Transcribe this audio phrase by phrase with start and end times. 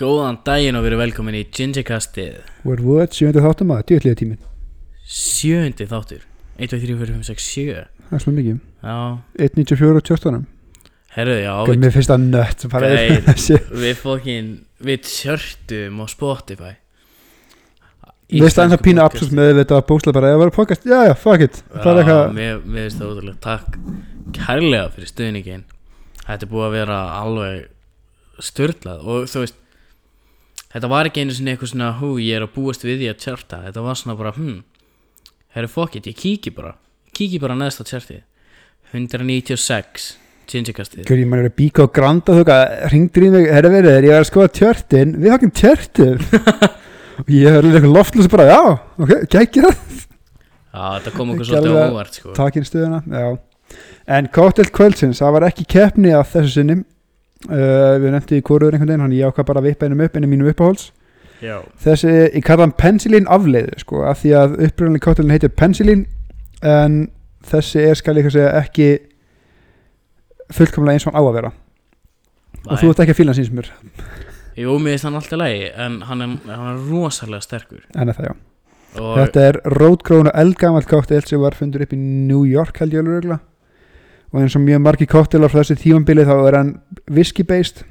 [0.00, 4.38] Góðan daginn og verið velkomin í Gingerkastið What what, sjöndi þáttum að, djöðlega tíminn.
[5.04, 6.22] Sjöndi þáttur.
[6.56, 7.74] 1, 2, 3, 4, 5, 6, 7
[8.08, 8.60] Það er svona mikið.
[8.82, 8.96] Já,
[9.46, 10.38] 1.94 og 14
[11.12, 12.64] herruðu, já við, mér finnst það nött
[13.28, 14.48] þessi við fokkin
[14.82, 16.72] Við tjörtum á Spotify.
[18.32, 21.12] Við staðum það pínu absús með þetta að bóksla bara, var að podcast, já já,
[21.20, 21.60] fuck it.
[21.76, 23.76] Það er eitthvað, mér, mér finnst það útrúlega Takk
[24.38, 25.64] kærlega fyrir stuðningin
[26.22, 29.61] Þetta er búið að vera alveg störlað og þú veist
[30.72, 33.18] Þetta var ekki einu sinni eitthvað svona Hú, ég er að búast við því að
[33.26, 33.62] tjarta.
[33.66, 34.60] Þetta var svona bara, hm
[35.52, 36.76] Herru, fuck it, ég kíki bara
[37.12, 38.22] Kíki bara neðst á tjartið
[38.92, 40.12] 196
[40.52, 41.04] Gingerkastið.
[41.08, 42.56] Hverju mann er að bíka og granda þú
[42.92, 46.24] ringdur í mig, herra verið, er ég að skoða tjörtin Við hakkum tjörtum
[47.22, 48.60] Og ég hörði eitthvað loftlösa bara, já,
[49.04, 49.98] ok, gækja það.
[50.72, 52.32] Já, þetta kom okkur svolítið óvart sko.
[52.36, 53.26] Takin stöðuna, já.
[54.16, 56.78] En Cocktail kvöldsins, það var ekki keppni að þessu sinni
[57.48, 60.18] uh, Við nefndi í hvoruður einhvern veginn, hann ég ákvað bara að vippa einum upp
[60.18, 60.90] einum mínum uppáhalds.
[61.42, 66.04] Já, þessi, ég kalla hann penicillin afleiðu sko, af því að uppröðanlega káttelin heitir penicillin
[66.62, 67.00] en
[67.50, 68.86] þessi er skal ég segja ekki
[70.54, 71.50] fullkomlega eins og hann á að vera.
[72.68, 73.72] Og þú ert ekki að fíla hann síns mér.
[74.54, 77.82] Jú, mér finnst hann alltaf lægi En hann er, hann er rosalega sterkur.
[77.96, 78.34] En það já,
[79.00, 83.00] Og þetta er rótgrónu eldgamall káttel sem var fundur upp í New York held ég
[83.02, 83.40] alveg.
[84.32, 86.74] Og eins og mjög margi káttelar frá þessi tímambili þá er hann
[87.10, 87.84] whisky based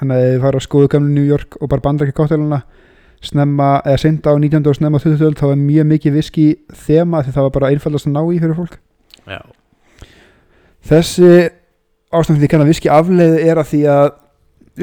[0.00, 2.62] hann þið fara að skoðu gamlu New York og bara bandra ekki káttelina
[3.20, 4.64] snemma, eða senda á 19.
[4.64, 5.24] og snemma á 20.
[5.26, 8.38] öld, þá var mjög mikið whisky þema því það var bara einfaldast að ná í
[8.40, 8.78] fyrir fólk
[9.28, 9.40] Já,
[10.80, 11.32] Þessi
[12.10, 14.06] ástæðan því kannan viski afleið er að því að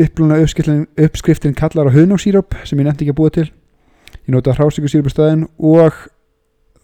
[0.04, 5.10] uppluna uppskriftin, kallar á huðnóksýróp sem ég nefndi ekki að búa til ég nota hrásíkusýróp
[5.10, 5.98] í staðinn og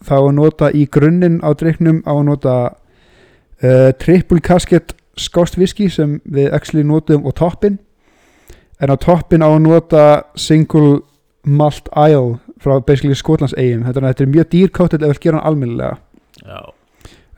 [0.04, 2.56] þá nota í grunninn á dreiknum á nota
[3.64, 7.78] uh, triple casket skást viski sem við actually notum og toppin
[8.82, 10.04] en á toppin á að nota
[10.36, 11.00] single
[11.44, 15.40] malt ale frá basically Skotlands eigin þetta er, þetta er mjög dýrkáttil ef við gera
[15.40, 15.98] hann almennilega.
[16.44, 16.60] Já,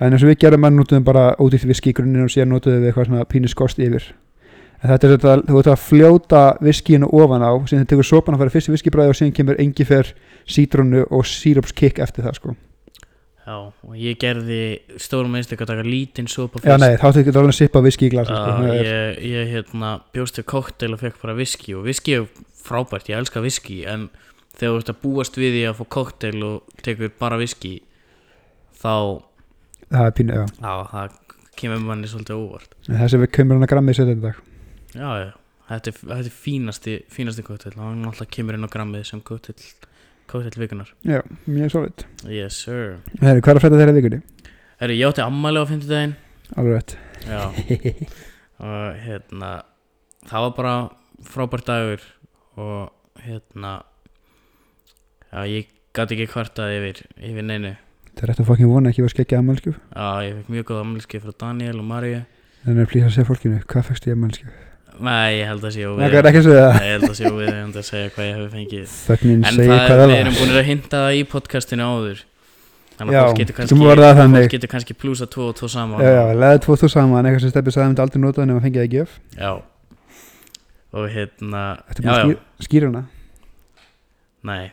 [0.01, 2.79] en eins og við gerum að notum bara ódýrt viski í grunninn og síðan notum
[2.79, 4.13] við eitthvað svona pínu skost yfir.
[4.83, 8.37] En þetta er þetta, þú ert að fljóta viskíinu ofan á, síðan þið tekur sopan
[8.37, 10.13] að fara fyrst í viskibræði og síðan kemur engifer
[10.47, 12.57] sítrónu og sírópskikk eftir það sko
[13.47, 14.61] já Og ég gerði
[15.03, 18.09] stórum einstak að taka lítinn sopa já nei, þá tekur þetta alveg að sippa viski
[18.09, 18.43] í glasi sko.
[18.43, 22.17] Já, Það er, ég, ég hérna bjóst við koktel og fekk bara viski og viski
[22.19, 22.27] er
[22.67, 24.09] frábært, ég elska viski en
[24.57, 27.75] þegar þú ert að búast við því að fá koktel og tekur bara viski
[28.81, 29.23] þá,
[29.93, 30.47] það er pínu, já.
[30.61, 31.17] Já, það
[31.57, 32.77] kemur manni svolítið óvart.
[32.89, 34.41] En þessi við kemur hann að grammið setja þetta dag.
[34.97, 35.31] Já, já,
[35.71, 39.57] þetta er, þetta er fínasti fínasti koktel, hann náttúrulega kemur inn á grammið sem koktel,
[40.31, 42.07] koktel vikunar já, mjög svolít.
[42.27, 42.99] Yes sir.
[43.21, 44.21] Heri, hvað er að fæta þeirra vikunni?
[44.81, 46.15] Herru, ég átti ammæli á fimmtudaginn.
[46.57, 46.97] Alveg rétt.
[47.27, 47.43] Já.
[48.67, 49.51] Og hérna
[50.27, 50.75] það var bara
[51.27, 52.05] frábært dagur
[52.57, 53.73] og hérna
[55.33, 57.75] já, ég gæti ekki kvartað yfir, yfir neinu.
[58.17, 60.81] Það er rétt að fokkin vona ekki að skekja aðmælskjöf Já, ég fekk mjög góð
[60.83, 62.23] ammælski frá Daniel og Maríu.
[62.67, 64.66] En er plýs að segja fólkinu, hvað fækst ég aðmælskjöf?
[64.97, 67.33] Nei, ég held að sé það óvið er ekki að segja Ég held að sé
[67.33, 68.95] óvið að segja hvað ég hef fengið.
[69.07, 72.23] Þögnin En það, það við erum búin að hinta það í podcastinu áður.
[72.97, 76.01] Þannig að fólk getur kannski, það plúsa 2 og 2 saman.
[76.01, 77.29] Já, já, leðið tvo þú saman.
[77.29, 79.51] Eitthvað sem stefnir sagði um þetta aldrei notað nema fengið það ekki öf Já.
[80.97, 83.05] Og hérna Þetta er skýr, skýruna
[84.47, 84.73] nei.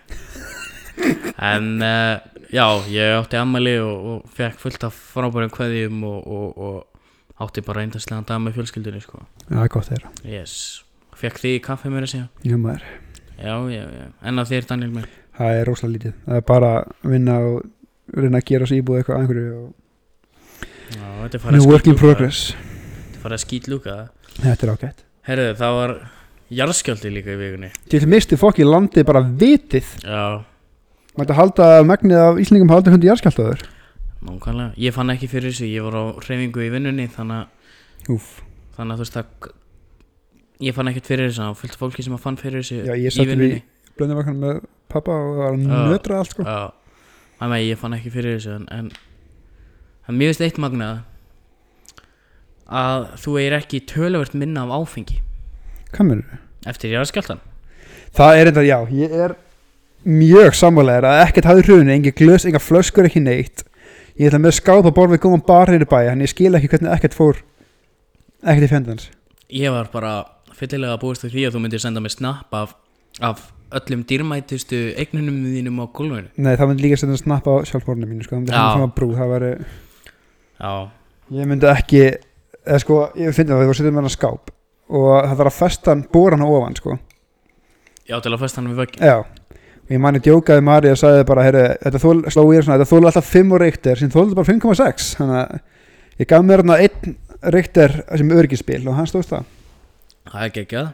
[1.42, 2.22] En uh,
[2.54, 6.93] já, ég átti ammæli og, og fekk fullt af frábærum kveðjum og, og, og
[7.42, 9.24] átti bara eindaslega dag með fjölskyldunni sko.
[9.48, 10.12] Já, er gott þeirra.
[10.28, 10.56] Yes.
[11.18, 12.28] Fekk þig í kaffi mér að segja?
[12.46, 12.86] Já, maður.
[13.38, 14.08] Já, já, já.
[14.30, 16.18] En að þér Daniel mér Það er rosalega lítið.
[16.28, 17.56] Það er bara að vinna og
[18.14, 19.72] reyna að gera sér íbúið eitthvað að einhverju og...
[20.94, 22.42] Já, þetta er farið New að work in progress.
[22.54, 23.96] Þetta er farið að skýtlúka
[24.36, 25.06] Þetta er ágætt.
[25.26, 25.96] Herðu, það var
[26.54, 27.72] jarðskjöldi líka í vikunni.
[27.90, 29.90] Til misti fokki landið bara vitið.
[30.06, 30.44] Já,
[31.14, 33.60] Mætti halda að megnið af Íslendingum haldi hundi jarðskjáltaður
[34.28, 34.74] nákvæmlega.
[34.80, 37.48] Ég fann ekki fyrir þessu, ég var á hreyfingu í vinnunni Þannig,
[38.08, 38.28] að-
[38.78, 39.52] þannig að þú veist það
[40.64, 42.94] Ég fann ekkert fyrir þessu, var fullt af fólki sem að fann fyrir þessu Já,
[42.96, 43.64] ég í vinnunni.
[43.98, 44.62] blöndum vakna með
[44.94, 46.44] pappa og það var nötra allt sko.
[46.48, 46.72] Já,
[47.40, 48.92] þannig að ég fann ekki fyrir þessu En, en,
[50.18, 51.02] mér veist eitt magnað
[52.74, 55.18] Að þú er ekki töluvert minna af áfengi.
[55.92, 57.42] Hvað mennur Eftir jarðskjöldan
[58.16, 59.36] Það er þetta, já, ég er
[60.04, 63.64] mjög sammálegar að ekkert hafði hrunni, engin glös, enga flöskur ekki neitt
[64.20, 66.70] ég ætla með skápa borð við góðan bar hér í bæ en ég skil ekki
[66.74, 67.42] hvernig ekkert fór
[68.44, 69.10] ekkert í fjandans
[69.54, 70.14] Ég var bara
[70.58, 72.74] fyllilega að við því að þú myndir senda mér snapp af,
[73.22, 73.44] af
[73.74, 76.30] öllum dýrmætustu eignunum þínum á gólfinu.
[76.38, 79.34] Nei, það myndi líka senda snapp á sjálfborðinu mínu sko, að brú, það
[80.64, 80.74] Já,
[81.38, 82.04] ég myndi ekki,
[82.64, 84.54] eða sko ég finnst að það var setjum með hann skáp
[84.94, 86.98] og það þarf að festa hann, bóra hann ofan sko.
[88.10, 89.18] Já, til að festa hann við vöggi Já,
[89.84, 92.92] og ég manni djókaði Mari og sagði bara, heyrðu, þetta þól, sló ég svona, þetta
[92.94, 96.80] þóla alltaf 5 og reyktir sem þóla bara 5,6 þannig að ég gaf mér hérna
[96.84, 97.16] einn
[97.54, 99.48] reyktir sem örgispil og hann stóðst það.
[100.32, 100.92] Það er geggjað.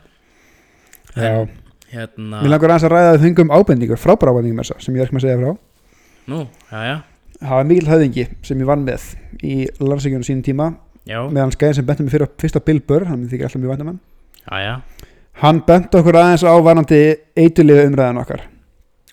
[1.20, 1.34] Já,
[1.90, 5.02] Hérna mér langar aðeins að ræða að fengum ábendingur, frábæra ábendingur með þessa sem ég
[5.02, 5.56] er ekki með að segja frá.
[6.30, 6.98] Nú, já, já.
[7.40, 9.06] Það var mikil höfðingi sem ég vann með
[9.48, 10.68] í landsækjunum sínum tíma
[11.08, 13.72] Já, meðan skæðin sem benti mig fyrir fyrst á Bill Burr hann þykir alltaf mjög
[13.74, 14.00] vandamann
[14.44, 14.74] já, já.
[15.40, 17.00] Hann benti okkur aðeins á varandi
[17.40, 18.44] eituliða umræðan okkar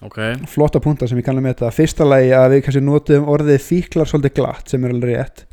[0.06, 0.18] Ok,
[0.52, 4.10] flotta punta sem ég kannum með þetta fyrsta lagi að við kannski notum orðið fíklar
[4.10, 5.44] svolítið glatt sem er alveg rétt.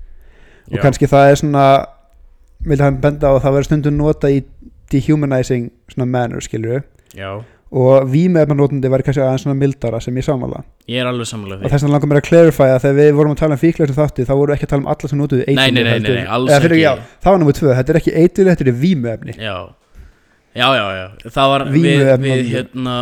[0.70, 1.64] Og já, kannski það er svona
[2.64, 4.44] vilja hann benda á að það verður stundum nota í
[4.94, 6.84] dehumanizing svona manner skilur
[7.18, 7.32] já.
[7.74, 11.70] Og vímefnarnotandi væri kannski aðeins svona mildara sem ég samála Ég er alveg og því.
[11.72, 13.98] þess vegna langar mér að clarify að þegar við vorum að tala um fíklar sem
[13.98, 16.12] þátti þá vorum við ekki að tala um alla sem notuðu Nei, nei, nei, nei,
[16.20, 16.78] nei, alls ekki.
[16.84, 16.92] já,
[17.24, 19.58] það var námið tvö, þetta er ekki eiturlið, þetta er vímefni Já,
[20.54, 21.08] já, já, já.
[21.34, 21.90] Það var, við,
[22.28, 22.96] við, hérna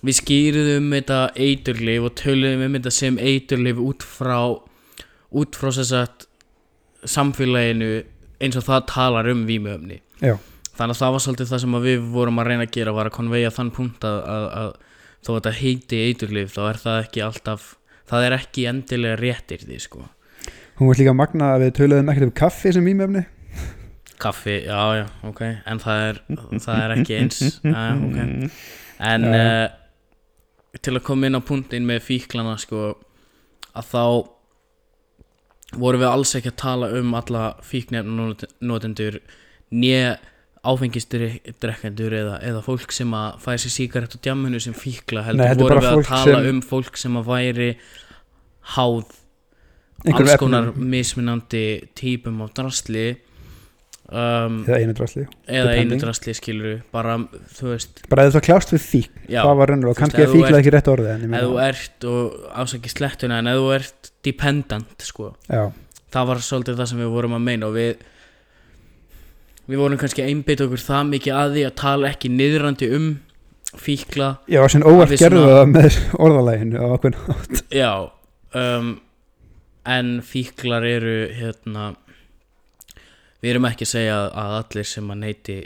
[0.00, 4.38] Við skýrðum um þetta eiturlif og töluðum um þetta sem eiturlif út frá
[5.30, 6.28] út frá þess að
[7.10, 7.90] samfélaginu
[8.40, 10.36] eins og það talar um vímuöfni Já.
[10.76, 13.08] Þannig að það var svolítið það sem að við vorum að reyna að gera var
[13.10, 14.70] að konveja þann punkt að, að, að
[15.20, 17.66] þó að þetta heiti eiturlif þá er það ekki alltaf
[18.10, 20.06] það er ekki endilega réttir því sko.
[20.80, 23.26] Hún var líka magna að við töluðum ekkert um kaffi sem vímefni
[24.20, 25.38] Kaffi, já, já, ok.
[25.64, 26.18] En það er,
[26.60, 27.38] það er ekki eins.
[27.64, 28.18] Já, ok.
[29.08, 29.30] En Já.
[29.38, 29.79] uh,
[30.78, 32.82] til að koma inn á punktinn með fíklana sko
[33.74, 34.02] að þá
[35.80, 39.20] vorum við alls ekki að tala um alla fíknefnotendur
[39.70, 40.16] nýja
[40.66, 45.54] áfengisdrekkendur eða, eða fólk sem að fæði sér síkarett á djamminu sem fíkla heldur Nei,
[45.62, 47.68] vorum við að tala sem- um fólk sem að væri
[48.76, 49.14] háð
[50.10, 50.90] alls konar efnum.
[50.92, 51.64] mismunandi
[51.96, 53.06] típum af drasli
[54.10, 55.24] um, eða einu drasli.
[55.46, 57.16] eða einu drasli skilur bara,
[57.56, 58.02] þú veist.
[58.10, 60.30] Bara eða það kljást við fík, já, það var raunur og Þú kannski ef er
[60.32, 63.70] þú fíkla ert- ekki rétt orðið ef þú ert og ásaki slettuna en ef þú
[63.78, 65.62] ert dependent sko, já,
[66.10, 68.06] það var svolítið það sem við vorum að meina og við
[69.70, 73.04] við vorum kannski að einbytta okkur það mikið að því að tala ekki niðrandi um
[73.78, 74.32] fíkla.
[74.50, 77.18] Já, sem óvart gerðu það með orðalæginu á okkur
[77.70, 77.92] já
[78.58, 78.88] um,
[79.86, 81.92] en fíklar eru hérna
[83.40, 85.58] við erum ekki að segja að allir sem að neyti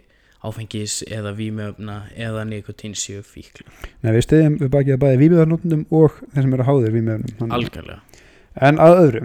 [0.44, 3.71] áfengis eða vímöfna eða nikotín séu fíklar.
[4.05, 8.21] Nei, við stiðjum við bakið að bæði vímjöðarnótundum og þeir sem eru háðir vímjöðunum algjörlega.
[8.69, 9.25] En að öðru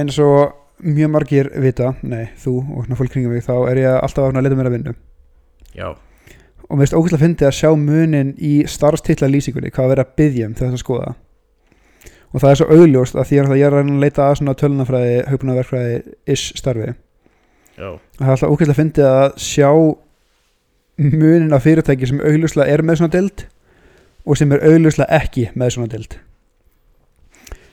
[0.00, 4.30] eins og mjög margir vita, nei, þú og fólk kringum mig, þá er ég alltaf
[4.30, 4.94] að leita mér að vinnu
[5.76, 10.06] já, og mér finnst ógæslega fyndi að sjá munin í starfstitla lýsingunni, hvað að vera
[10.06, 11.12] að byggja um þegar það skoða
[12.30, 14.36] og það er svo augljóst að því að ég er að reyna að leita að
[14.40, 15.96] svona tölunafræði, hugbúnaverkfræði
[16.30, 16.94] ish starfi.
[17.80, 19.70] Já, og það er alltaf ógæslega fyndi að sjá
[21.00, 23.46] munin af fyrirtæki sem augljóslega er með svona dild
[24.26, 26.18] og sem er augljóslega ekki með svona dild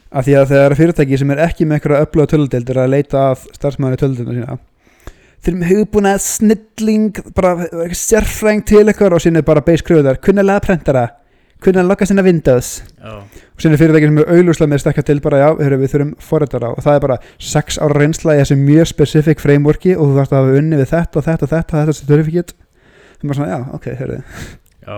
[0.07, 3.23] af því að þegar fyrirtæki sem er ekki með einhverja öfluga töludild er að leita
[3.33, 4.57] að starfsmæðinu töludildina sína
[5.43, 7.51] þeir eru með hugbúna snilling bara
[7.91, 11.03] sérfræng til eitthvað og sinni bara base kröðar, kunnilega prentara
[11.63, 15.41] kunnilega lokka sinna Windows já, og sinni fyrirtæki sem er augljóslega með stekka til bara
[15.41, 17.17] já, við þurfum forrættara og það er bara
[17.49, 20.91] 6 ára reynsla í þessu mjög specific frameworki og þú þarfst að hafa unni við
[20.93, 24.19] þetta og þetta og þetta, þetta certificate það er bara svona, já, ok, heyrðu
[24.87, 24.97] já,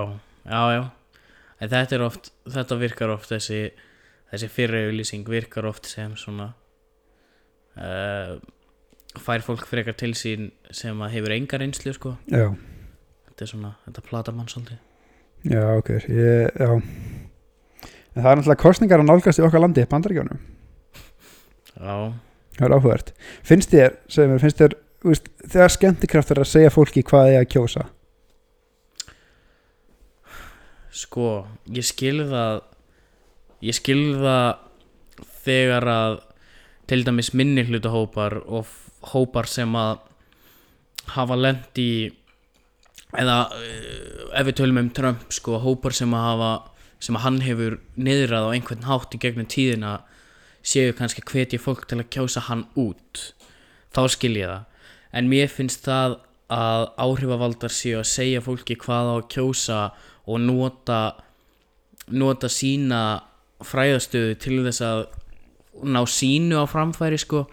[0.51, 0.83] já, já.
[1.60, 3.65] En þetta er oft, þetta virkar oft þessi,
[4.31, 6.53] þessi fyrirauðlýsing virkar oft sem svona
[7.79, 8.38] uh,
[9.19, 12.15] fær fólk frekar til sín sem að hefur enga reynslu sko.
[12.31, 12.51] já,
[13.29, 14.79] Þetta er svona, þetta platar mann svolítið.
[15.48, 16.72] Já, ok, ég, já.
[18.15, 20.39] En það er náttúrulega kostningar að nálgast í okkar landi, bandaríkjónum
[21.79, 22.12] Já,
[22.58, 23.13] það er áhugavert.
[23.48, 24.75] Finnst þér, segir mér, finnst þér
[25.08, 27.86] veist, þegar skemmtikraftur að segja fólki hvað þið að kjósa?
[31.00, 31.29] Sko,
[31.72, 32.60] ég skil það,
[33.63, 34.50] ég skil það
[35.46, 36.17] þegar að
[36.89, 38.67] til dæmis minni hlutahópar og
[39.13, 40.01] hópar sem að
[41.13, 41.91] hafa lent í
[43.17, 46.51] eða uh, ef við tölum um Trump sko, hópar sem að hafa
[46.99, 49.99] sem að hann hefur niðrað á einhvern hátt í gegnum tíðina
[50.65, 53.21] séu kannski hvetja fólk til að kjósa hann út.
[53.95, 54.65] Þá skil ég það.
[55.15, 56.19] En mér finnst það
[56.51, 59.79] að áhrifavaldar séu að segja fólki hvað á að kjósa
[60.29, 60.99] og nota
[62.09, 63.21] nota sína
[63.65, 65.01] fræðastöðu til þess að
[65.85, 67.45] ná sínu á framfæri sko.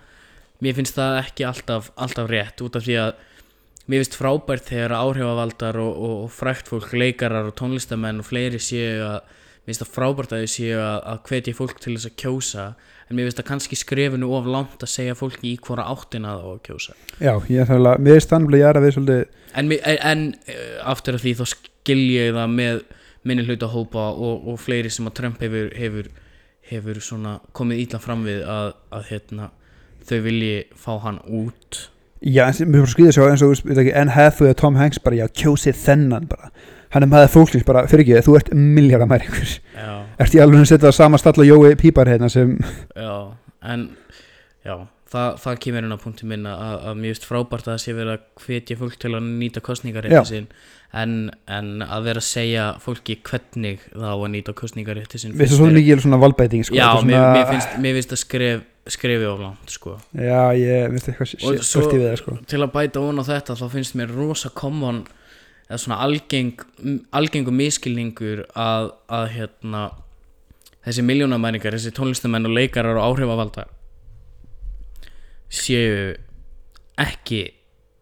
[0.64, 3.25] Mér finnst það ekki alltaf, alltaf rétt út af því að
[3.87, 8.61] mér finnst frábært þegar áhrifavaldar og, og, og frækt fólk leikarar og tónlistamenn og fleiri
[8.62, 12.11] séu að mér finnst það frábært að þau séu að, að hvetja fólk til þess
[12.11, 12.66] að kjósa
[13.07, 16.47] en mér finnst það kannski skrefinu of langt að segja fólki í hvora áttina það
[16.47, 16.99] á að kjósa.
[17.19, 19.25] Já, ég er þannig að mér er stannlega ég er að við svolítið
[19.57, 22.85] en, en, en uh, aftur af því þá skil ég það með
[23.26, 26.11] minni hluta hópa og, og fleiri sem að Trump hefur, hefur,
[26.71, 27.02] hefur
[27.57, 29.50] komið ítla fram við að, að hérna,
[30.07, 31.87] þau vilji fá hann út
[32.20, 34.78] Já, mér fór að skriða svo eins og þú veist, ekki, Anne Hathaway og Tom
[34.80, 36.50] Hanks bara, já, kjósið þennan bara.
[36.94, 39.92] Hann er maður fólksins bara, fyrir ekki, þú ert miljardamæringur já,
[40.23, 42.54] Ert í alveg að setja það sama stall og Jói Pípar hérna sem
[42.96, 43.16] já,
[43.66, 43.88] en
[44.64, 44.76] já,
[45.12, 48.14] það, það kemur inn á punkti minn að, að finnst frábært að það sé verið
[48.14, 50.49] að hvetja fólk til að nýta kostningarétti sinn
[50.96, 51.16] en,
[51.50, 55.76] en að vera að segja fólki hvernig það á að nýta kostningarétti sinn við finnst
[55.80, 59.71] mikið svona valbeiting sko, Já, svona, mér, finnst, mér finnst að skref, skrefi of langt
[59.73, 59.97] sko.
[60.14, 62.37] Já, ég finnst eitthvað stört í það sko.
[62.47, 65.05] Til að bæta von á þetta þá finnst mér rosa common
[65.66, 69.85] eða svona algeng, m- algengur miskilningur að, að hérna
[70.87, 73.73] þessi miljónamæringar, þessi tónlistamenn og leikarar og áhrifavaldar
[75.50, 76.14] séu
[77.00, 77.43] ekki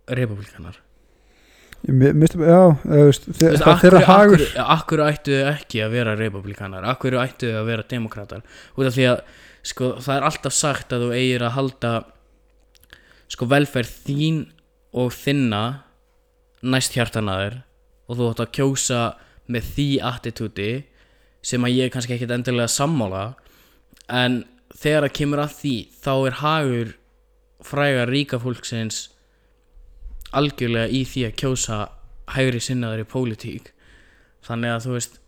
[0.09, 0.81] republikanar
[1.85, 4.45] finnst, já, veist, það er þeirra hagur.
[4.73, 8.45] akkur, ættu þau ekki að vera republikanar akkur ættu þau að vera demokratar
[8.79, 9.21] út af því að
[9.64, 11.92] sko, það er alltaf sagt að þú eigir að halda
[13.33, 14.40] sko velferð þín
[14.94, 15.62] og þinna
[16.64, 17.61] næst hjartanaður
[18.09, 19.00] og þú átt að kjósa
[19.50, 20.68] með því attitúti
[21.44, 23.25] sem að ég kannski ekkit endilega sammála.
[24.09, 26.94] En þegar það kemur að því þá er hagur
[27.64, 29.02] fræga ríka fólksins
[30.35, 31.80] algjörlega í því að kjósa
[32.35, 33.71] hægri sinnaður í pólitík.
[34.44, 35.21] Þannig að þú veist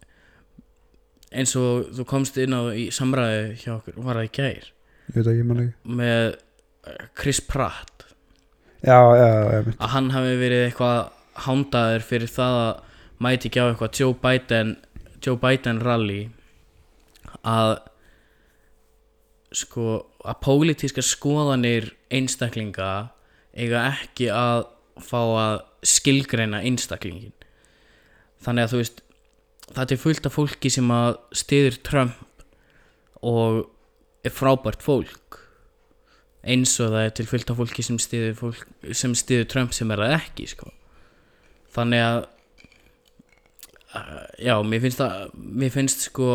[1.37, 4.71] eins og þú komst inn á í samræði hjá okkur, var það í gær?
[5.07, 5.95] Ég veit ekki, ég man ekki.
[6.01, 8.07] Með eh, Chris Pratt.
[8.87, 10.99] Já, já, já, já, að hann hafi verið eitthvað
[11.47, 12.73] hándaður fyrir það að
[13.25, 14.75] mæti ekki á eitthvað Joe Biden
[15.25, 16.21] Joe Biden rally
[17.47, 17.73] að
[19.57, 19.87] sko
[20.27, 22.91] að pólitíska skoðanir einstaklinga
[23.57, 24.67] eiga ekki að
[25.03, 27.35] fá að skilgreina einstaklingin
[28.45, 29.03] þannig að þú veist
[29.75, 32.45] það er fullt af fólki sem að stiður Trump
[33.27, 33.65] og
[34.27, 35.41] er frábært fólk
[36.47, 39.91] eins og það er til fullt af fólki sem stiður, fólk, sem stiður Trump sem
[39.91, 40.71] er það ekki sko.
[41.75, 42.19] þannig að
[43.97, 46.29] uh, já, mér finnst það mér finnst sko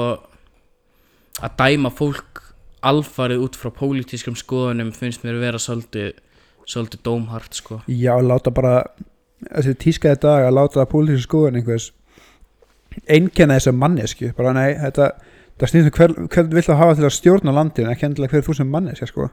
[1.42, 2.44] að dæma fólk
[2.86, 6.18] alfarið út frá pólitískum skoðunum finnst mér vera svolítið
[6.66, 8.84] svolítið dómhart sko já, láta bara
[9.48, 11.92] þessi tískaði dag að láta pólitísku skoðun einhvers
[13.08, 15.12] einkenna þessa mannesku bara nei, þetta
[15.62, 18.46] það snýst um hver, hvern vill það hafa til að stjórna landinu ekki endilega hver
[18.48, 19.30] þú sem manneska sko.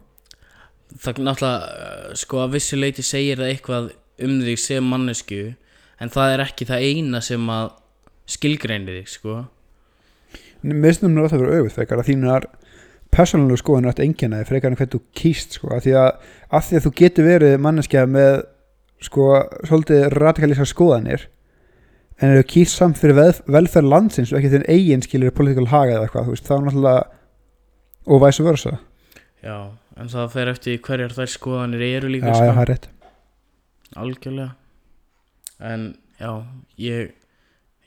[0.98, 3.90] Það náttúrulega uh, sko að vissu leiti segir það eitthvað
[4.24, 5.42] um þig sem mannesku
[5.98, 7.70] en það er ekki það eina sem að
[8.28, 9.38] skilgreinir þig sko.
[10.62, 12.48] Mér finnst það að vera auðvitað frekar að þínar
[13.14, 15.72] persónulegu skoðun er einkenna þig frekar en hvernig þú kýst sko.
[15.74, 18.42] Af því að, að þú getur verið manneskja með
[19.06, 19.28] sko
[19.68, 21.28] svolítið radikalísar skoðanir
[22.18, 26.08] en eru kýst samt fyrir velferð landsins og ekki þinn eigin skilir politikal haga eða
[26.08, 27.04] eitthvað, þú veist, þá er náttúrulega
[28.08, 28.74] og væs og versa.
[29.44, 29.58] Já,
[30.00, 32.50] en það fer eftir hverjar þær skoðanir eru já, líka já, sko.
[32.50, 32.88] það er rétt.
[33.98, 34.50] Algjörlega.
[35.68, 36.32] En já,
[36.82, 37.14] ég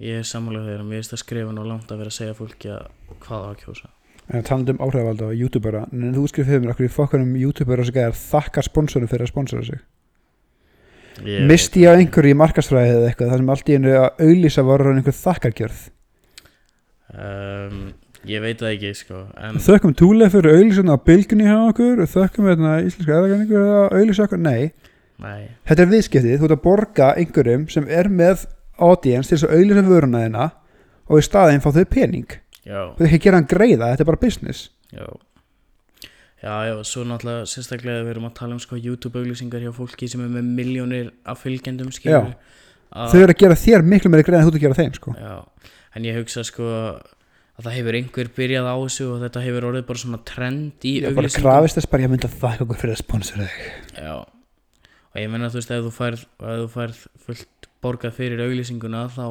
[0.02, 2.72] ég er sammálega þegar mér finnst að skrifa nú langt að vera að segja fólki
[2.74, 3.92] að hvað á að kjósa.
[4.32, 7.98] En talandi um áhrifvalda og youtubera en þú skrifir mér okkur í fokkanum youtubera sem
[7.98, 9.82] gæðar þakka sponsorum fyrir að sponsora sig
[11.26, 14.22] Ég misti ég á einhverju í markasfræði eða eitthvað þar sem allt í einu að
[14.26, 15.82] auðlýsa hann einhver þakkargjörð?
[17.12, 17.82] Um,
[18.30, 19.24] ég veit það ekki sko
[19.66, 24.28] þökkum túlega fyrir auðlýsuna á bylgunni hjá okkur og þökkum hérna íslenska eðagreiningur að auðlýsa
[24.28, 24.72] okkur, nei.
[25.22, 28.48] Nei, þetta er viðskiptið, þú ert að borga einhverjum sem er með
[28.82, 30.48] audience til þess að auðlýsa vöruna þeina
[31.12, 32.40] og í staðinn fá þau pening.
[32.64, 34.72] Já, þú ert ekki að gera hann greiða, þetta er bara business.
[34.96, 35.06] Já
[36.42, 40.10] já, já, svo náttúrulega sérstaklega við erum að tala um sko YouTube auglýsingar hjá fólki
[40.10, 42.34] sem er með miljónir af fylgjendum skilur
[42.92, 45.14] þau eru að gera þér miklu meiri greiða en þú ert að gera þeim sko.
[45.16, 46.68] Já, en ég hugsa sko
[47.62, 50.94] að það hefur einhver byrjað á þessu og þetta hefur orðið bara svona trend í
[50.98, 51.46] ég bara auglýsingum.
[51.46, 53.72] krafist þess bara ég myndi að þakka okkur fyrir að sponsora þig.
[53.96, 54.16] Já,
[55.12, 59.06] og ég meina þú veist ef þú færð, ef þú færð fullt borgað fyrir auglýsinguna
[59.14, 59.26] þá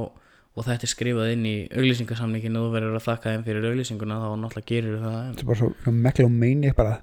[0.58, 4.18] og þetta er skrifað inn í auglýsingasamningin og þú verður að þakka þeim fyrir auglýsinguna
[4.18, 6.96] þá náttúrulega gerir það þetta er bara svo meklómeini bara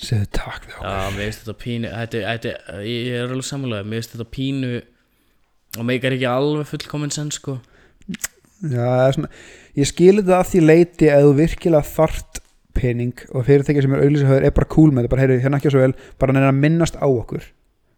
[0.00, 0.90] segðu takk við okkur.
[2.86, 4.74] Ég er alveg sammálaðið mér finnst þetta pínu
[5.78, 7.56] og meikar ekki alveg fullkomin senn sko.
[8.60, 9.30] Já, svona,
[9.78, 12.40] ég skilir það að því leiti að þú virkilega þart
[12.76, 15.72] pening og fyrirtæki sem er auðlýsahöður er bara cool með þetta, bara heyri, hérna ekki
[15.72, 17.48] svo vel bara neina að minnast á okkur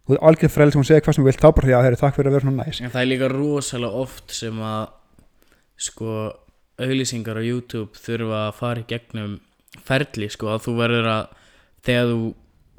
[0.03, 1.75] og það er algjör frel sem hún segir hvað sem þú vilt, þá bara því
[1.77, 2.81] að heyri, takk fyrir að vera svona næs.
[2.81, 4.83] En það er líka rosalega oft sem að
[5.87, 6.19] sko
[6.83, 9.33] auglýsingar á YouTube þurfa að fara í gegnum
[9.87, 11.35] ferli sko að þú verður að
[11.87, 12.21] þegar þú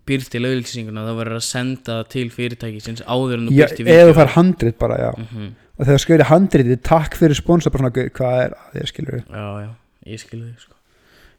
[0.05, 3.87] býrst til auglýsinguna þá verður að senda það til fyrirtækisins áður en þú býrst í
[3.89, 5.13] eða þú fær handrit bara, já.
[5.33, 8.91] Mm og þegar skrifir handritið, takk fyrir sponsor bara svona, "Guð, hvað er að ég
[8.91, 9.71] skilur Já, já,
[10.07, 10.75] ég skilur þig sko.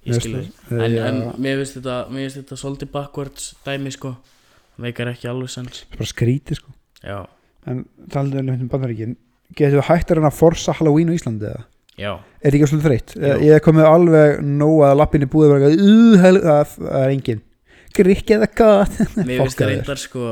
[0.05, 0.51] Ég skilur þig.
[0.71, 1.97] Eh, en, en mér finnst þetta,
[2.35, 4.15] þetta svolítið backwards dæmi sko
[4.81, 5.85] veikar ekki alveg sens.
[5.95, 6.73] Bara skrítið sko.
[7.05, 7.19] Já,
[7.67, 9.15] en talandi um bandaríkin
[9.55, 11.63] getur hægt að reyna að forsa Halloween á Íslandi eða?
[11.95, 12.11] já,
[12.43, 13.11] er ekki svolítið þreytt?
[13.15, 13.35] Jú.
[13.45, 17.03] ég er komið alveg nóg að lappinni búið og vera eitthvað, "Uh, hel- það það
[17.05, 17.41] er engin
[17.95, 19.71] grikki eða gott mér finnst Fokkaður.
[19.71, 20.25] reyndar sko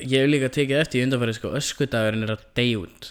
[0.00, 3.10] ég hef líka tekið eftir í undanfæri sko öskudagurinn er að deyja út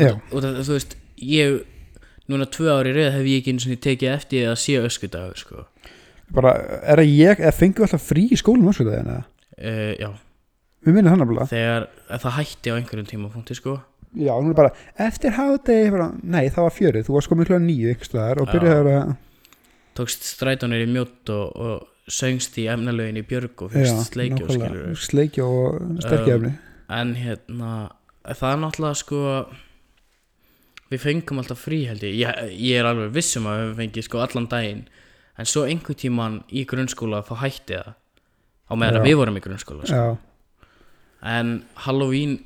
[0.00, 1.58] já, og það, þú veist, ég
[2.32, 5.66] núna tvö ári reyð hef ég ekki eins og tekið eftir að sé öskudagur sko
[6.34, 9.16] bara, er það ég eða fengum við alltaf frí í skólum ásvölda eða?
[9.58, 10.08] uh, já,
[10.86, 13.78] við minnum þannig bara þegar að það hætti á einhverjum tímapunkti sko.
[14.12, 17.64] Já, hún er bara, eftir hádegi bara, nei, það var fjörið, þú varst komið kljóða
[17.64, 19.14] nýju ykkur staðar og byrjaði að
[19.96, 24.94] tókst strætónir í mjótt og, og söngst í emnalögin í björg og fyrst sleikjó skilur
[24.98, 26.52] sleikjó og sterkjafni
[26.92, 27.72] en hérna
[28.24, 29.20] það er náttúrulega sko
[30.92, 32.18] við fengum alltaf frí held ég.
[32.20, 34.82] Ég, ég er alveg vissum að við fengið sko allan daginn
[35.42, 37.92] en svo einhver tíman í grunnskóla þá hætti það.
[38.70, 40.02] Á meðan að við vorum í grunnskóla sko.
[41.22, 42.38] en Halloween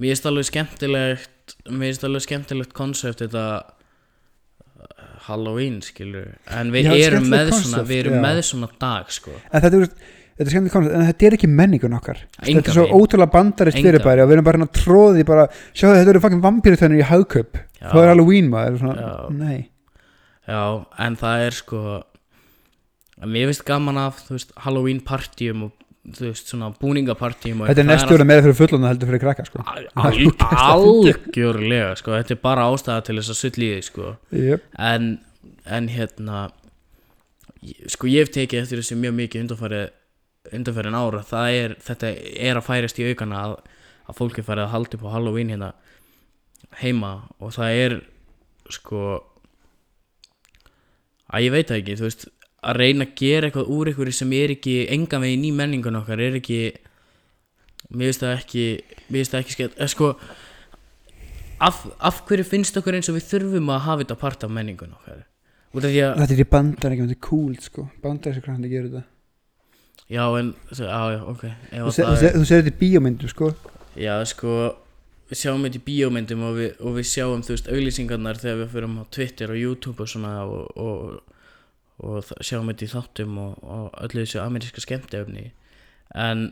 [0.00, 6.90] mér finnst alveg skemmtilegt mér finnst alveg skemmtilegt konsept þetta uh, Halloween skilur en við
[6.90, 9.36] Já, erum með svona við erum með svona dag sko.
[9.52, 9.90] En þetta er
[10.36, 12.18] Þetta er skemmtilegt koncept, en þetta er ekki menningun okkar.
[12.42, 15.94] Engan Þetta er svo ótrúlega bandarist fyrirbæri og við erum bara hérna tróði bara, sjáðu
[15.96, 17.86] þetta eru fucking vampýrutönur í hagköp Já.
[17.86, 18.82] það er Halloween maður
[19.32, 19.62] nei,
[20.46, 20.62] Já,
[21.02, 21.80] en það er sko
[23.24, 27.82] Mér finnst gaman af þú veist, Halloween partíum og þú veist, svona búningapartíum og þetta
[27.82, 29.64] er næstu meira fyrir fullona heldur fyrir krakka sko.
[29.96, 34.68] Algjörlega, sko, þetta er bara ástæða til þess að sull í því, sko yep.
[34.76, 35.08] en,
[35.64, 36.44] en hérna
[37.90, 42.12] sko ég hef tekið eftir þessu mjög mikið undanfæri ára, það er þetta
[42.50, 43.56] er að færast í aukana að,
[44.06, 45.72] að fólki farið að halda upp á Halloween hérna
[46.82, 47.96] heima og það er
[48.76, 49.00] sko
[51.32, 52.26] að ég veit það ekki, þú veist
[52.66, 56.22] að reyna að gera eitthvað úr eitthvað sem er ekki engan veginn í menningun okkar
[56.22, 56.60] er ekki
[57.90, 58.66] mér finnst það ekki
[59.06, 60.12] mér finnst það ekki skemmt eða sko
[61.62, 64.96] af, af hverju finnst okkur eins og við þurfum að hafa þetta part af menningun
[64.96, 65.22] okkar
[65.76, 67.86] því að þetta er í bandar ekki, þetta er cool sko.
[68.02, 69.04] bandar þessi krakki gerir þetta
[70.06, 73.50] já en já já ok að þú segir þetta í bíómyndu sko.
[73.96, 74.76] Já, sko,
[75.30, 78.72] við sjáum þetta í bíómyndum og við, og við sjáum, þú veist, auglýsingarnar þegar við
[78.76, 81.36] fyrir á Twitter og YouTube og svona og, og,
[82.06, 85.48] og sjáum þetta í þáttum og, og öllu þessu ameríska skemmtefni
[86.14, 86.46] en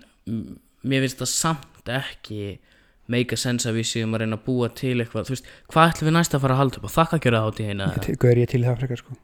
[0.85, 2.57] mér finnst það samt ekki
[3.13, 5.91] make a sense að við séum að reyna að búa til eitthvað, þú veist, hvað
[5.93, 6.97] ætlum við næst að fara að halda upp á?
[6.99, 9.17] Þakka gera hátíðina Ég te- hvað er ég til í það frekar sko.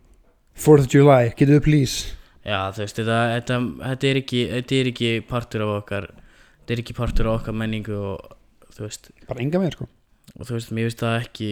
[0.60, 2.10] 4th of July, getur við please.
[2.44, 6.74] Já, þú veist, þetta, þetta, þetta, er ekki, þetta er ekki partur af okkar þetta
[6.76, 8.36] er ekki partur af okkar menningu og
[8.76, 9.88] þú veist, bara enga með sko.
[10.36, 11.50] og þú veist, mér finnst það ekki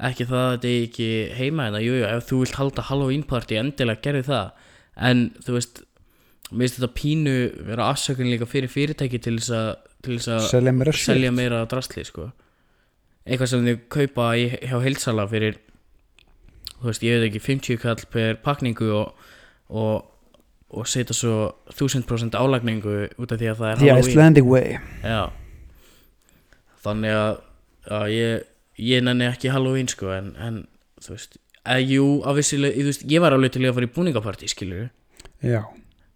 [0.00, 2.84] ekki það að þetta er ekki heima en það, jú, jú, ef þú vilt halda
[2.88, 4.68] Halloween party, endilega gerðu það.
[5.10, 5.82] En þú veist
[6.50, 7.34] mér finnst þetta pínu
[7.68, 11.64] vera afsökun líka fyrir fyrirtæki til þess að til þess að selja að selja meira
[11.70, 12.30] drastli sko.
[13.28, 15.60] Eitthvað sem þau kaupa í, hjá heilsala fyrir
[16.80, 19.28] þú veist, ég veit ekki 50 kall per pakningu og,
[19.68, 20.08] og,
[20.72, 21.36] og setja svo
[21.74, 24.08] 1000% álagningu út af því að það er The Halloween.
[24.08, 24.80] Icelandic way.
[25.04, 25.28] Já
[26.84, 27.34] Þannig að,
[27.98, 28.48] að ég,
[28.90, 30.62] ég nenni ekki Halloween sko en, en
[31.04, 33.92] þú veist að, jú, á vissileg, þú veist, ég var alveg til að fara í
[33.98, 34.88] búningapartí skilur
[35.44, 35.60] já,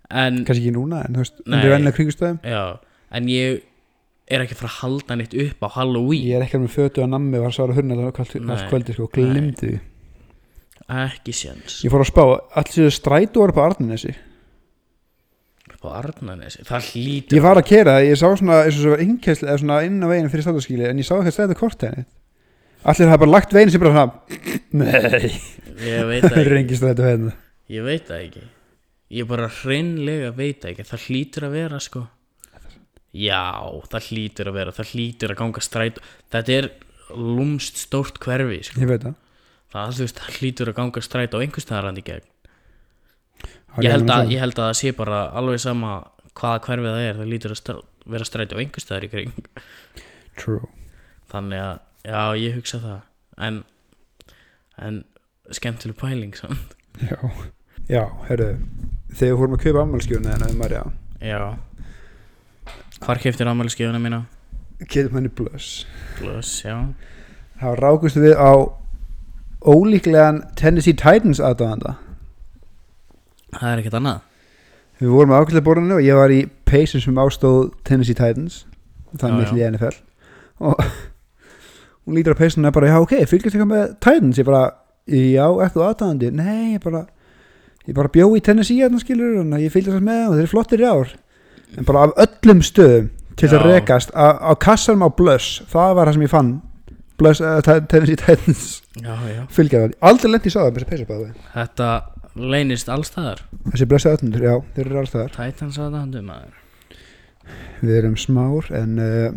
[0.09, 2.63] en, kannski ekki núna en þú veist, undir vennilega kringustöðum já,
[3.15, 3.65] en ég
[4.25, 6.23] er ekki að fara að halda neitt upp á Halloween.
[6.25, 8.95] Ég er ekki alveg með fötu að nammi og var að svara hurna allt kvöldi,
[8.97, 9.81] sko, glimtu því.
[11.05, 11.83] Ekki séns.
[11.85, 12.23] Ég fór að spá,
[12.97, 14.34] strætó var upp á Arninesi upp
[15.89, 19.49] á Arnanesi, það hlýtur ég var að kera, ég sá svona eins og svo innkæsli
[19.49, 22.05] eða svona inn á veginn fyrir státtaskíli en ég sá ekki strætó kort henni.
[22.85, 24.07] Allir hafa bara lagt veginn sem bara svona
[24.77, 25.31] nei,
[25.85, 26.51] ég veit það ekki.
[27.09, 27.33] hérna.
[27.73, 28.45] Ég veit það ekki.
[29.15, 30.87] Ég bara hreinlega veit það ekki.
[30.91, 32.05] Það hlýtur að vera sko.
[33.15, 33.43] Já,
[33.93, 34.75] það hlýtur að vera.
[34.75, 36.01] Það hlýtur að ganga stræt
[36.35, 36.71] þetta er
[37.15, 38.81] lúmst stórt hverfi sko.
[39.07, 39.19] það.
[39.75, 39.97] Það,
[40.39, 42.31] hlýtur að ganga stræt á einhverstaðar í gegn
[43.83, 45.93] ég held, að, ég held að það sé bara alveg sama
[46.39, 47.83] hvaða hverfið það er það lítur að stra-
[48.15, 49.33] vera stræt á einhverstaðar í kring.
[50.39, 50.67] True.
[51.33, 53.01] þannig að, já, ég hugsa það.
[53.49, 53.65] En
[54.79, 55.05] en
[55.55, 56.75] skemmtileg pæling samt.
[57.03, 57.19] já,
[57.91, 58.49] já, herru
[59.15, 60.85] þegar við fórum að kaupa ammálskjónu en að Marja
[61.23, 61.41] já.
[63.05, 64.23] Hvar keftir ammælisgefuna mína?
[64.91, 65.85] Kidum henni Blöss
[66.19, 66.77] Plus, já.
[67.61, 68.51] Þá rákustu við á
[69.65, 71.95] ólíklegan Tennessee Titans aðdáðanda
[73.61, 74.23] það er ekkert annað.
[75.01, 78.63] Við vorum á ákveðlega borðinu og ég var í Pacers sem ástóð Tennessee Titans
[79.19, 79.57] þannig já.
[79.59, 79.97] í NFL
[80.65, 80.85] og
[82.05, 84.39] hún lítur á Pacersinu og bara, já ok, fylgjast eitthvað með Titans?
[84.41, 84.63] Ég bara,
[85.09, 87.05] já, ert þú aðdáðandi nei, ég bara
[87.85, 90.85] ég bara bjó í Tennessee hérna skilur og ég fylgjast með og þeir eru flottir
[90.85, 91.17] í ár.
[91.75, 96.09] En bara af öllum stöðum til þess að rekast á, kassanum á Blush það var
[96.09, 96.55] það sem ég fann.
[97.19, 98.81] Blush, uh, Tennessee Titans.
[98.99, 99.43] Já, já.
[99.51, 101.89] fylgja það, aldrei lendi í sáðum þessi Pacers bæði þetta
[102.35, 106.61] leynist allstaðar þessi blessu öllundur, já, þeir eru alls þar Titans að það handum maður.
[107.85, 109.37] Við erum smár en uh,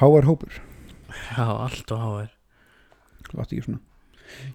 [0.00, 0.58] háar hópur.
[1.36, 2.30] Já, allt og háir.
[3.32, 3.80] Látt ekki svona.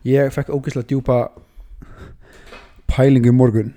[0.08, 1.18] Ég fekk ógeðslega djúpa
[2.92, 3.74] pælingu í morgun.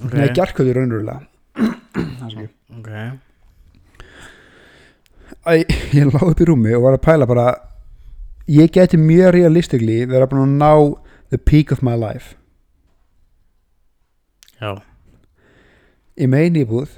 [0.00, 1.26] Ok, nei, gerkvöldur raunverulega.
[2.74, 2.90] Ok.
[5.44, 5.52] Æ,
[5.94, 7.48] ég lá upp í rúmi og var að pæla bara
[8.50, 10.72] ég geti mjög realistically verið að ná
[11.32, 12.34] the peak of my life
[14.64, 14.72] já.
[16.24, 16.96] Með einn íbúð,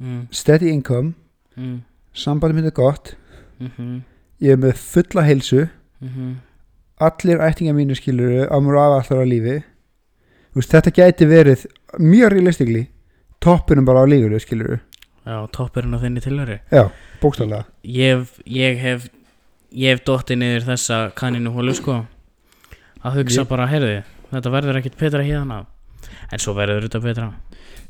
[0.00, 1.14] mm, steady income.
[1.56, 1.78] Mm,
[2.16, 3.14] sambandi mitt er gott.
[3.60, 4.02] Mhm,
[4.40, 5.68] ég er með fulla heilsu.
[6.02, 6.34] Mhm.
[7.00, 9.62] Allir ættingar mínu skilur á mér af alltaf á lífi.
[10.56, 11.66] Veist, þetta gæti verið
[12.00, 12.86] mjög realistically
[13.40, 14.78] toppinum bara á lífinu skilur
[15.26, 16.90] já, toppurinn á þinni tilhöri já,
[17.20, 17.66] bókstaflega.
[17.84, 19.08] Ég, ég hef
[19.70, 22.06] ég hef dottið niður þessa kaninu hólu sko.
[23.04, 25.66] Að hugsa Ég- bara, heyrði þetta verður ekkit betra hérna
[26.32, 27.28] en svo verður þetta betra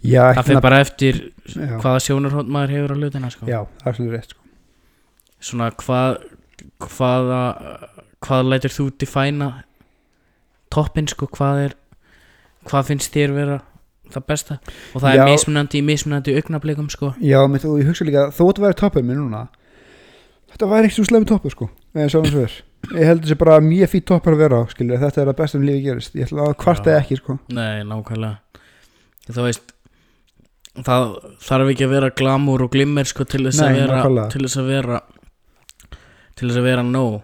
[0.02, 1.20] já, það fyrir bara eftir
[1.52, 3.48] já, hvaða sjónarhótt maður hefur á hlutina sko.
[3.50, 4.42] já, það svolítið rétt sko.
[5.50, 6.18] svona hvað
[6.87, 7.40] hvaða
[8.26, 9.50] hvað lætur þú defæna
[10.72, 11.76] toppin sko, hvað er
[12.66, 13.59] hvað finnst þér vera
[14.12, 14.59] það besta
[14.94, 15.20] og það Já.
[15.22, 18.79] er mismunandi í mismunandi augnablikum sko já, mitt, og ég hugsa líka þó þetta væri
[18.81, 19.46] toppin minn núna
[20.52, 22.57] þetta væri ekki svo slemmi toppur sko eða svo eins og er
[22.94, 25.59] ég held þessi bara mjög fýtt toppar að vera á skilur þetta er að besta
[25.59, 26.18] um lífi gerist.
[26.18, 26.99] Ég ætla að kvarta Já.
[27.01, 27.38] ekki sko.
[27.57, 28.62] Nei, nákvæmlega.
[29.31, 29.72] Þú veist
[30.77, 31.07] Það
[31.40, 34.66] þarf ekki að vera glamúr og glimmer sko, til þess að vera til þess að
[34.68, 34.99] vera
[36.37, 37.22] til þess að vera nóg.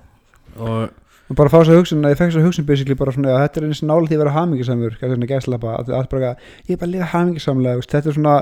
[0.56, 0.86] Og
[1.32, 3.44] og bara fá þess að hugsun, ég fekk þess að hugsun basically bara svona, að
[3.46, 6.32] þetta er eins og nála því að vera hamingisamur svona gæslapa, að, að bara,
[6.66, 8.34] ég er bara að lifa hamingisamlega, þetta er svona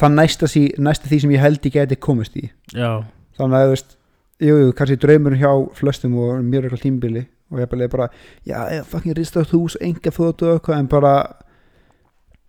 [0.00, 2.90] það næsta, sí, næsta því sem ég held ég gæti komist í, já,
[3.38, 3.94] þannig að þú veist,
[4.38, 8.08] jú, jú, kannski draumurinn hjá flestum og mjög reikla tímbili og ég bara, bara
[8.46, 11.12] já, fucking rist á hús, enga þóttu og eitthvað, en bara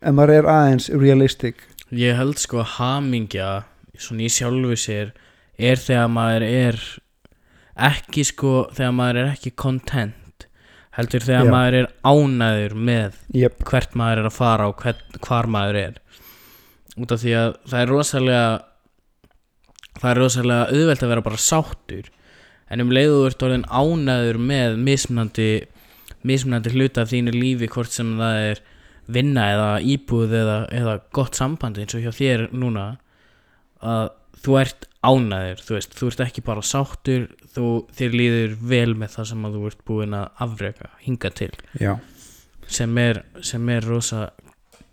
[0.02, 1.64] en maður er aðeins realistic
[1.96, 3.50] ég held sko að hamingja
[4.00, 5.14] svona í sjálfu sér
[5.60, 6.80] er þegar maður er
[7.90, 10.48] ekki sko þegar maður er ekki content
[10.96, 11.52] heldur þegar Já.
[11.54, 13.60] maður er ánæður með yep.
[13.68, 16.00] hvert maður er að fara og hvert, hvar maður er
[17.00, 18.48] út af því að það er rosalega
[20.00, 22.10] það er rosalega auðvelt að vera bara sáttur
[22.70, 25.50] en um leiðu þú ert orðin ánæður með mismunandi
[26.28, 28.64] mismunandi hluta af þínu lífi hvort sem það er
[29.10, 32.92] vinna eða íbúð eða, eða gott samband eins og hjá þér núna
[33.80, 34.12] að
[34.44, 39.16] þú ert ánæður þú veist, þú ert ekki bara sáttur þú, þér líður vel með
[39.16, 41.52] það sem þú ert búin að afreka hinga til.
[41.80, 41.94] Já,
[42.70, 44.30] sem er, sem er rosa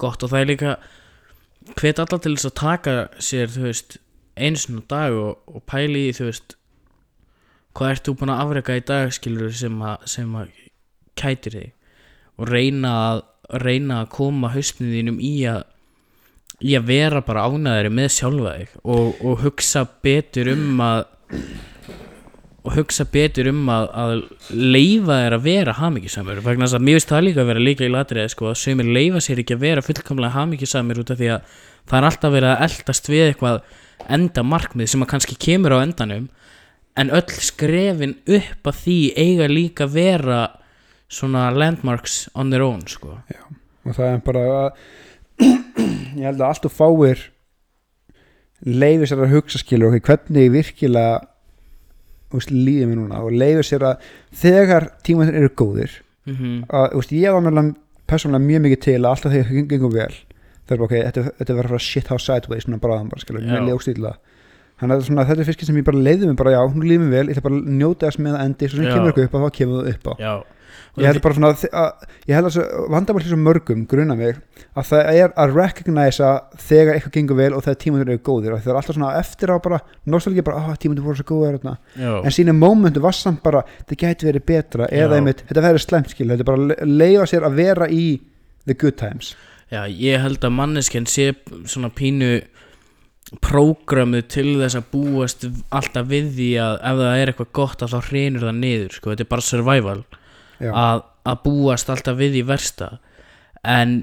[0.00, 0.22] gott.
[0.22, 0.76] Og það er líka
[1.76, 3.98] hvet alltaf til þess að taka sér þú veist
[4.36, 6.56] einu svona dag og, og pæli í þú veist
[7.76, 10.52] hvað ert þú búin að afreka í dag skilur sem að, sem að
[11.16, 11.72] kætir þig?
[12.36, 13.22] Og reyna að
[13.62, 15.64] reyna að koma haustinu þínum í að
[16.64, 21.02] í að vera bara ánæðari með sjálfa þig og, og hugsa betur um að
[22.66, 24.12] og hugsa betur um að, að
[24.50, 27.86] leifa þér að vera hamingisamur vegna þess að mér finnst það líka að vera líka
[27.86, 31.28] í latriði sko, að sömur leifa sér ekki að vera fullkomlega hamingisamur út af því
[31.36, 31.52] að
[31.86, 33.60] það er alltaf verið að eldast við eitthvað
[34.12, 36.28] enda markmið sem að kannski kemur á endanum
[36.96, 40.40] en öll skrefin upp að því eiga líka vera
[41.12, 43.18] svona landmarks on their own sko.
[43.84, 44.68] og það er bara að
[46.18, 47.24] ég held að allt og fáir
[48.64, 51.20] leifir sér að hugsa skilur ok, hvernig virkilega
[52.34, 57.12] úst, líðum við núna og leifir sér að þegar tímaður eru góðir mm að úst,
[57.14, 57.74] ég var meðlan
[58.06, 60.14] persónulega mjög mikið til að alltaf þegar það gengum vel
[60.66, 63.20] það er bara ok, þetta, þetta verður að fara shit house sideways svona bráðan bara
[63.24, 64.14] skilur, með ljóstíla
[64.80, 67.06] þannig að svona, þetta er fyrst sem ég bara leiði mig bara já, nú líðum
[67.08, 69.30] við vel, ég ætla bara að njóta þess með að endi svo sem kemur eitthvað
[69.30, 70.14] upp á, þá kemur það upp á.
[70.20, 70.34] Já.
[70.96, 74.38] Ég held bara svona að, að ég held að vandamál svo mörgum gruna mig
[74.80, 76.28] að það er að recognize
[76.68, 79.56] þegar eitthvað gengur vel og þegar tímandur eru góðir það er alltaf svona eftir á
[79.60, 83.42] bara nostalgía bara, ah, tímandur voru svo góðir þarna." Já, en sína momentu var samt
[83.44, 86.68] bara það gæti verið betra eða einmitt, þetta verður slemt skil þetta er bara að
[86.72, 88.06] le- leifa sér að vera í
[88.66, 89.34] the good times
[89.72, 91.32] já ég held að manneskjan sé
[91.66, 92.40] svona pínu
[93.42, 97.94] prógramuð til þess að búast alltaf við því að ef það er eitthvað gott að
[97.94, 100.02] þá hrinur það niður sko, þetta er bara survival.
[100.56, 102.90] Að, að búast alltaf við því versta.
[103.66, 103.96] En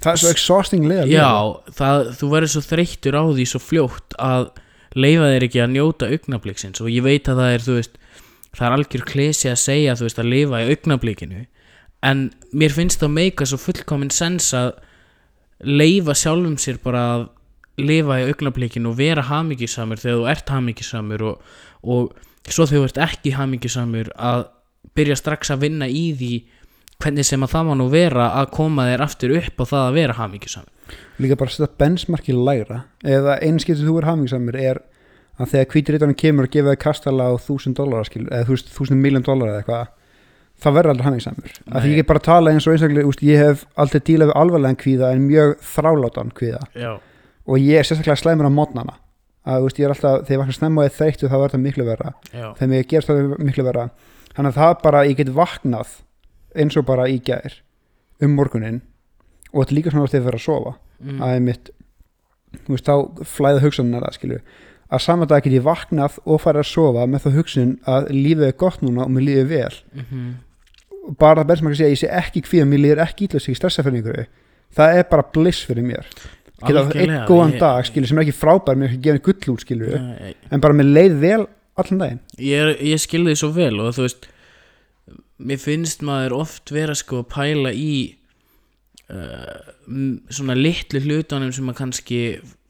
[0.00, 1.28] það er svo exhausting lega já,
[1.76, 4.48] það, þú verður svo þreyttur á því svo fljótt að
[4.96, 7.98] leifa þér ekki að njóta augnabliksins og ég veit að það er, veist
[8.56, 11.44] það er algjör klesi að segja, veist, að lifa í augnablikinu.
[12.08, 14.76] En mér finnst það meika svo fullkomin sens að
[15.64, 17.26] leifa sjálfum sér bara að
[17.78, 21.42] lifa í augnablikinu og vera hamingjusamur þegar þú ert hamingjusamur og,
[21.82, 22.14] og
[22.48, 24.46] svo þegar þú ert ekki hamingjusamur að
[24.98, 26.32] byrja strax að vinna í því
[26.98, 29.98] hvernig sem að það má nú vera að koma þér aftur upp á það að
[29.98, 30.72] vera hamingjusamur.
[31.22, 32.80] Líka bara að setja benchmarki lægra.
[33.06, 34.80] Eða einskiptið þú er hamingsamur er
[35.38, 37.78] að þegar kvítirítanum kemur og gefa þér kastala á þúsund
[38.98, 39.94] miljón dólar eða eitthvað
[40.62, 43.22] það verður aldrei hamingsamur að því ég get bara að tala eins og einstaklega úst,
[43.22, 46.62] ég hef aldrei dílað við alvarlegan kvíða en mjög þrálátan kvíða.
[46.74, 46.90] Já,
[47.46, 48.96] og ég er sérstaklega slæmur á mótnana.
[49.48, 51.64] Að úst, ég er alltaf, þegar ég vakna snemma og er þreyttu þá verður það
[51.64, 52.12] miklu verra.
[52.34, 53.86] Já, þegar mér gerst það miklu verra.
[54.34, 55.94] Þannig að það bara, ég get vaknað
[56.58, 57.58] eins og bara í gær
[58.24, 58.82] um morgunin
[59.52, 60.74] og þetta líka svona þegar ég fer að sofa.
[60.98, 61.70] Mm, að einmitt
[62.66, 64.40] þú veist, þá flæða hugsanar að skilju
[64.88, 68.46] að saman dag get ég vaknað og farið að sofa með þá hugsun að lífið
[68.48, 69.74] er gott núna og mér lífið vel.
[70.00, 70.47] Mhm, og
[71.18, 73.82] bara það benchmark að segja, ég sé ekki kvíða mér líður ekki ítla sig stressa
[73.86, 74.26] fyrir einhverju
[74.78, 76.08] það er bara bliss fyrir mér.
[76.58, 79.62] Einn góðan ég- dag skilju sem er ekki frábær, mér er ekki gefin gull út
[79.64, 81.46] skilju Nei, en bara mér leið vel
[81.78, 82.20] allan daginn.
[82.36, 84.28] Ég, er- ég skilði því svo vel og þú veist
[85.38, 87.92] mér finnst maður oft vera sko að pæla í
[89.08, 89.60] uh,
[90.34, 92.20] svona litlu hlutunum sem að kannski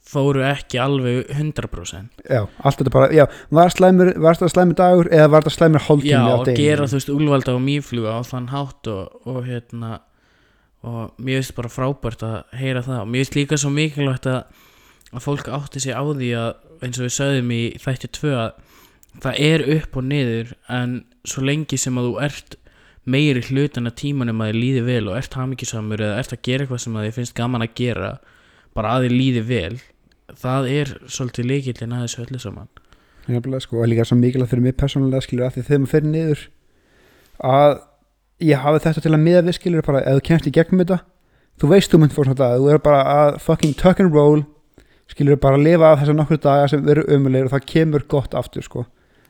[0.09, 5.45] fóru ekki alveg 100% já, allt þetta bara, já, var þetta slæmur dagur eða var
[5.45, 8.93] þetta slæmur já hálftími af og gera þú veist úlvalda og mýfluga á þann hátt
[8.93, 9.99] og, og hérna
[10.87, 13.03] og mér finnst bara frábært að heyra það.
[13.03, 14.63] Og mér finnst líka svo mikilvægt að,
[15.13, 16.51] að fólk átti sig á því að
[16.87, 18.49] eins og við sögðum í þætti 2 að
[19.25, 22.59] það er upp og niður en svo lengi sem að þú ert
[23.09, 26.65] meiri hlutan að tímanum að þið líði vel og ert hamingjusamur eða ert að gera
[26.65, 28.11] eitthvað sem að þið finnst gaman að gera
[28.77, 29.79] bara að þið líði vel
[30.37, 32.71] það er svolítið líkillin að þessu öllu saman.
[33.29, 36.13] Nefnilega, sko, og líka svo mikilvægt fyrir mig persónulega skilur að því þegar maður fyrir
[36.13, 36.45] niður
[37.49, 37.73] að
[38.49, 40.99] ég hafi þetta til að miða við skilur bara ef þú kemst í gegnum þetta
[41.61, 44.45] þú veist þú mynd fór svona dag, þú er bara að fucking tuck and roll
[45.13, 48.37] skilur bara að lifa af þessar nokkur daga sem veru umulegir og það kemur gott
[48.39, 48.85] aftur sko.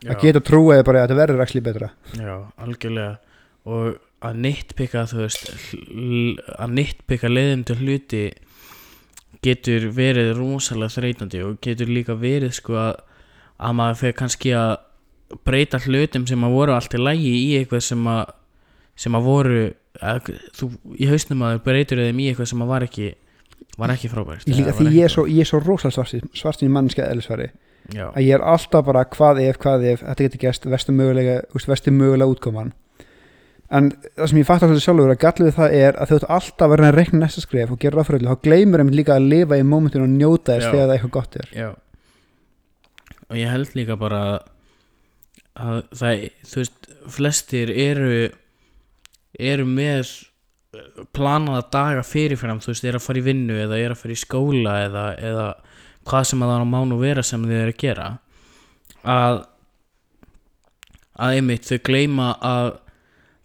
[0.06, 1.88] Að geta trúið bara að þetta verður ekki betra.
[2.18, 3.14] Já, algjörlega.
[3.68, 8.22] Og að nýttpika að nýttpika leiðum til hluti
[9.44, 12.98] getur verið rosalega þreytandi og getur líka verið sko að,
[13.59, 14.74] að maður fyrir kannski að
[15.44, 18.35] breyta hlutum sem að voru allt í lægi í eitthvað sem að
[18.98, 19.62] sem að voru
[20.03, 23.09] að, þú, í hausnum að breytur þeim í eitthvað sem að var ekki
[23.79, 24.46] var ekki frábært.
[24.51, 27.53] Líka, því ég er svo, svo rosalega svartin mannskja eðlisfæri
[27.94, 31.94] að ég er alltaf bara hvað ef, hvað ef þetta getur gæst vestu mögulega, vestu
[31.94, 32.72] mögulega útkoman
[33.68, 36.64] en það sem ég fattar svolítið sjálfur að gallið það er að þú ert alltaf
[36.64, 39.59] að vera að reikna næsta skref og gera ráðfyrirlega, þá gleymur einmitt líka að lifa
[39.59, 41.50] í mómentinu og njóta þess þegar það er eitthvað gott er.
[41.52, 41.68] Já.
[43.28, 44.38] Og ég held líka bara að,
[45.66, 48.12] að það, þú veist, flestir eru
[49.38, 53.98] eru með eh, planaða daga fyrirfram þú veist, eru að fara í vinnu eða eru
[53.98, 55.46] að fara í skóla eða, eða
[56.09, 58.11] hvað sem að það má nú vera sem þið eru að gera.
[59.04, 59.44] Að
[61.18, 62.68] að einmitt þau gleyma að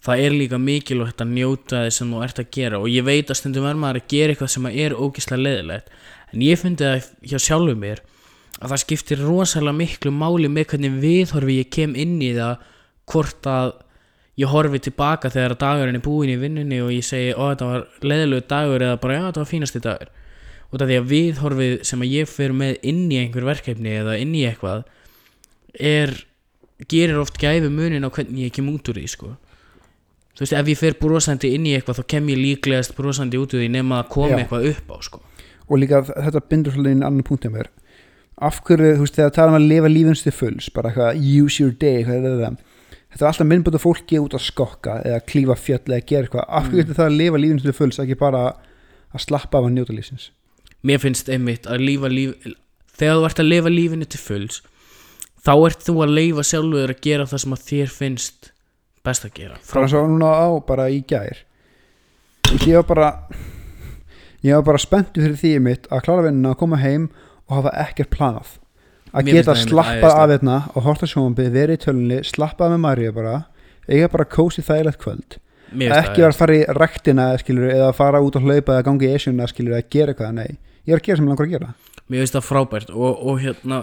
[0.03, 3.29] það er líka mikilvægt að njóta þess sem þú ert að gera og ég veit
[3.29, 5.93] að stundum er maður að gera eitthvað sem er ógislega leðilegt
[6.33, 8.03] en ég fyndi það hjá sjálfu mér
[8.59, 12.67] að það skiptir rosalega miklu máli með hvernig viðhorfi ég kem inn í það
[13.11, 13.73] hvort að
[14.39, 17.87] ég horfi tilbaka þegar dagurinn er búinn í vinnunni og ég segi ó þetta var
[18.01, 20.11] leðilegu dagur eða bara já þetta var fínasti dagur.
[20.73, 24.17] Út af því að viðhorfið sem að ég fyrir með inn í einhver verkefni eða
[24.21, 24.87] inn í eitthvað
[25.77, 26.15] er
[26.89, 29.35] gerir oft gæfi munin á hvernig ég kem út úr því sko
[30.33, 33.53] þú veist ef ég fer brosandi inn í eitthvað þá kem ég líklegast brosandi út
[33.53, 34.41] úr því nema að koma Já.
[34.41, 35.23] eitthvað upp á sko.
[35.69, 37.71] Og líka þetta bindur svolítið inn annan punkt hjá mér.
[38.43, 41.61] Af hverju, þú veist, þegar tala um að lifa lífins til fulls, bara eitthvað use
[41.61, 42.61] your day, hvað er það
[43.13, 46.47] þetta er alltaf myndbúta fólki út að skokka eða klífa fjöll eða gera eitthvað.
[46.49, 48.41] Af hverju getur það að lifa lífins til fulls, ekki bara
[49.13, 50.31] að slappa af að njóta lífsins?
[50.83, 52.33] Mér finnst einmitt að lífa líf
[52.97, 54.61] þegar þú ert að lifa lífinu til fulls
[55.43, 58.49] þá ert þú að leifa sjálfur að gera það sem að þér finnst
[59.05, 59.59] best að gera.
[59.71, 61.43] Bara svo núna á bara í gær.
[62.49, 63.09] Veist, ég var bara
[64.43, 67.07] ég var bara spenntu fyrir því mitt að klára vinnuna að koma heim
[67.47, 68.57] og hafa ekkert planað.
[69.13, 73.13] Að Mér geta slappað af hérna og horta sjónbið, verið í tölunni slappað með Maríu
[73.13, 73.35] bara
[73.85, 75.37] eiga bara kósi þægilegt kvöld.
[75.73, 78.85] Mér finnst ekki vera að fara í rektina skilur, eða fara út að hlaupa eða
[78.87, 80.57] gangi í esjuna skilur, eða gera eitthvað, nei.
[80.85, 81.69] Ég er að gera sem ég langar að gera.
[82.09, 83.79] Mér finnst það frábært og, og hérna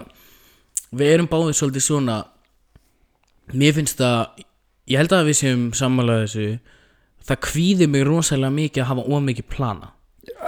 [0.91, 2.17] við erum báðið svolítið svona
[3.55, 4.43] mér finnst það
[4.87, 6.59] ég held að við séum sammálaðið þessu.
[7.27, 9.91] Það kvíðir mig rosalega mikið að hafa ómikið plana.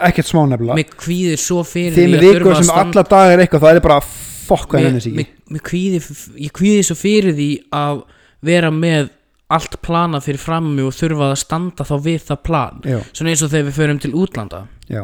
[0.06, 0.78] Ekkert smá nefnilega.
[0.80, 3.76] Mér kvíðir svo fyrir því að þurfa að sem standa- alla dagar er eitthvað það
[3.76, 4.00] er bara
[4.44, 5.14] fokk mér, henni sig
[5.54, 6.00] mér kvíði,
[6.44, 8.04] ég kvíði svo fyrir því að
[8.44, 9.10] vera með
[9.54, 12.82] allt planað fyrir fram mig og þurfa að standa þá við það plan.
[12.84, 15.04] Já, svona eins og þegar við förum til útlanda já.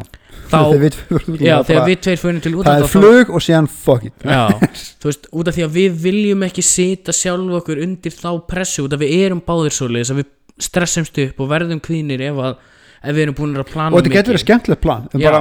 [0.50, 0.98] þá, Þegar við,
[1.44, 4.26] já, þegar við tveir förum til það útlanda er flug og síðan fuck it.
[4.26, 4.42] Já,
[5.00, 8.84] þú veist, út af því að við viljum ekki sita sjálf okkur undir þá pressu
[8.86, 12.58] út af við erum báðir svoleiðis að við stressumst upp og verðum kvíðnir ef að
[13.00, 15.38] ef við erum búin að plana og þetta getur verið skemmtilegt plan en bara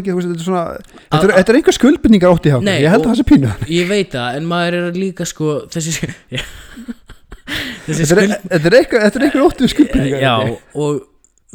[0.00, 0.62] ekki veist, þetta er svona
[0.96, 2.64] þetta er, er einhver skuldbindningar hjá okkur.
[2.64, 3.50] Nei, ég held að það sé pínu.
[3.68, 5.92] ég veit það, en maður er líka sko þessi
[7.84, 9.26] þetta er, þetta er einhver, er
[9.66, 10.34] við skuldbindningar já,
[10.80, 11.02] og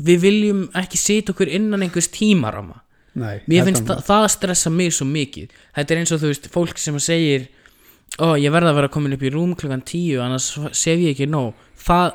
[0.05, 2.81] við viljum ekki sita okkur innan einhvers tímarama
[3.19, 5.53] Nei, mér finnst það, það stressa mig svo mikið.
[5.75, 7.47] Þetta er eins og þú veist, fólk sem segir
[8.21, 11.27] ó, ég verða að vera komin upp í rúm klukkan tíu annars sef ég ekki
[11.29, 11.57] nóg.
[11.83, 12.13] Það,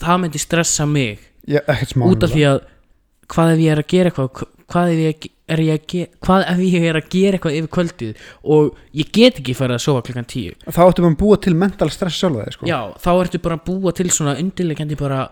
[0.00, 1.22] það myndi stressa mig.
[1.46, 1.60] Já,
[2.06, 2.58] út af því að
[3.32, 6.44] hvað ef ég er að gera eitthvað hvað ef ég er ég að gera hvað
[6.48, 10.04] ef ég er að gera eitthvað yfir kvöldið og ég get ekki farið að sofa
[10.06, 10.54] klukkan tíu?
[10.64, 12.68] Þá áttum við að búa til mental stress sjálfa þig sko.
[12.70, 15.26] já, þá ertu bara að búa til svona undirleikandi bara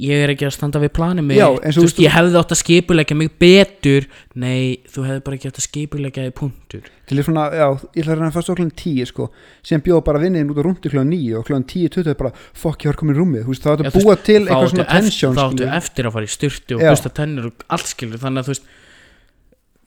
[0.00, 2.38] ég er ekki að standa við planið mig Já, eins og þú veist, ég hefði
[2.40, 4.06] átt að skipulegja mig betur.
[4.40, 6.90] Nei, þú hefði bara ekki átt að skipulegja þig punktur.
[7.08, 9.26] Til því svona, já, ég ætla að reyna að fasta okkur tíu sko,
[9.68, 12.86] sem bjóð bara vinniðin út á rúndi kljóðan níu og kljóðan tíu, tuttuð bara fokk,
[12.86, 15.36] ég var komin í rúmið, þú veist, áttu Já, að búa til eitthvað svona tension
[15.36, 18.48] þá áttu eftir að fara í styrtu og busta tennur og allt skilur þannig að
[18.48, 18.70] þú veist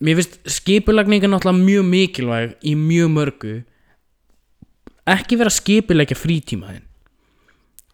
[0.06, 3.56] mér finnst skipulagning er náttúrulega mjög mikilvæg í mjög mörgu.
[5.06, 6.82] Ekki vera skipulegja frítíma þinn.
[6.82, 6.85] En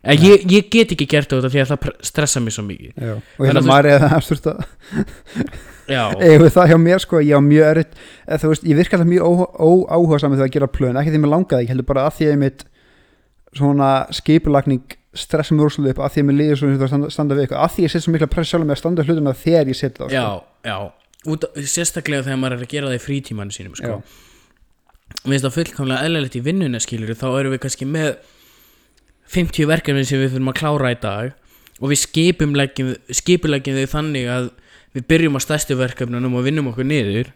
[0.02, 2.94] ég, ég get ekki gert þetta því að það stressa mig svo mikið.
[2.96, 4.64] Já, og ég Þannig held að að eða það sturt að
[6.42, 9.44] við það hjá mér sko, ég á mjög eða, þú veist, ég virka alltaf mjög
[9.62, 12.28] óáhuga saman þegar að gera plön, ekki því mér langaði ekki heldur bara að því
[12.28, 12.66] að ég mitt
[13.60, 17.36] svona skipulagning stressa mig úrsluðu upp að því að mér líður svo að standa, standa
[17.36, 19.72] við eitthvað, að því ég set svo mikla press sjálf með að standa hlutina þegar
[19.72, 20.44] ég set það sko.
[20.66, 20.78] já
[21.30, 23.98] Út, Sérstaklega þegar maður er að gera það í frítímanu sínum sko.
[25.22, 28.08] Mér finnst það fullkomlega eðlilegt í vinnuna skilur þá erum við kannski með
[29.32, 31.34] 50 verkefni sem við þurfum að klára í dag
[31.82, 32.02] og við
[33.18, 34.50] skipuleggjum þau þannig að
[34.96, 37.32] við byrjum á stærstu verkefnunum og vinnum okkur niður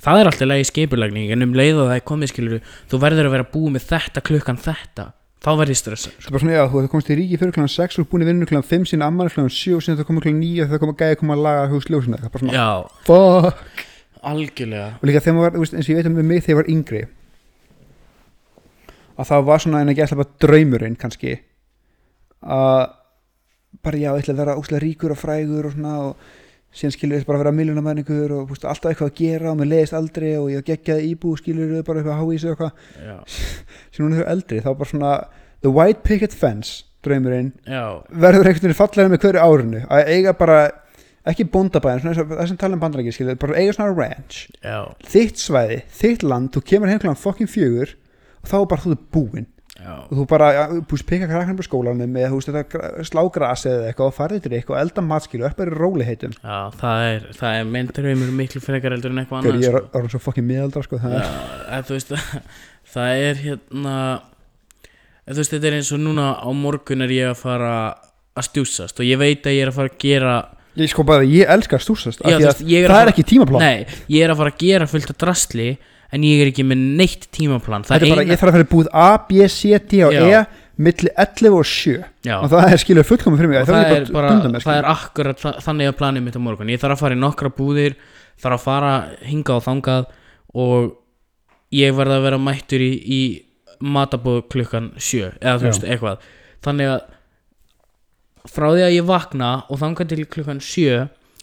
[0.00, 3.28] það er alltaf leið skipulegning en um leið og það er komið skilur þú verður
[3.28, 5.10] að vera búið með þetta klukkan þetta
[5.40, 7.66] þá verður ég stressað það er bara svona, já, þú komist í ríki fyrir kl.
[7.74, 8.60] 6 og búin í vinnu kl.
[8.70, 9.46] 5 sín ammali kl.
[9.48, 10.34] 7 og síðan það komið kl.
[10.36, 12.66] 9 og það komið gæði koma að laga húsljósina það er bara svona,
[13.08, 13.86] fuck
[14.20, 17.02] algjörlega og líka þegar maður eins og ég veit um mig þegar ég var yngri
[19.20, 21.36] að það var svona en að gera bara draumurinn kannski.
[22.40, 22.82] Að
[23.84, 26.28] bara já, ég ætla að vera úslega ríkur og frægur og svona og
[26.74, 29.70] síðan skilur ég bara að vera miljónamæningur og búst, alltaf eitthvað að gera og mér
[29.72, 32.62] leiðist aldrei og ég geggjaði íbú skilur ég bara eitthvað að há í sig og
[32.66, 33.40] eitthvað.
[33.90, 35.14] Sem hún er eldri, þá bara svona
[35.64, 39.82] the white picket fence draumurinn já, verður einhvern veginn fallega með hverju árinu.
[39.88, 40.60] Að eiga bara
[41.30, 45.82] ekki og það sem tala um bandarækir skilur, bara eiga svona ranch já, þitt svæði,
[45.92, 47.92] þitt land, þú kemur heim kláðan fokkin fjögur
[48.40, 49.48] og þá er bara þú búinn.
[49.80, 53.20] Og þú bara, já, búist peka krakkan på skólanum með, þú veist, þetta gra- slá
[53.32, 56.58] grasi eða eitthvað og farið til eitthvað og elda matskilu upp er róli heitum Já,
[56.82, 59.92] það er, það er myndraumur miklu frekar eldur en eitthvað annað ég er sko.
[59.96, 62.12] orðin svo fokkin miðaldra sko, það Já, þú veist
[62.92, 63.96] það er hérna
[65.30, 67.72] þú veist þetta er eins og núna á morgun er ég að fara
[68.36, 70.34] að stjúsast og ég veit að ég er að fara að gera
[70.80, 73.26] ég sko bara, ég elskar stúsast Já, að veist, ég er það að er ekki
[73.32, 75.70] tímaplan Nei, ég er að fara að gera fullt af drastli
[76.12, 77.84] en ég er ekki með neitt tímaplan.
[77.86, 80.12] Þetta er bara, eina- ég þarf að fara í búð A, B, C, D og
[80.16, 80.24] Já.
[80.40, 80.46] E
[80.80, 83.66] milli 11 og 7 Já, og það er skilur fullkomum fyrir mig.
[83.68, 86.70] Það, það er bara, með, það er akkurat þa- þannig að planið mitt á morgun.
[86.72, 87.94] Ég þarf að fara í nokkra búðir
[88.40, 88.92] þarf að fara
[89.28, 90.06] hingað og þangað
[90.54, 90.96] og
[91.76, 93.20] ég verð að vera mættur í, í
[93.80, 96.18] matabóð klukkan sjö eða þú veist, eitthvað.
[96.64, 97.00] Þannig að
[98.50, 101.02] frá því að ég vakna og þangað til klukkan sjö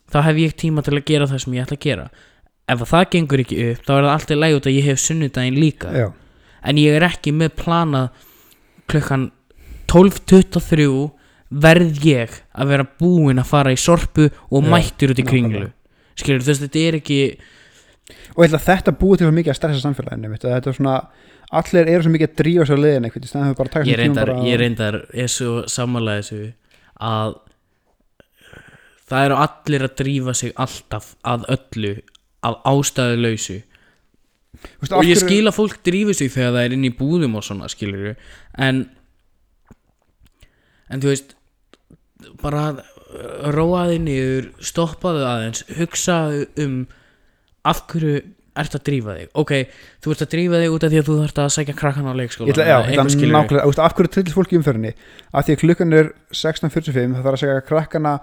[0.10, 2.08] þá hef ég tíma til að gera það sem ég ætla að gera
[2.68, 5.00] ef að það gengur ekki upp þá er það alltaf læg út að ég hef
[5.04, 5.92] sunnudaginn líka.
[5.96, 6.08] Já,
[6.68, 8.10] en ég er ekki með planað
[8.92, 9.30] klukkan
[9.88, 10.88] 12.23
[11.64, 15.62] verð ég að vera búinn að fara í sorpu og Já, mættur út í kringlu.
[15.62, 15.74] nákvæmlega.
[16.18, 17.20] skilur þú veist þetta er ekki
[18.36, 20.70] og ég ætla að þetta búið til svo mikið að stressa samfélaginu mitt, að þetta
[20.72, 20.96] er svona,
[21.62, 23.88] allir eru svo mikið að drífa sér liðin eitthvað, í staðan fyrir bara að taka
[23.88, 26.42] ég sér reyndar, bara ég reyndar er svo sammála þessu
[27.08, 27.36] að
[29.08, 31.94] það eru allir að drífa sig alltaf að öllu
[32.46, 33.58] af ástæðu lausu
[34.58, 37.36] Þú veist, og ég skil að fólk drífi sig þegar það er inn í búðum
[37.38, 38.16] og svona skilur
[38.58, 38.86] en
[40.90, 41.36] en þú veist
[42.42, 42.70] bara
[43.54, 46.80] róaði niður stoppaðu aðeins hugsaðu um
[47.68, 48.24] af hverju
[48.58, 49.28] ertu að drífa þig.
[49.38, 49.52] Ok,
[50.02, 52.14] þú ert að drífa þig út af því að þú þarft að sækja krakkan á
[52.18, 54.94] leikskóla Ég ætla, já, þetta er nákvæmlega, þú veist, af hverju trillis fólki í umferðinni?
[55.30, 58.14] Af því að klukkan er 16.45 það þarf að segja krakkana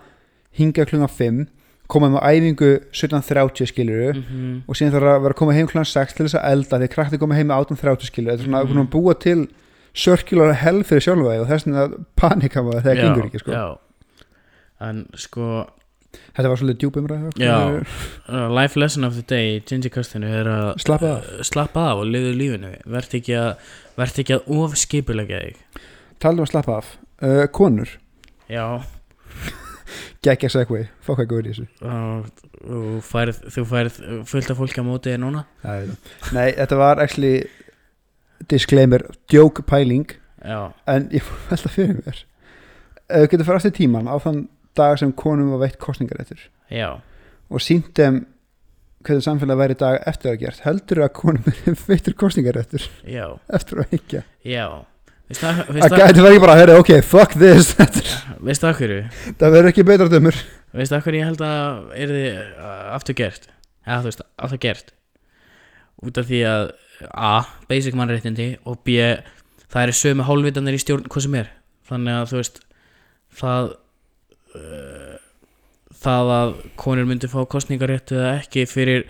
[0.58, 1.44] hinga klukkan 5
[1.91, 4.57] koma með æfingu 17.30 skiluru mm -hmm.
[4.68, 6.89] og síðan þarf að vera að koma heim klukkan 6 til þess að elda því
[6.89, 8.80] að krakkni koma heim með 18.30 skiluru þetta er svona mm.
[8.80, 9.49] að búa til
[9.95, 13.53] circular hell fyrir sjálfa þig og þess vegna panika maður þegar það gengur ekki sko.
[13.53, 13.66] já.
[14.80, 15.66] en sko
[16.35, 17.57] þetta var svolítið djúpum ræð Já.
[18.28, 22.03] uh, life lesson of the day í Gingy-kastinu er að slappa af uh, slappa af
[22.03, 23.51] og liðu lífinu verð ekki að,
[23.99, 25.82] að ofskipulegja þig
[26.22, 27.97] talum að slappa af uh, konur,
[28.51, 28.82] já,
[30.24, 31.66] geggja segway fokk að góður í þessu.
[33.09, 35.45] Færð, þú færð fullt af fólki á móti þér núna.
[35.64, 37.45] Nei, þetta var actually
[38.51, 40.16] disclaimer, joke pæling.
[40.45, 42.24] Já, en ég fór velta fyrir mér.
[43.09, 44.45] Við getum fara aftur tíman á þann
[44.76, 46.40] dag sem konum var veitt kostningaréttur
[46.72, 46.97] já,
[47.51, 48.24] og sínt þeim
[49.05, 53.26] hvernig samfélag væri í dag eftir að gert heldur að konum er veittur kostningaréttur já,
[53.55, 54.66] eftir að higgja já
[55.33, 57.72] það, gæti verið bara, herri, ok, fuck this.
[58.45, 59.01] Veistu það hverju?
[59.41, 60.41] Það verður ekki betra dömur.
[60.75, 62.66] Veistu það hverju ég held að er þið
[62.99, 63.49] aftur gert?
[63.87, 64.95] Eða þú veist, aftur gert.
[66.05, 66.66] Út af því að
[67.11, 67.33] A,
[67.68, 69.01] basic mannréttindi og B,
[69.72, 71.51] það eru sömu hálfvitanir í stjórn hvað sem er.
[71.89, 72.61] Þannig að þú veist
[73.35, 73.72] það
[74.55, 75.16] uh,
[76.05, 79.07] það að konur myndi fá kostningarétt eða ekki fyrir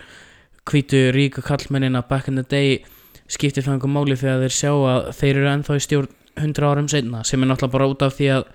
[0.65, 2.79] hvítu ríka kallmennina back in the day
[3.31, 6.87] skiptir það einhver máli þegar þeir sjá að þeir eru ennþá í stjórn 100 árum
[6.91, 8.47] seinna sem er náttúrulega bara út af því að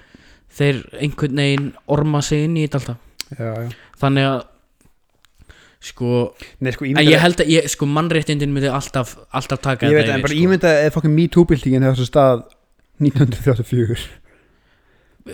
[0.61, 3.71] þeir einhvern veginn orma sig inn í þetta alltaf já, já.
[4.03, 4.41] þannig að
[5.91, 6.15] sko,
[6.61, 9.97] Nei, sko, en ímynda, ég held að ég, sko mannréttindin myndi alltaf, alltaf taka ég
[9.97, 10.45] veit þetta en bara sko.
[10.45, 12.47] ímynda eða fokkin MeToo-byltingin hefur þessu stað
[13.01, 14.09] 1934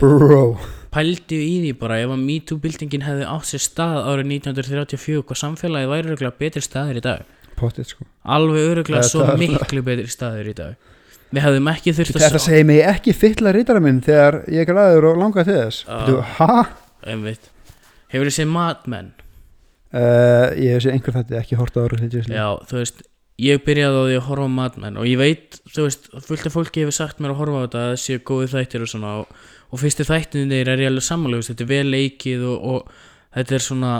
[0.01, 0.43] bro
[0.95, 5.93] pældu í því bara ef að MeToo-byltingin hefði átt sér stað árið 1934 hvað samfélagið
[5.93, 7.26] væri öruglega betri staðir í dag
[7.59, 8.07] potið sko.
[8.36, 10.76] Alveg öruglega Þetta svo er- miklu betri staðir í dag.
[11.34, 14.68] Við hefðum ekki þurft Þetta að segir mig ekki fylla rítara minn þegar ég er
[14.72, 15.84] græður og langar til þess.
[15.88, 15.98] Já.
[16.07, 16.66] Þú, Hæ?
[17.12, 17.50] einmitt.
[18.12, 19.12] Hefur þið séð matmenn
[19.96, 22.98] Uh, ég hef séð einhver þetta ekki hort á religiously já, þú veist,
[23.40, 26.57] ég byrjaði á því að horfa á matmenn og ég veit, þú veist, fullt af
[26.57, 29.12] fólki hefur sagt mér að horfa á þetta að það séu góði þættir og svona
[29.22, 29.30] og,
[29.70, 32.90] og fyrstu þættinir er ég alveg sammála, þú veist, þetta er vel leikið og, og
[33.38, 33.92] þetta er svona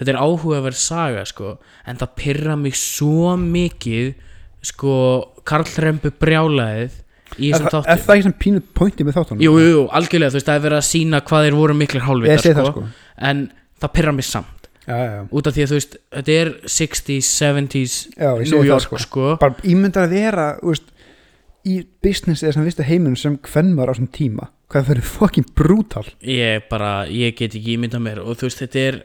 [0.00, 4.14] þetta er áhugaverð saga, sko en það pyrra mig svo mikið
[4.70, 4.94] sko,
[5.48, 6.98] Karl Rembu brjálaðið
[7.38, 9.42] í þessum það- er þáttum það ekki sem pínu pointi með þáttunum?
[9.44, 11.74] jú, jú, algjörlega, þú veist, það er verið að sína hvað þeir voru
[12.08, 12.86] hálfvitar, segi sko, sko.
[13.18, 14.56] en það pyrra mig samt.
[14.88, 15.28] Já, já, já.
[15.30, 18.98] Út af því að þú veist, þetta er 60s, 70s Já, ég New York sko.
[18.98, 20.88] sko, Bara ímyndar að vera, þú veist
[21.68, 24.48] í business eða sem vistu heiminum sem hvernmar á þessum tíma.
[24.70, 26.06] Hvað það fyrir fucking brútal.
[26.22, 29.02] Ég bara, ég get ekki ímyndað mér og þú veist, þetta er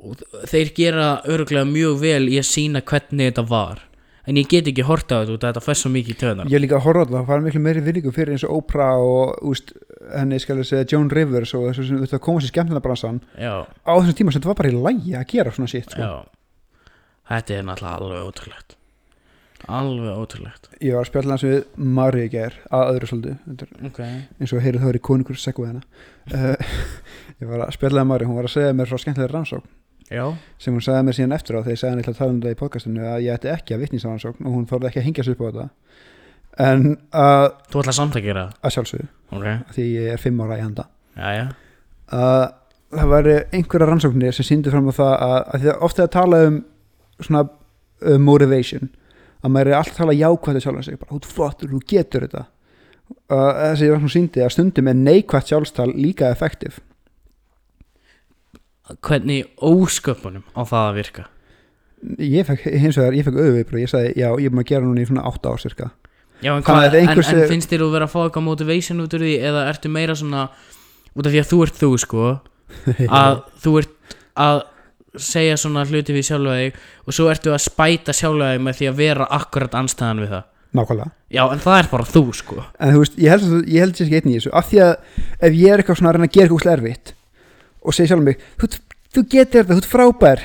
[0.00, 3.86] og þeir gera öruglega mjög vel í að sína hvernig þetta var.
[4.28, 6.50] En ég get ekki horta á þetta út af þetta fer svo mikið í töðnar
[6.52, 9.00] Ég líka að horfa á það, það fara miklu meiri virðingu fyrir eins og Oprah
[9.00, 9.72] og úst,
[10.12, 13.92] henni skal ég segja Joan Rivers og veist að koma sér skemmtina bransan já, á
[13.96, 16.10] þessum tíma sem þetta var bara í lægi að gera svona shit sko.
[17.32, 18.76] þetta er náttúrulega alveg ótrúlegt.
[19.70, 20.70] Alveg ótrúlegt.
[20.80, 21.58] Ég var að spjalla hans við
[21.98, 24.00] Mari í ger að öðru svolítið Þetta er ok,
[24.40, 25.84] eins og heyrið það er í konungur seggu hennar
[26.32, 26.72] uh,
[27.42, 29.68] Ég var að spjalla með Mari, hún var að segja mér frá skemmtilega rannsókn
[30.10, 30.24] já,
[30.60, 32.40] sem hún sagði mér síðan eftir á þegar ég sagði henni til að tala um
[32.40, 35.06] þetta í podcastinu að ég ætti ekki að vitnýsa rannsókn og hún þorði ekki að
[35.08, 35.66] hingja sig upp á þetta.
[36.60, 38.56] En að, þú ætla samt að gera það?
[38.66, 39.08] Að sjálfsögðu.
[39.30, 40.86] Ok, af því ég er fimm ára í handa.
[41.14, 41.44] Já, já,
[42.16, 42.42] að
[42.90, 46.14] það væri einhverja rannsóknir sem sýndu fram á það að, að því að ofta að
[46.16, 46.56] tala um
[47.20, 48.90] svona uh, motivation
[49.40, 52.44] að maður er alltaf að tala jákvæmt sjálf sig, bara, þú flottur, þú getur þetta.
[53.30, 56.80] Uh, þessi rannsókn sýndi að stundum er neikvægt sjálfstal líka effektiv
[59.06, 61.24] hvernig ósköpunum á það að virka?
[62.24, 64.70] Ég fekk hins vegar, ég fekk auðvipur og ég sagði, já, ég er búin að
[64.72, 65.90] gera núna í svona 8 ár cirka
[66.40, 69.02] Já, en, að hvað, en, einhvers- en finnst þér þú vera að fá eitthvað motivation
[69.04, 70.46] út úr því eða ertu meira svona
[71.12, 72.28] út af því að þú ert þú sko
[73.20, 74.62] að þú ert að
[75.20, 78.88] segja svona hluti við sjálfa þig og svo ertu að spæta sjálfa þig með því
[78.92, 80.44] að vera akkurat anstæðan við það?
[80.70, 81.10] Nákvæmlega.
[81.34, 82.60] Já, en það er bara þú sko.
[82.78, 84.52] En þú veist, ég held að ég held að ég sé ekki einn í þessu
[84.54, 84.92] af því að
[85.48, 87.12] ef ég er eitthvað svona að reyna að gera eitthvað erfitt
[87.82, 88.70] og segja sjálf mig, þú,
[89.16, 90.42] þú getur þetta, þú ert frábær.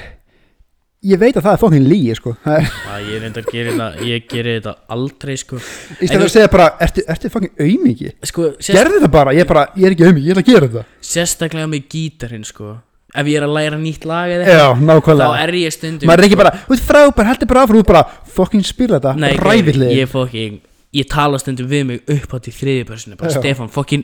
[1.05, 2.31] Ég veit að það er fókin lígi sko.
[2.41, 5.59] Það er, að Ég reyndar gerir þetta, ég gerir þetta aldrei sko.
[5.99, 9.49] Í stæðan að segja bara, ertu, ertu fókin auðmiki Sko, gerði þetta bara, ég er
[9.51, 12.71] bara, ég er ekki auðmiki, ég ætla að gera þetta sérstaklega með gítarinn sko.
[13.15, 16.27] Ef ég er að læra nýtt lag eða eitthvað Þá er ég stundum maður er
[16.27, 18.03] ekki bara, þú ert frábær, heldur bara áfram þú bara,
[18.35, 20.57] fókin spila þetta, ræðileg ég, ég fokkin
[20.95, 23.39] Ég tala stundum við mig upp á til þriði personu bara Já.
[23.39, 24.03] Stefán, fokkin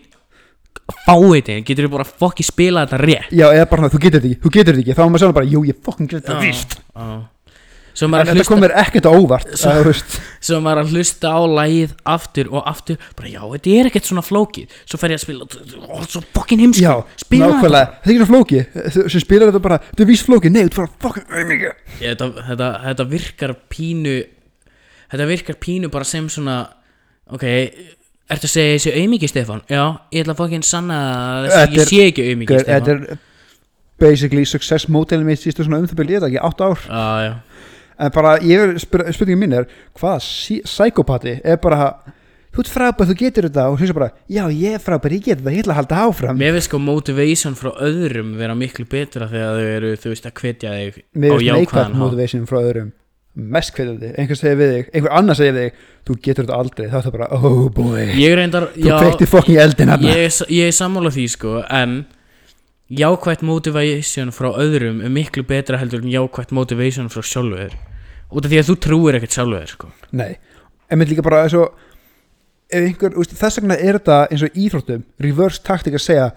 [1.07, 3.29] Fáið þig, getur þú bara fokkin spila þetta rétt?
[3.35, 5.37] Já, eða bara, þú getur þetta ekki, þú getur þetta ekki þá er maður sjálf
[5.39, 7.21] bara, jú, ég fókin getur þetta
[7.91, 9.93] svo en þetta komir ekkert á óvart Svo-
[10.39, 14.23] svo maður að hlusta á lagið aftur og aftur bara já, þetta er ekkert svona
[14.23, 14.77] flókið.
[14.87, 15.47] Svo fer ég að spila,
[15.91, 17.89] ó, svo fokkin heimski já, spila nákvæmlega.
[17.91, 18.61] Þetta er ekki svona flóki,
[18.95, 21.67] Þú- sem spilar þetta bara þetta er víst flóki, nei, fucking auðmikið
[21.99, 24.15] Ég, þetta, þetta, þetta virkar pínu
[25.11, 26.57] þetta virkar pínu bara sem svona
[27.35, 27.43] ok,
[28.35, 29.61] ertu að segja þessi auðmiki Stefán?
[29.71, 30.97] Já, ég ætla að fokkin sanna
[31.41, 33.03] að Þetta ég sé ekki auðmiki þetta Stefán.
[33.11, 33.27] er
[34.01, 36.87] basically success modelið mitt sístu svona umþabili, ég veit ekki, átt ár.
[36.87, 37.33] Já, já,
[38.01, 39.67] en bara, ég er, spyr, spurningin mín er
[39.99, 40.23] hvaða
[40.65, 41.91] psykopati er bara
[42.51, 45.27] þú ert frábær, þú getur þetta og hún svo bara, já, ég er frábær, ég
[45.27, 46.39] get þetta, ég ætla að halda áfram.
[46.41, 50.41] Mér finnst sko motivation frá öðrum vera miklu betra þegar þau eru, þú veist, að
[50.41, 52.89] hvetja þig mér finnst neikvægt motivation frá öðrum
[53.31, 56.87] mest hvetjandi, einhver segir við þig einhver annar segir við þig, þú getur þetta aldrei.
[56.91, 60.71] Þá er það bara, oh boy, reyndar, þú kveikti fokkin í eldin hann ég, ég
[60.71, 62.01] er sammála því sko, en
[62.91, 67.77] jákvætt motivation frá öðrum er miklu betra heldur en jákvætt motivation frá sjálfur
[68.31, 69.91] út af því að þú trúir ekkert sjálfur sko.
[70.11, 70.35] nei,
[70.91, 71.71] en mér líka bara eins og
[72.71, 76.27] ef einhver, úst, þess vegna er þetta eins og íþróttum, reverse taktik að segja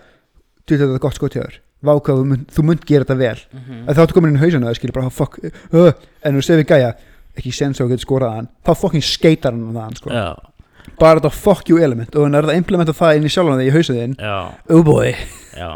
[0.63, 2.23] þú þetta er gott skot hjá þér vákvað,
[2.55, 3.39] þú mynd gera þetta vel.
[3.53, 3.83] Mhm.
[3.89, 5.93] að þá ertu komin inn í hausinu og skilur bara fuck, uh,
[6.25, 6.91] en þú segir við gæja
[7.39, 8.49] ekki sens á að geta skorað hann.
[8.65, 10.11] Þá fucking skeitar hann á það sko.
[10.11, 10.29] Já,
[11.01, 13.59] bara þetta fuck you element og hann er það að implementa það inn í sjálfan
[13.61, 14.17] þig í hausinu þinn.
[14.19, 14.37] Já.
[14.71, 15.15] Oh boy.
[15.57, 15.71] Já,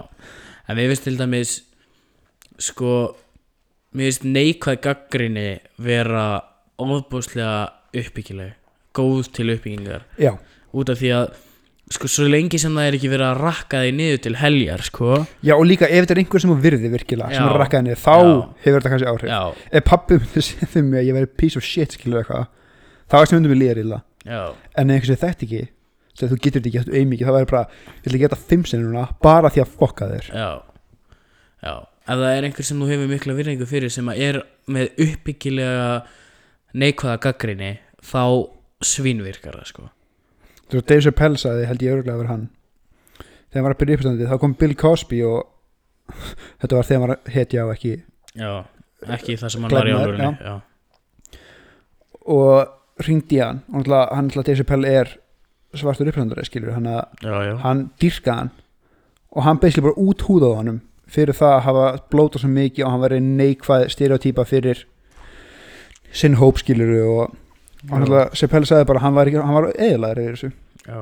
[0.69, 1.57] en mér finnst til dæmis
[2.59, 2.95] sko
[3.95, 5.49] mér finnst neikvæð gaggrinni
[5.79, 6.43] vera
[6.79, 8.55] ofbúslega uppbyggileg
[8.95, 10.05] góð til uppbyggingar.
[10.75, 11.37] Út af því að
[11.95, 15.15] sko svo lengi sem það er ekki verið að rakka þig niður til heljar sko.
[15.47, 18.15] Já og líka ef þetta er einhver sem þú virði virkilega sem er rakkaðinni þá
[18.19, 18.37] Já.
[18.67, 19.33] hefur þetta kannski áhrif.
[19.33, 22.47] Já, ef pappi myndi segja þeim að ég væri piece of shit skilur eitthvað
[23.09, 24.01] þá er sem myndum við líða illa.
[24.29, 24.41] Já,
[24.83, 25.63] en ef þetta ekki
[26.19, 27.65] þú getur þetta ekki, þú einmikið þá væri bara
[28.03, 30.31] ég að geta fimm sinni núna bara því að fokka þér.
[30.35, 30.49] Já.
[31.63, 31.75] Já,
[32.05, 35.87] ef það er einhver sem þú hefur mikla virðingu fyrir sem að er með uppbyggilega
[36.79, 37.71] neikvæða gaggrinni
[38.05, 38.23] þá
[38.85, 39.87] svínvirkar það sko
[40.69, 42.49] þú veist Dave Chappelle sagði held ég örgulega að vera hann.
[43.49, 45.39] Þegar hann var að byrja uppstandi þá kom Bill Cosby og
[46.61, 47.95] þetta var þegar hann var hetja og ekki
[48.39, 48.51] Já,
[49.17, 50.59] ekki það sem hann var í álurinu
[52.29, 53.63] og ringdi hann.
[53.73, 55.15] Og hann náttúrulega Dave Chappelle er
[55.77, 58.53] svartur uppstandari skilur hann að hann dýrka hann.
[59.37, 62.85] Og hann basically bara út húða á honum fyrir það að hafa blóta svo mikið
[62.85, 64.85] og hann væri neikvæð stereotýpa fyrir
[66.13, 67.29] sinn hóp skiluru
[67.87, 70.51] og Chappelle sagði bara hann var, var eðlaður yfir þessu.
[70.89, 70.99] Já,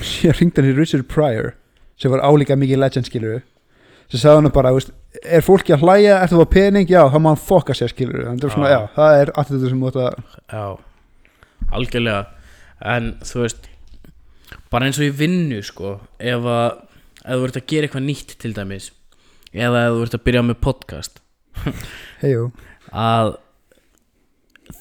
[0.00, 1.50] síðan ringdi hann í Richard Pryor
[2.00, 3.42] sem var álíka mikið legend skiluru
[4.12, 4.92] sem sagði hann bara, veist,
[5.24, 6.18] er fólki að hlæja?
[6.22, 8.26] Eftir að fá pening, já, þá má hann fokka sér skiluru
[8.94, 10.18] það er allt þetta sem þú að
[10.52, 10.64] já.
[11.74, 12.24] Algjörlega.
[12.84, 13.70] En þú veist
[14.72, 16.82] bara eins og í vinnu sko ef að
[17.24, 18.90] ef þú ert að gera eitthvað nýtt til dæmis
[19.54, 21.20] eða ef þú ert að byrja með podcast
[22.22, 22.48] heiðu,
[22.90, 23.30] að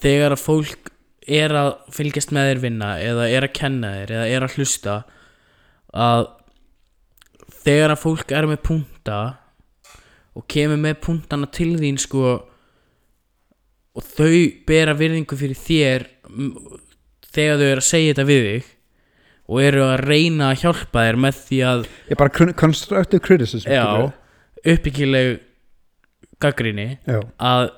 [0.04, 0.93] þegar að fólk
[1.28, 4.96] er að fylgjast með þér vinna eða er að kenna þér eða er að hlusta
[5.94, 6.26] að
[7.64, 9.20] þegar að fólk er með punta
[10.34, 12.24] og kemur með puntana til þín sko
[13.94, 14.34] og þau
[14.68, 16.08] bera virðingu fyrir þér
[17.34, 18.72] þegar þau eru að segja þetta við þig
[19.54, 23.70] og eru að reyna að hjálpa þér með því að ég bara con- constructive criticism
[23.70, 23.86] já,
[24.64, 25.42] uppbyggileg
[26.44, 26.88] gaggrinni
[27.38, 27.70] að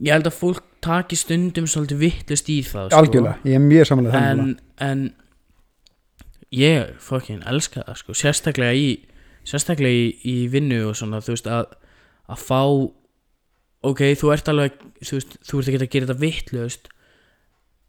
[0.00, 3.00] ég held að fólk taki stundum svolítið vittlust í það sko.
[3.00, 4.54] algjörlega, ég er mjög samanlega en,
[4.84, 5.04] en
[6.54, 8.16] ég fucking elska það sko.
[8.22, 8.88] sérstaklega í
[9.48, 11.74] sérstaklega í, í vinnu og svona þú veist að,
[12.30, 12.62] að fá
[13.90, 16.90] ok, þú ert alveg þú veist, þú ert ekki að gera þetta vittlust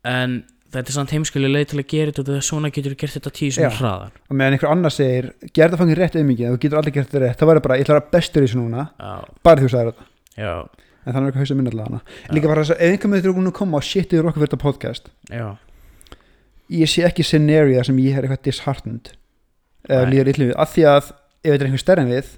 [0.07, 3.15] en þetta er samt heimskulega leið til að gera þetta og það svona getur gert
[3.17, 3.71] þetta tíu sem Já.
[3.79, 7.09] hraðar og meðan einhver annar segir gerð það fangir rétt auðmikið, þú getur aldrei gert
[7.11, 9.11] þetta rétt það væri bara, ég ætla að bestur í þessu núna já,
[9.43, 10.07] bara þú sagðir þetta,
[10.39, 10.53] já,
[11.05, 13.51] en þannig ekki hausa minn allavega líka bara þess að ef einhver með þetta er
[13.51, 15.47] að koma og shit yfir okkur fyrir þetta podcast já,
[16.71, 19.11] ég sé ekki scenario sem ég er eitthvað disheartened.
[19.89, 22.31] Eða líður illa við, af því að ef þetta er einhver stærri en við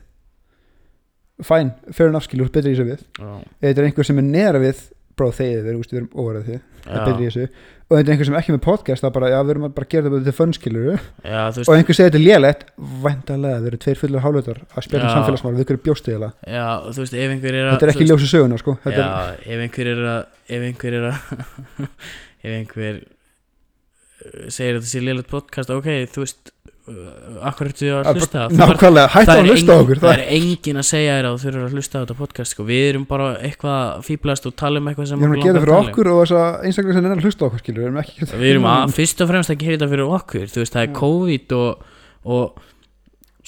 [1.43, 3.03] fæn, fair enough skilur, betri í þessu við.
[3.19, 4.83] Já, ef þetta er einhver sem er neðra við
[5.17, 7.45] bro, þegið við, við erum óverðið því það er já, þessu.
[7.83, 9.73] Og þetta er einhver sem er ekki með podcast, það bara, já, við erum að
[9.77, 12.63] bara gera þetta til fun skilur já þú og einhver segir þetta er lélegt
[13.03, 15.15] væntalega, við erum tveir fullur hálfleitar að spjalla um Já.
[15.19, 18.07] samfélagsmál, við erum bjóst eða já, þú veist, ef einhver er að þetta er ekki
[18.09, 19.05] ljósi söguna sko Já,
[19.43, 21.37] ef einhver er að ef einhver er að
[22.43, 26.52] ef einhver uh, segir að þetta sé liðlega podcast ok, þú veist
[26.83, 30.87] akkur ertu að er hlusta nákvæmlega, hættu að er, hlusta okkur það er engin að
[30.89, 32.65] segja þér að þú þurfur að hlusta á þetta podcast sko.
[32.67, 35.77] við erum bara eitthvað fíblast og tala um eitthvað sem Ég erum að gera fyrir
[35.77, 35.87] um.
[35.87, 38.93] okkur og þess að einstaklega sem er að hlusta okkur skilur Við við erum að,
[38.99, 40.93] fyrst og fremst að gera þetta fyrir okkur þú veist, það er.
[40.99, 41.87] COVID og,
[42.35, 42.61] og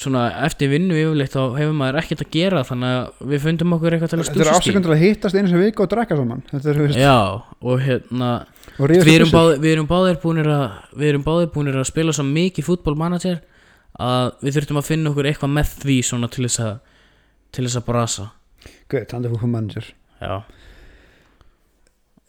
[0.00, 3.96] svona eftir vinnu yfirleitt þá hefur maður ekkert að gera þannig að við fundum okkur
[3.96, 5.92] eitthvað til að Þetta er stúsast í afsökun til að hittast einu sem vika og
[5.92, 7.16] drekka saman Þetta er, Já,
[7.64, 8.32] og hérna
[8.78, 10.66] við erum, báð, við erum báðir búinir að
[10.96, 13.38] við erum báðir búinir að spila svo mikið fútbolmanager
[13.96, 16.74] að við þurftum að finna okkur eitthvað með því svona til þess að
[17.56, 18.26] til þess að brasa.
[18.90, 19.88] Gauð, tanda fútbol manager
[20.20, 20.42] Já,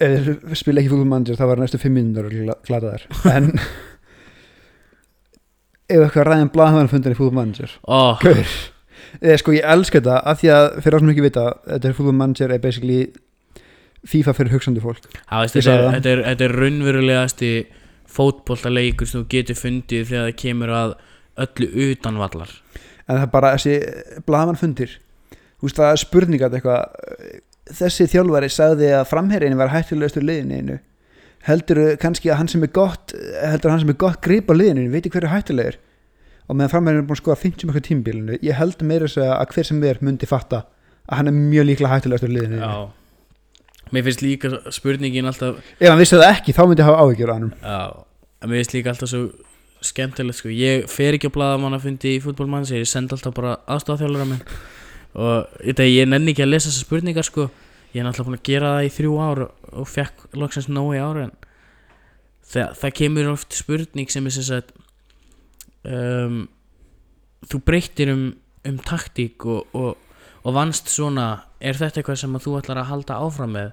[0.01, 2.27] þið spila ekki fútbol manager það var næstu fimm minnur
[2.67, 3.51] glataðar En
[5.87, 8.57] Ef eitthvað ræðin blaðhæðan fundan í fútbol manager ó, Gauð
[9.21, 12.17] Eða sko ég elska þetta af því að fyrir ásum ekki vita þetta er fútbol
[12.17, 12.99] manager er basically
[14.05, 15.07] FIFA fyrir hugsandi fólk.
[15.29, 17.51] Það veist, þetta, er, er, þetta er raunverulegasti
[18.17, 20.93] fótboltaleikur sem þú getur fundið þegar það kemur að
[21.43, 22.53] öllu utanvallar
[23.07, 24.97] en það er bara þessi blaðmann fundir.
[25.57, 30.77] Þú veist það er spurningat eitthvað þessi þjálfari sagði að framherjini var hættulegastur liðinu
[31.47, 34.53] heldur kannski að hann sem er gott heldur að hann sem er gott grip á
[34.55, 35.79] liðinu veit hver er hættulegur?
[36.47, 39.55] Og meðan framherjini er búin að skoða 50 mjög tímbilinu ég held meira þess að
[39.55, 40.63] hver sem er myndi fatta
[41.07, 42.75] að hann er mjög líklega hættulegastur liðinu Já
[43.93, 47.33] Mér finnst líka spurningin alltaf ef hann vissi það ekki þá myndi ég hafa áhyggjur
[47.33, 47.81] af hann Já,
[48.47, 49.21] mér finnst líka alltaf svo
[49.87, 53.59] skemmtilegt sko, ég fer ekki á blaðamann að fundi í fútbolmann, ég send alltaf bara
[53.69, 54.39] aðstofþjálfur minn.
[55.17, 57.45] Og þetta, ég nenni ekki að lesa þessar spurningar sko.
[57.93, 61.01] Ég er náttúrulega búin að gera það í þrjú ár og, fekk loksins nóg í
[61.01, 61.27] ára
[62.51, 64.73] það, það kemur oft spurning sem er sem sagt
[65.87, 66.43] um,
[67.47, 68.27] þú breyttir um,
[68.67, 69.95] um taktík og, og,
[70.43, 73.71] og vannst svona er þetta eitthvað sem þú ætlar að halda áfram með?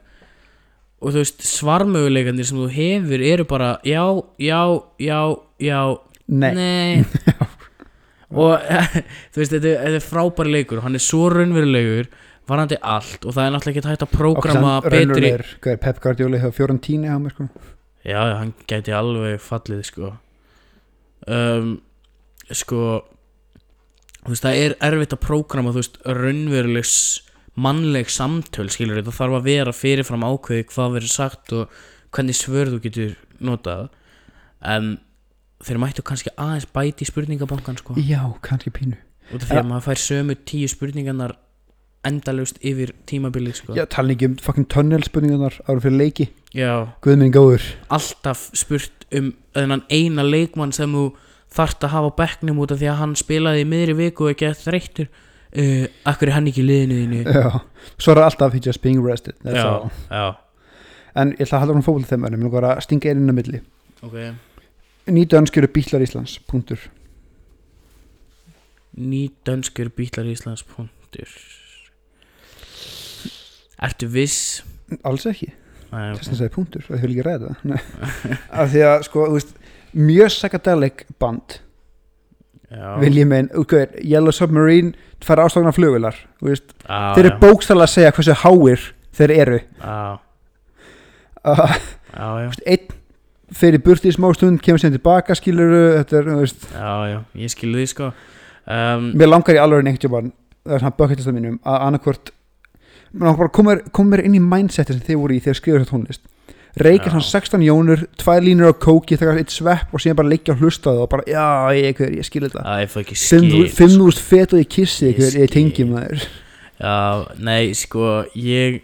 [1.04, 4.04] Og þú veist svarmöguleikandir sem þú hefur eru bara já,
[4.40, 4.60] já,
[5.02, 5.20] já,
[5.60, 5.80] já
[6.32, 7.04] nei,
[8.44, 8.62] og
[9.34, 12.08] þú veist þetta, þetta er frábæri leikur hann er svo raunverulegur
[12.48, 16.58] varandi allt og það er náttúrulega ekki hægt að prógrama betri er Pep Guardiola hefur
[16.58, 17.48] fjórun tíni á mér sko.
[18.04, 20.10] Já, já, hann gæti alveg fallið sko.
[21.24, 21.78] Um,
[22.52, 22.80] sko
[24.24, 26.96] þú veist það er erfitt að prógrama þú veist raunverulegs
[27.54, 31.76] mannleg samtöl skilur þetta þarf að vera fyrirfram ákveði hvað verður sagt og
[32.14, 33.88] hvernig svör þú getur notað.
[34.64, 34.96] En
[35.64, 37.96] þeir mættu kannski aðeins bæti í spurningabankan sko.
[38.00, 38.98] Já, kannski pínu.
[39.32, 41.36] Út af því að maður fær sömu tíu spurningarnar
[42.04, 43.76] endalaust yfir tímabilið sko.
[43.78, 46.28] Já, tala ekki um fucking tunnel spurningarnar ára fyrir leiki.
[46.54, 47.64] Já, Guðminn góður.
[47.94, 51.06] Alltaf spurt um þennan eina leikmann sem þú
[51.54, 54.34] þarft að hafa á bekknum út af því að hann spilaði í miðri viku og
[54.34, 55.10] ekki að þreyttur
[55.58, 59.60] uh, Akkur er hann ekki liðinu svo er það alltaf he just being rested that's
[59.60, 60.26] Já, já,
[61.14, 63.60] En ég ætla að halda hún fókból þeim önum að stinga eininn á milli.
[64.02, 64.16] Ok.
[65.14, 66.80] Nýta önskjöru bílar Íslands, punktur.
[68.98, 71.30] Ný dönskur bílar Íslands punktur.
[73.78, 74.64] Ertu viss?
[75.06, 75.52] Alls ekki,
[75.90, 77.62] þess að segja punktur Það vil ekki ræða það.
[77.70, 77.78] Nei.
[78.60, 79.54] Af því að sko, þú veist
[79.94, 81.58] Mjög psychedelic band
[82.74, 86.56] Já, Vil ég mein, okay, Yellow Submarine fara ástofna flugular já,
[87.14, 89.58] Þeir eru bókstæðlega að segja hversu háir þeir eru.
[89.78, 89.96] Já,
[91.44, 91.76] uh,
[92.18, 92.28] já,
[92.66, 93.00] Einn
[93.54, 96.30] fyrir burti í smá stund kemur sem tilbaka skiluru Þetta er,
[96.74, 98.10] já, já, ég skil því sko.
[98.64, 100.32] Um, mér langar í alveg einhvern tímann
[100.64, 105.36] það er svona bökketista mínum að koma, koma mér inn í mindseti sem þið voru
[105.36, 106.24] í þegar skrifur þetta tónlist
[107.10, 107.12] Já.
[107.14, 110.64] svona 16 jónur, tvær línur á kóki þegar eitt svepp og síðan bara liggja og
[110.64, 111.44] hlusta það og bara, já,
[111.78, 112.64] ég, ég, ég skil þetta.
[112.66, 116.26] Það er það ekki skil fimm þúsund fet og ég kissi Ég ég tengi maður.
[116.80, 116.98] Já,
[117.38, 118.82] nei, sko, ég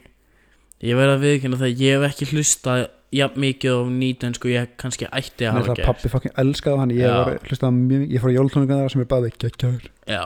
[0.80, 4.50] Ég verð að viðkynna það að Ég hef ekki hlustað jafn mikið á nýtun sko
[4.52, 5.88] ég kannski ætti að hafa gert.
[5.88, 9.08] pappi fucking elskaði hann ég var hlustað mjög, ég fór á jólutónleika þar sem er
[9.10, 10.22] bæði geggjaður Já,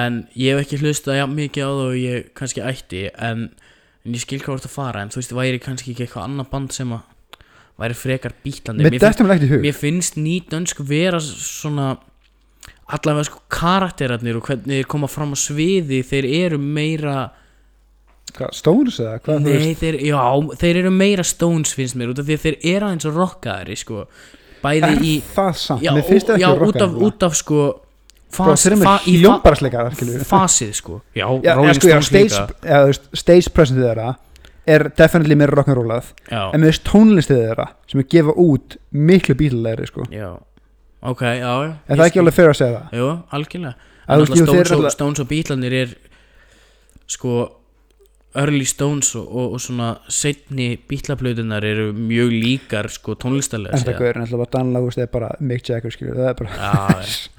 [0.00, 3.44] en ég hef ekki hlustað jafn mikið á það og ég kannski ætti en,
[4.02, 6.28] en ég skil hvað þú ert að fara en þú veist, væri kannski ekki eitthvað
[6.28, 7.02] annað band sem að
[7.82, 8.86] væri frekar bítandi?
[8.86, 11.92] Mér mér mér finnst nýtönsk vera svona
[12.92, 17.30] allavega sko karakterarnir og hvernig þeir koma fram á sviði þeir eru meira
[18.56, 20.20] Stones eða hvað Nei, þeir, já,
[20.60, 24.04] þeir eru meira Stones finnst mér út af því að þeir eru aðeins rockaðari sko.
[24.62, 27.64] Bæði Er í það samt, já, mér finnst það ekki út af, út af sko
[28.32, 31.00] Þeir í fa, hljómbarasleika skilur fasið sko.
[31.16, 34.10] Já, Já, Rolling sko, já, Stones stage, veist, stage presentið þeirra
[34.72, 36.12] er definitely meira rock'n'rollað.
[36.30, 40.06] Já, en með þess tónlistið þeirra sem er gefa út miklu bílulegri sko.
[40.14, 40.30] já,
[41.02, 41.72] ok, já, já.
[41.88, 42.98] Er það ekki alveg fyrir að segja það?
[43.00, 43.08] Jú,
[43.38, 43.74] algjörlega.
[44.02, 45.92] Að þú náttúrulega þeir Stones, og, alltaf- Stones og Beatlanir er
[47.12, 47.34] sko
[48.38, 53.98] early Stones og, og, og svona setni Beatlaplötunar eru mjög líkar sko tónlistarlega en séð.
[53.98, 56.72] gauður en alltaf Danlag það er bara Mick Jagger skilur það er bara Já,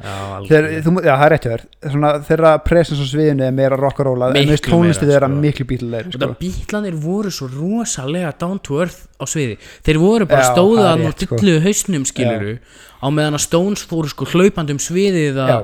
[0.04, 0.14] já,
[0.52, 4.38] Þeir, þú, já, það er rétt hjá þér þeirra presens á sviðinu er meira rock'n'rollað
[4.42, 5.42] en þess tónlistið meira, þeirra sko.
[5.48, 6.24] miklu bílulegri Og sko.
[6.28, 10.82] það Beatlanir voru svo rosalega down to earth á sviði Þeir voru bara Já, stóðu
[10.82, 11.40] það er að rétt, sko.
[11.42, 12.58] dillu hausnum skiluru
[13.04, 15.56] á meðan að Stones fóru sko hlaupandi um sviðið að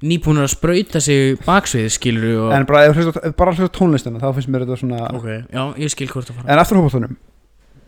[0.00, 4.64] Já, nýbúnir að sprauta sig baksvið skilur og en bara, á tónlistina þá finnst mér
[4.64, 6.48] þetta svona ok, já, ég skil hvort að fara.
[6.48, 7.16] En aftur hópaðunum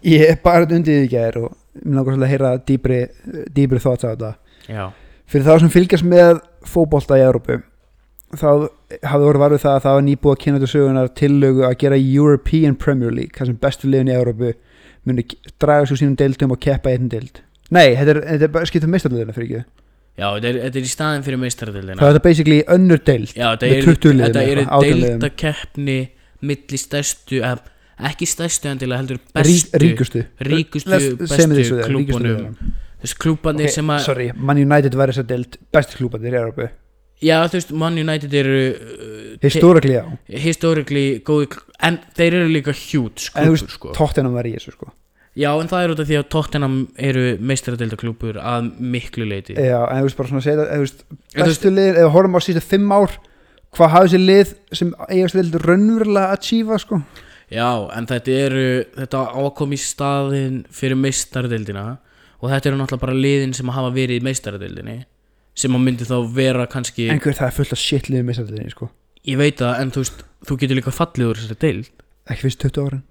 [0.05, 3.01] ég er bara undir því gær og mér langar svolítið að heyra dýbri,
[3.57, 4.33] dýbri þátt á þetta.
[4.69, 4.85] Já,
[5.33, 7.63] fyrir þá sem fylgjast með fótbolta í Európu
[8.33, 8.49] þá
[9.09, 12.01] hafði voru varfið það að það var nýbúið að kynna til sögunar tillögu að gera
[12.01, 14.53] European Premier League þar sem bestu liðin í Európu
[15.09, 15.25] muni
[15.61, 17.43] draga svo sínum deildum og keppa í einn deild.
[17.73, 19.82] Nei, þetta er, þetta er bara skiptum meistarliðina fyrir ekki
[20.19, 23.47] já þetta, er, þetta er í staðin fyrir meistaradildina það er basically önnur deild já,
[23.55, 25.23] þetta með er, 20 liðum þetta er eitthvað, 18 liðum.
[25.23, 25.99] deildakeppni
[26.53, 27.57] milli stærstu eh,
[28.13, 30.25] ekki stærstu endilega heldur bestu ríkustu.
[30.43, 32.29] ríkustu, Let's- segjum bestu þessu ríkustu klúbunum.
[32.29, 32.77] liðunum.
[33.03, 36.41] þessu klúbanir Ok, sem að sorry, Man United var þess að deild bestu klúbanir í
[36.43, 36.69] Európu
[37.23, 42.49] já þú veist Man United eru uh, historically á, historically góði kl- en þeir eru
[42.53, 43.93] líka hjút En þú klúbur veist, sko.
[43.97, 44.91] Tottenham var í þessu sko
[45.39, 49.79] já en það er út af því að Tottenham eru meistaradeildaklúbur að miklu leiti Já,
[49.89, 52.15] en þú veist bara svona að segja það, veist, þú veist- bestu lið, ef við
[52.17, 53.15] horfum á síðan fimm ár
[53.73, 57.01] hvað hafði þessi lið sem eigast lið raunverulega að achieva sko?
[57.53, 58.67] Já, en þetta eru
[58.97, 61.87] þetta ákom í staðin fyrir meistaradeildina
[62.43, 64.99] og þetta eru náttúrulega bara liðin sem hafa verið í meistaradeildinni
[65.55, 68.37] sem að myndi þá vera kannski en hver það er fullt af shit liðum í
[68.37, 68.89] þessari sko.
[69.29, 71.91] Ég veit það, en þú veist, þú getur líka fallið úr þessari deild.
[72.27, 73.03] Ekki fyrst 20 árin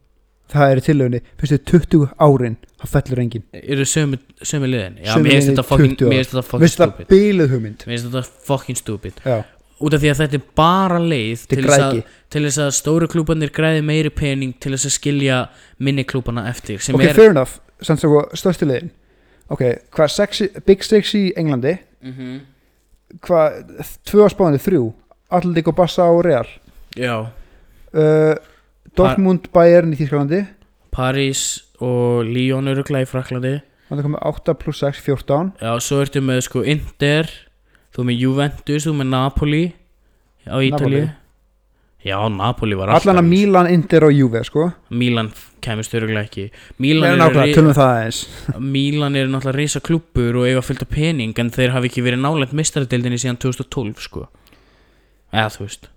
[0.51, 4.99] það er í tillögunni, fyrst 20 árin þá fellur enginn, eru sömu, sömu liðin?
[5.01, 6.11] Já, Sömu mér finnst þetta fucking 20 ár.
[6.11, 7.09] mér finnst þetta það stupid.
[7.11, 7.85] bíluð hugmynd.
[7.87, 9.21] Mér finnst þetta fucking stupid.
[9.25, 9.37] Já,
[9.81, 11.99] út af því að þetta er bara leið til þess, að,
[12.33, 15.41] til þess að stóru klúbanir græði meiri pening til þess að skilja
[15.81, 18.91] minni klúbana eftir ok, er fair enough, samt svo störstu liðin.
[19.51, 21.77] Ok, hvað sexy, Big Six í Englandi?
[22.05, 22.39] Mm
[23.19, 23.57] hvað,
[24.07, 24.85] tvö á spáðandi, þrjú?
[25.31, 26.47] Atletic og Bassa og Real?
[26.95, 28.35] Já, uh,
[28.97, 30.41] Dortmund, Bayern í Þýskalandi.
[30.91, 33.53] París og Lyon eru glæði í Fraklandi
[33.91, 37.31] það komið 8 pluss 6, 14 Já, svo ertu með sko Inter
[37.91, 39.63] Þú með Juventus, þú með Napoli
[40.47, 41.01] Á Napoli.
[42.01, 44.63] Já, Napoli var alltaf allan að Milan, Inter og Juve sko.
[44.89, 45.27] Milan
[45.61, 46.47] kemist öruglega ekki.
[46.81, 47.19] Milan er
[49.29, 53.21] náttúrulega risa klúbbur og eiga fullt af pening en þeir hafi ekki verið nálægt mistaradeildinni
[53.21, 54.25] síðan 2012 sko.
[55.29, 55.91] Eða þú veist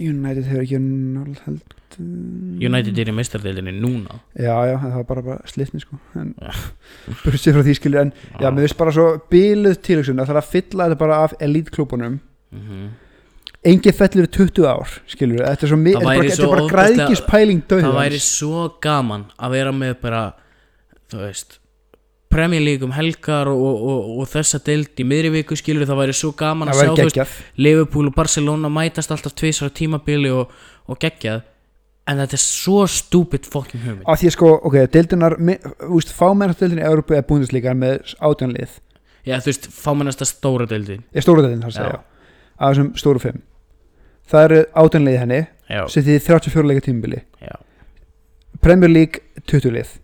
[0.00, 4.18] United hefur ekki nála held United er í mistaradeildinni núna.
[4.36, 6.34] Já, já, það var bara, bara slitni sko en
[7.40, 9.78] sér frá því skilur en já, mér finnst bara svo bíluð
[10.20, 12.18] að það er að fylla þetta bara af elítklúbunum
[12.56, 12.82] Mhm.
[13.66, 16.74] engin fellur í 20 ár skilur þetta er svo Það er bara, svo bara ógeðslega-
[16.76, 20.22] græðkispæling Það döðans væri svo gaman að vera með bara
[21.10, 21.58] þú veist
[22.36, 26.00] Premier League um helgar og, og, og, og þessa deild í miðri viku skilur það
[26.02, 29.76] væri svo gaman það að sjá þú veist, Liverpool og Barcelona mætast alltaf tvisar á
[29.76, 30.52] tímabili og,
[30.86, 31.44] og geggjað.
[32.06, 34.04] En þetta er svo stupid fucking hugmynd.
[34.06, 35.34] Af því að sko, ok, deildunar
[35.90, 38.76] úst, fámennardeildin í Európu er búindislíkar með átjánlið,
[39.26, 41.02] Já þú veist, fámennasta stóra deildin.
[41.10, 41.78] Er stóra deildin að Já.
[41.80, 41.96] segja
[42.56, 43.42] af þessum stóru fimm.
[44.30, 45.40] Það eru átjánlið henni
[45.92, 47.22] sem því 34 leika tímabili.
[47.42, 47.56] Já,
[48.62, 49.96] Premier League 20 lið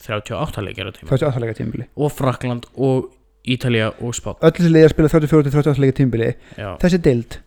[0.00, 1.86] 38 leikir á tíma 38 leika tímabili.
[1.96, 3.10] Og Frakland og
[3.46, 4.36] Ítalía og Spán.
[4.40, 6.30] Öll þessi að spila 34 til 38 leika tímabili.
[6.56, 7.38] Já, þessi deild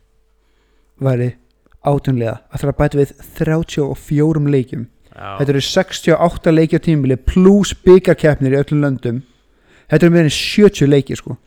[1.03, 1.29] væri
[1.83, 2.35] átjánlega.
[2.49, 4.89] Að það að bæta við 34 leikjum.
[5.13, 9.23] Já, þetta eru 68 leikja tímabili pluss byggarkeppnir í öllum löndum.
[9.91, 11.37] Þetta eru meira en 70 leikir sko.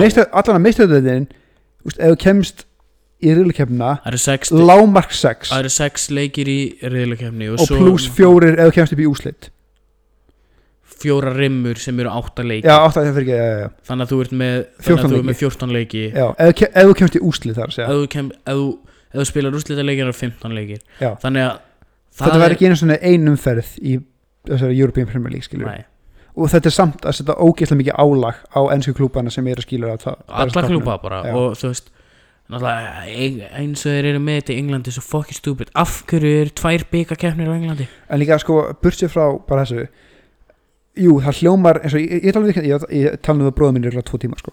[0.00, 1.26] Meistar, allan að meistaröðin
[1.84, 2.64] ef þú kemst
[3.24, 3.32] í
[4.20, 8.74] sex lágmark 6 Það eru sex leikir í reyðlukefni og, og pluss fjórir ef þú
[8.78, 9.50] kemst upp í úslit
[11.04, 14.12] fjóra rimmur sem eru átta leikir já, átt að það fyrir já, já, þannig að
[14.14, 15.28] þú ert með, 14 þannig að þú ert leiki.
[15.30, 16.02] með 14 leiki.
[16.14, 18.66] Já ef, þú kemst í úslit þar segja þú, kem, þú,
[19.12, 20.82] ef þú spilar úrslita leikir eru 15 leikir.
[21.00, 21.10] Já.
[21.22, 21.56] þannig að
[22.20, 23.98] þetta verður ekki einu svona einum ferð í
[24.48, 25.82] þessari European Premier League skilur Nei,
[26.34, 29.94] og þetta er samt að setja ógeðslega mikið álag á ennsku klúbana sem eru skilur
[29.94, 31.92] alla klúpa bara og þú veist
[32.52, 35.70] ein- eins og þeir eru með þetta í Englandi svo fucking stupid.
[35.74, 37.88] Af hverju eru tvær byggakeppnir á Englandi?
[38.10, 39.88] En líka sko, bursið frá bara þessu
[40.96, 43.78] jú, það hljómar eins og ég, ég, tala, við, ég, ég tala um það bróðum
[43.78, 44.52] minn í tvo tíma sko.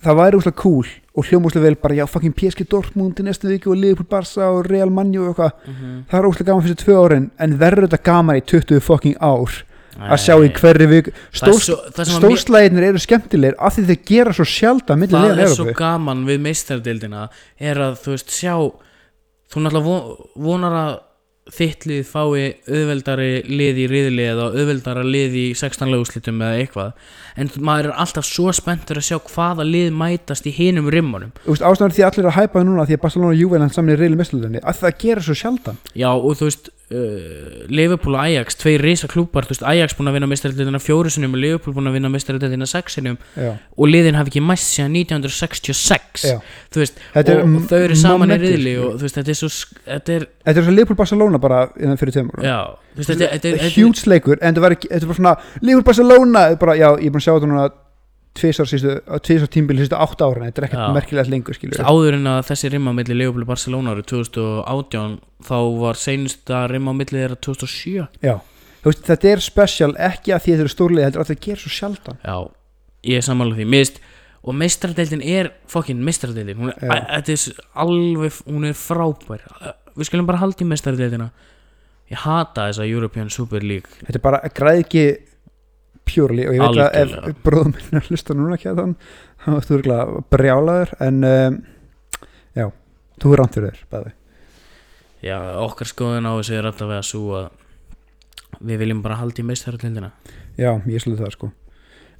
[0.00, 0.86] Það væri úslega cool
[1.18, 4.46] og hljóma úslega vel bara já, fucking PSG Dortmund í næstu viku og Liverpool Barca
[4.54, 5.66] og Real Manju og eitthvað.
[6.08, 9.58] Það er úslega gaman fyrir tvö árin en verður þetta gaman í 20 fucking ár
[10.00, 10.48] að sjá í
[12.00, 14.46] er að mér- stórslæðinir eru skemmtilegir af því þeir gera svo
[14.96, 17.24] millir það er svo gaman við meistardildina
[17.58, 18.54] er að þú veist sjá
[19.50, 20.92] þú náttúrulega von- vonar að
[21.50, 27.06] þitt lið fái auðveldari lið í riðlið eða auðveldara lið í 16 löguslitum eða eitthvað.
[27.40, 31.32] En maður er alltaf svo spenntur að sjá hvaða lið mætast í hinum rimmunum.
[31.44, 33.40] Þú veist, ástæður því að allir eru að hæpa það núna því að Barcelona og
[33.40, 35.80] Juventus saman í reyli mestlunni að það gera svo sjaldan.
[35.96, 40.18] Já og þú veist uh, Liverpool og Ajax tvei risa klúpar, veist Ajax búin að
[40.18, 44.18] vinna meistaradeildina fjóru sinum og Liverpool búin að vinna meistaradeildina sex sinum já, og liðin
[44.18, 46.36] hafi ekki mæst síðan 1966 já.
[46.72, 48.88] þú veist, er og, og þau eru saman í riðli sko.
[48.88, 49.52] og veist, þetta er svo
[49.90, 53.36] þetta er, Þetta er svo Liverpool Barcelona bara innan fyrir tveimur þetta er, þetta er,
[53.36, 57.14] þetta er Huge leikur, en þetta þetta var svona Liverpool Barcelona, bara, já, ég er
[57.14, 57.68] búin að sjá þetta núna
[58.36, 62.94] tvisar tímbili sístu átta ára, þetta er ekkert merkilegt lengur áður en að þessi rimma
[62.96, 65.18] milli Leopold Barcelona árið 2018
[65.48, 68.36] þá var seinusta rimma milli þeirra 2007 Já,
[68.84, 71.62] veist, þetta er special ekki að því þetta eru stórlega, þetta er að það gerir
[71.64, 72.20] svo sjaldan.
[72.24, 72.36] Já,
[73.10, 73.68] ég er sammála því.
[73.74, 74.00] Mist,
[74.40, 79.46] og meistaradeildin er fokkin meistaradeildin, hún er, þetta er alveg, hún er frábær.
[79.98, 81.30] Við skulum bara halda í meistaradeildina.
[82.10, 84.00] Ég hata þessa European Super League.
[84.06, 85.04] Þetta er bara græðki
[86.10, 87.30] pjúrli og ég veit að Algjörlega.
[87.32, 88.94] ef bróðum minn að hlusta núna ekki að þann
[89.44, 91.56] þá þú örgulega brjálaður en um,
[92.60, 92.66] já,
[93.22, 94.12] þú er fyrir þér bæði.
[95.30, 97.48] já, okkar skoðun á þessu er alltaf að svo að
[98.60, 100.10] við viljum bara halda í meistaradeildina
[100.60, 101.48] Já, ég sluði það sko.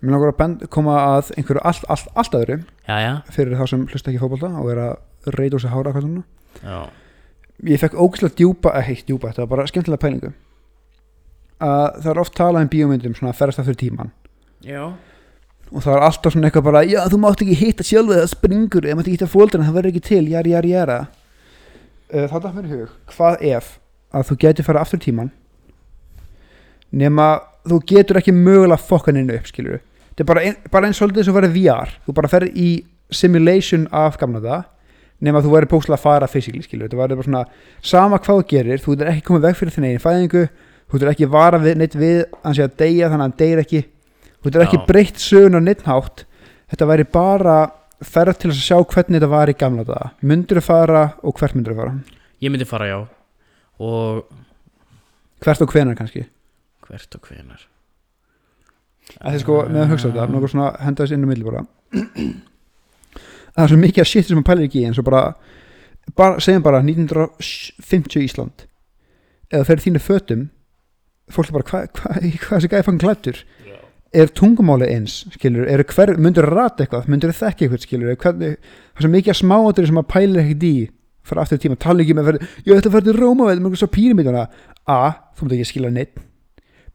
[0.00, 2.54] Mér langar að bend, koma að einhverju allt, allt, allt öðru
[2.86, 5.72] já, já, fyrir þá sem hlusta ekki í fótbolta og er að reyta úr sig
[5.74, 6.22] hára hvað núna
[6.64, 6.78] já,
[7.68, 10.30] Ég fekk ógæslega djúpa, ekki heitt djúpa, þetta var bara skemmtilega pælingu
[11.60, 14.12] að það er oft talað um bíómyndum svona að ferast aftur tíman
[14.64, 14.82] já.
[15.70, 18.88] og það er alltaf svona eitthvað bara já þú mátt ekki hitta sjálfu það springur
[18.88, 20.98] eða mátt ekki hitta fóldurinn það verður ekki til jari jari jara.
[22.10, 23.76] Uh, þá dætt mér hug hvað ef
[24.10, 25.30] að þú getur fara aftur tíman
[26.90, 27.28] nema
[27.68, 29.78] þú getur ekki mögulega fokkan inn upp skilur
[30.10, 32.70] þetta er bara, ein, bara eins svolítið sem verður VR þú bara ferð í
[33.14, 34.66] simulation af gamla það
[35.20, 37.44] nema þú verður bókslega að fara fysikli skilur þetta verður bara svona
[37.84, 40.44] sama hvað þú gerir þú getur ekki komið veg fyrir þinn eigin fæðingu
[40.90, 43.62] þú getur ekki vara við, neitt við hann sé að deyja þannig að hann deyr
[43.64, 43.82] ekki.
[44.40, 44.84] Þú getur ekki Já.
[44.90, 46.24] breytt sögun á neitt hátt.
[46.70, 47.56] Þetta væri bara
[48.00, 50.12] ferð til að sjá hvernig þetta var í gamla daga.
[50.22, 51.96] Myndur þú fara og hvert myndur þú fara?
[52.40, 53.00] Ég myndi fara já.
[53.80, 54.24] Og
[55.44, 56.26] hvert og hvenar kannski?
[56.86, 57.70] Hvert og hvenar
[59.18, 61.62] að þið sko, með að hugsa þetta, nokkuð svona henda þess inn á milli bara
[63.54, 65.22] það er svo mikið að shit sem maður pælir ekki í eins og bara,
[66.18, 68.66] bara segjum bara 1950 Ísland.
[69.50, 70.44] Eða þeir þínu fötum
[71.34, 73.42] fólk er bara, hvað hva, hva, hva, þessi gæði fann klættur
[74.10, 78.16] er tungumáli eins, skilur, er hver, myndur þú rata eitthvað, myndur þú þekki eitthvað, skilur
[78.18, 80.74] hvernig, það er svo mikið að smáatur sem maður pælir ekkert í
[81.30, 83.78] fyrir aftur tíma, tala ekki með fyrir, ég ætla að fara til Róma með einhvern
[83.78, 84.44] svo píramítuna
[84.90, 84.98] A,
[85.36, 86.18] þú myndir ekki skilja neitt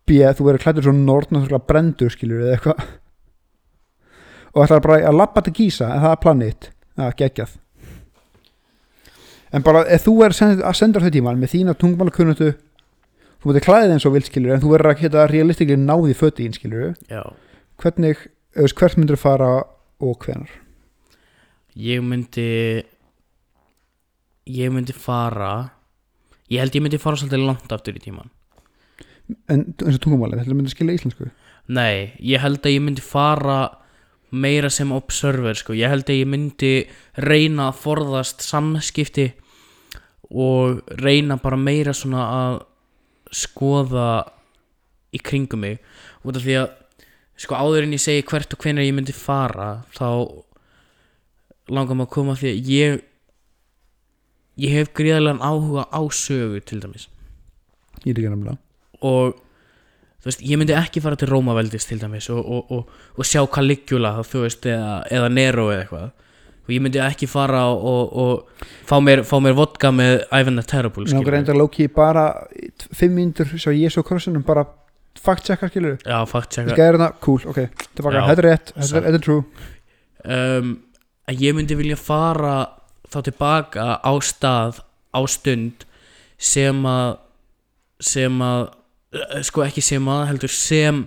[0.05, 2.81] B, þú verður klættur svo nortnáttúrulega brendur, skilur, eða eitthvað.
[4.53, 6.67] Og ætlar bara að labba til Gísa en það er planið,
[6.99, 7.55] það geggjað.
[9.55, 12.51] En bara, ef þú er að senda á þau tíman með þína tungumála kunnutu
[13.45, 16.47] þú myndir klæðið eins og vilt, skilur en þú verður að geta realistikli náði föti
[16.47, 17.21] ín, skilur já,
[17.83, 18.23] hvernig,
[18.57, 19.49] veist, hvert myndir fara
[20.01, 20.49] og hvenar
[21.77, 22.49] ég myndi
[24.49, 25.53] ég myndi fara
[26.49, 28.33] ég held ég myndi fara svolítið langt aftur í tíman
[29.45, 31.29] en eins og tungumálið, þetta myndir skilja íslensku?
[31.69, 33.61] Nei, ég held að ég myndi fara
[34.33, 35.77] meira sem observer sko.
[35.77, 36.75] ég held að ég myndi
[37.21, 39.35] reyna að forðast samskipti
[40.33, 42.63] og reyna bara meira svona að
[43.36, 44.09] skoða
[45.15, 45.79] í kringum mig
[46.25, 46.73] út af því að
[47.39, 50.07] sko áður en ég segi hvert og hvenær ég myndi fara þá
[51.73, 52.99] langar maður að koma því að ég
[54.61, 57.09] ég hef gríðarlegan áhuga á sögu til dæmis.
[58.05, 58.59] Ég er ekki nefnilega.
[59.03, 59.36] Og
[60.21, 63.43] þú veist, ég myndi ekki fara til Rómaveldis til dæmis og, og, og, og sjá
[63.51, 66.07] Caligula þú veist, eða, eða Nero eða eitthvað
[66.66, 70.66] og ég myndi ekki fara og, og fá, mér, fá mér vodka með Ivan the
[70.66, 71.36] Terrible Mér langar skilurðu.
[71.38, 72.26] reynda Loki bara
[72.57, 74.66] í t- fimm mínútur svo Jésu á krossinum bara
[75.22, 77.61] fact checka skilur já, fakt Ég checka skæði hérna, cool, ok,
[77.95, 79.43] þetta er rétt þetta er, er true.
[80.26, 80.74] Um,
[81.32, 82.55] ég myndi vilja fara
[83.13, 84.82] þá tilbaka á stað
[85.16, 85.86] á stund
[86.41, 87.13] sem að
[88.03, 88.66] sem að
[89.16, 91.05] eh, sko ekki sem að heldur sem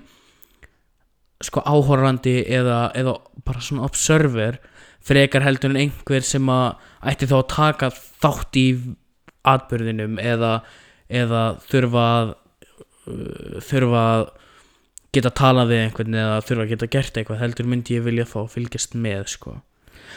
[1.45, 3.13] sko áhorrandi eða, eða
[3.47, 4.57] bara svona observer
[5.05, 6.79] frekar heldur en einhver sem að
[7.13, 8.67] ætti þá að taka þátt í
[9.49, 10.59] atbyrðinum eða,
[11.09, 14.27] eða þurfa að uh, þurfa að
[15.17, 18.43] geta talað við einhvern eða þurfa að geta gert eitthvað heldur myndi ég vilja fá
[18.51, 19.55] fylgjast með sko.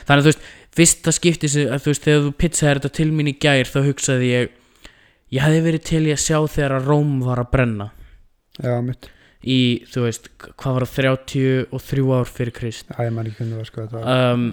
[0.08, 3.32] þannig að þú veist fyrsta skipti sem, þú veist, þegar þú pizzaði þetta til mín
[3.32, 4.58] í gær þá hugsaði ég
[5.32, 7.88] ég hefði verið til í að sjá þegar að Róm var að brenna.
[8.60, 9.08] Já, mitt,
[9.42, 9.60] í,
[9.92, 10.28] þú veist,
[10.60, 12.92] hvað var það 33 ár fyrir Krist.
[12.92, 14.46] Já, ég man ekki hvernig það var sko þetta var um,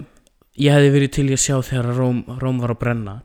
[0.59, 3.15] ég hefði verið til í að sjá þegar að Róm, Róm var að brenna.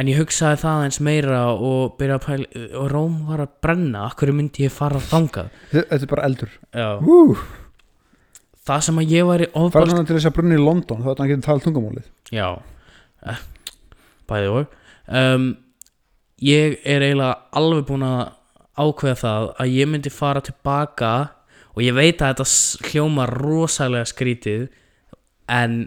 [0.00, 4.06] En ég hugsaði það eins meira og byrja að pæla og Róm var að brenna,
[4.08, 5.50] akkur myndi ég fara þangað?
[5.72, 6.54] Þetta þetta er bara eldur.
[7.04, 7.18] Ú,
[8.70, 11.10] það sem að ég væri fara ofbalt svona til þess að brunni í London þá
[11.12, 12.08] er hann getur talað tungumálið.
[12.32, 12.48] Já,
[13.28, 13.42] eh,
[14.30, 14.74] bæði og
[15.20, 15.46] um,
[16.48, 18.20] ég er eiginlega alveg búin að
[18.80, 21.14] ákveða það að ég myndi fara tilbaka
[21.74, 24.68] og ég veit að þetta hljómar rosalega skrítið
[25.50, 25.80] en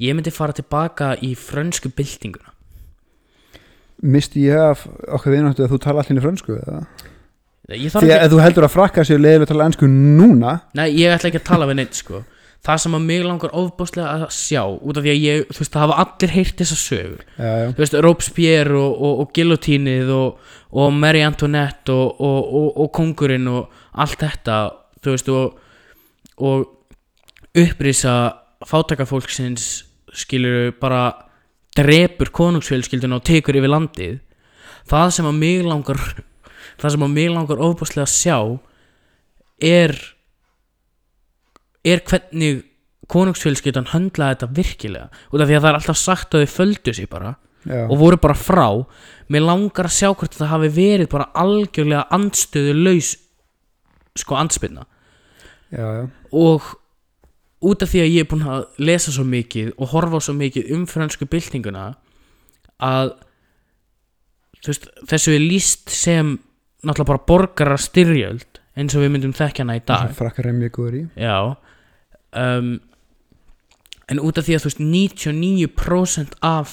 [0.00, 2.54] ég myndi fara tilbaka í frönsku byltinguna.
[4.00, 6.84] Misti ég af okkar viðnáttu að þú tala allir í frönsku eða?
[7.70, 11.30] því að þú heldur að frakka sér leiðilega að tala ennsku núna nei, ég ætla
[11.30, 12.22] ekki að tala við neitt sko.
[12.60, 15.72] Það sem að mig langar ofbáslega að sjá út af því að ég, þú veist,
[15.72, 20.12] það hafa allir heyrt þessa sögur já, já, þú veist, Robespierre og, og, og Guillotínið
[20.16, 20.50] og,
[20.82, 24.58] og Marie Antoinette og, og, og, og Kongurinn og allt þetta
[25.00, 25.86] þú veist, og,
[26.50, 28.16] og upprýsa
[28.68, 29.70] fátakafólksins
[30.16, 31.04] skilur bara
[31.76, 34.16] drepur konungsfjölskylduna og tekur yfir landið
[34.90, 36.00] það sem að mig langar
[36.80, 38.38] það sem að mig langar ofbúslega að sjá
[39.60, 39.94] er
[41.86, 42.64] er hvernig
[43.10, 46.94] konungsfjölskyldan höndlaði þetta virkilega út af því að það er alltaf sagt að þau földu
[46.94, 47.32] sig bara
[47.64, 47.86] já.
[47.86, 48.68] og voru bara frá
[49.30, 53.14] mér langar að sjá hvort það hafi verið bara algjörlega andstöðu laus
[54.18, 54.36] sko
[55.70, 55.86] já.
[56.32, 56.70] og
[57.60, 60.70] út af því að ég er búinn að lesa svo mikið og horfa svo mikið
[60.76, 61.86] um fransku byltinguna
[62.80, 63.14] að
[64.66, 66.38] veist, þessu er líst sem
[66.80, 70.14] náttúrulega bara borgarar styrjöld eins og við myndum þekkja hana í dag.
[70.16, 71.02] Frakkar er mjög góður í.
[71.20, 71.36] Já.
[72.30, 72.78] Um,
[74.10, 76.70] En út af því að veist 99% af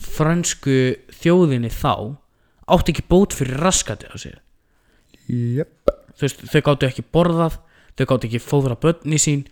[0.00, 0.76] fransku
[1.20, 2.16] þjóðinni þá
[2.70, 4.16] átti ekki bót fyrir raskati á
[5.28, 5.90] Jöp.
[6.16, 7.58] þú veist, þau gáttu ekki borðað
[7.98, 9.44] þau gáttu ekki fóðra börni sín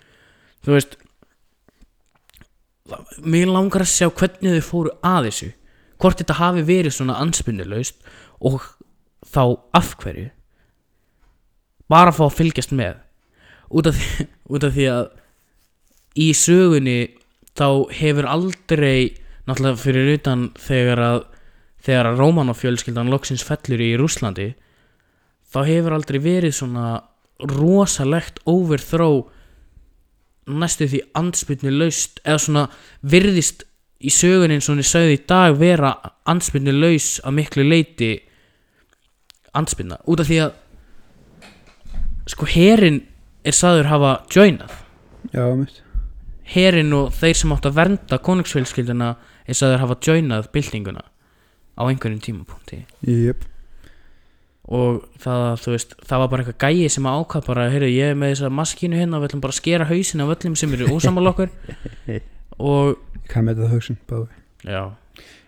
[0.64, 0.98] þú veist
[3.20, 5.50] mér langar að sjá hvernig þau fóru að þessu
[5.98, 7.98] hvort þetta hafi verið svona anspinnulegst
[8.48, 8.64] og
[9.26, 9.42] þá
[9.76, 10.28] af hverju?
[11.88, 13.00] Bara fá að fylgjast með.
[13.68, 15.08] Út af því, út af því að
[16.18, 16.98] í sögunni
[17.58, 21.20] þá hefur aldrei náttúrulega fyrir utan þegar að
[21.88, 24.48] þegar að Rómanofjölskyldan loksins fellur í Rúslandi
[25.48, 26.88] þá hefur aldrei verið svona
[27.54, 29.28] rosalegt overthrow
[30.48, 32.64] næstu því anspyrnu laust eða svona
[33.02, 33.64] virðist
[33.98, 35.92] í sögunni eins og hún er sögð í dag vera
[36.28, 38.12] anspyrnu laus að miklu leiti
[39.58, 40.56] anspyrna út af því að
[42.28, 43.02] sko herin
[43.46, 44.72] er sagður hafa joinað.
[45.32, 45.44] Já,
[46.54, 49.12] herin og þeir sem átt að vernda konungsfjölskylduna
[49.48, 51.04] er sagður hafa joinað byltinguna
[51.78, 52.84] á einhverjum tímapunkti.
[53.06, 53.44] Jöp.
[54.68, 57.90] Og það, að, þú veist, það var bara eitthvað gæi sem að ákvað bara, heyrðu,
[57.94, 60.56] ég er með þessa maskínu hérna og við ætlum bara að skera hausin af öllum
[60.60, 61.52] sem eru ósamal okkur.
[62.68, 62.96] Og,
[63.30, 64.40] kann með þetta hugsun báði.
[64.66, 64.82] já.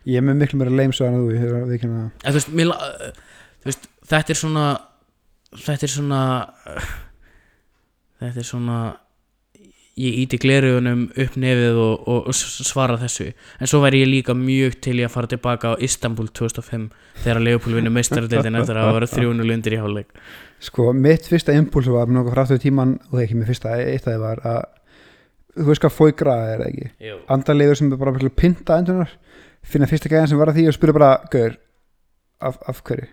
[0.09, 1.97] Ég er með miklu meira leimsa en þú ég hefur að það.
[1.99, 2.71] En þú veist, mér,
[3.61, 4.65] þú veist, þetta er svona
[5.59, 6.21] þetta er svona
[8.21, 8.79] þetta er svona
[10.01, 13.31] ég íti glerugunum upp nefið og, og, og svara þessu.
[13.61, 16.89] En svo væri ég líka mjög til í að fara tilbaka á Istanbul 2005
[17.25, 20.13] þegar Leopold vinnur meistaradeildin eftir að vera 300 lundir í hálfleik.
[20.61, 23.75] Sko, mitt fyrsta impulsu var með nokkuð fráttuð tíman og það er ekki mitt fyrsta,
[23.81, 24.61] eitt af þið var að
[25.57, 27.17] þú veist hvað fói graða er það ekki?
[27.37, 29.17] Andarlegur sem er bara pinta endunar
[29.67, 31.57] finna fyrsta gæðan sem var að því og spyrja bara gaur,
[32.41, 33.09] af, af hverju?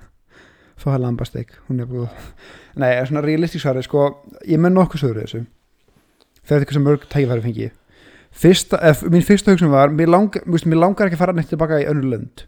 [0.80, 2.22] Fá það lambasteik hún er búið.
[2.76, 4.06] Nei, það er svona realistík svari, sko,
[4.44, 5.46] ég menn nokkuð sögur þessu
[6.46, 7.70] þegar þetta er sem mörg tækifæri fengi.
[8.36, 11.80] Fyrsta, ef, mín fyrsta hugsun var mér, lang, mér, langar ekki að fara neitt tilbaka
[11.82, 12.46] í önnur lönd.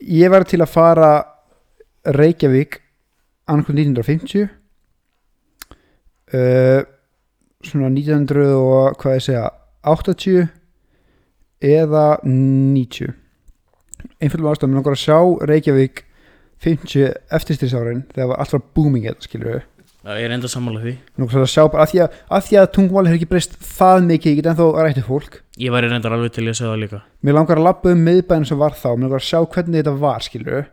[0.00, 1.10] Ég var til að fara
[2.08, 2.80] Reykjavík
[3.50, 4.48] annarkvæm 1950
[6.34, 6.80] uh,
[7.64, 9.48] svona 1900 og hvað ég segja
[9.90, 10.46] 80
[11.60, 13.12] eða 90
[14.20, 15.18] einfjöldum ástæðum mér langar að sjá
[15.50, 16.04] Reykjavík
[16.64, 19.69] 50 eftirstýrsárin þegar var alltaf booming skilur við Já,
[20.08, 20.96] ég er enda sammála því.
[21.20, 24.06] Langar að sjá bara að því að, að, því að tungumáli hefur ekki breyst það
[24.08, 25.40] mikið, ég get ennþá rætti fólk.
[25.60, 27.00] Ég væri reyndar alveg til í að segja það líka.
[27.20, 29.96] Mér langar að labba um miðbæðin sem var þá mér langar að sjá hvernig þetta
[30.00, 30.70] var skilur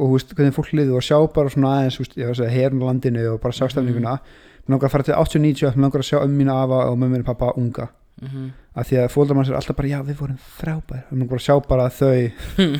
[0.00, 2.54] og veist, hvernig fólk liði og sjá bara svona aðeins veist, ég var að segja,
[2.54, 6.04] herun á landinu og bara sjá stefninguna mér langar að fara til 80-90 mér langar
[6.04, 7.88] að sjá mína afa og mömmu og pappa unga
[8.20, 8.50] mm -hmm.
[8.74, 11.46] að því að fóldarmann sér alltaf bara já við vorum frábær og mér langar að
[11.46, 12.30] sjá bara þau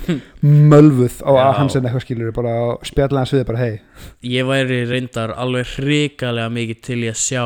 [0.72, 1.42] mölvuð á Já.
[1.46, 3.80] að hans en eitthvað skilur bara og spjalla hans við bara hei
[4.22, 7.44] Ég væri reyndar alveg hrikalega mikið til í að sjá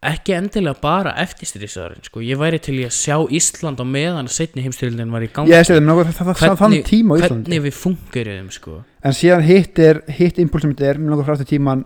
[0.00, 2.22] ekki endilega bara eftirstrísaðurinn sko.
[2.24, 5.52] ég væri til í að sjá Ísland á meðan að setni heimstyrildin var í gangi
[5.52, 8.78] ég það, það, það, það, þann tíma á Íslandi hvernig við fungerum sko.
[9.04, 11.84] en síðan hitt er hitt impulsum þetta er, mér langar frá þetta tíman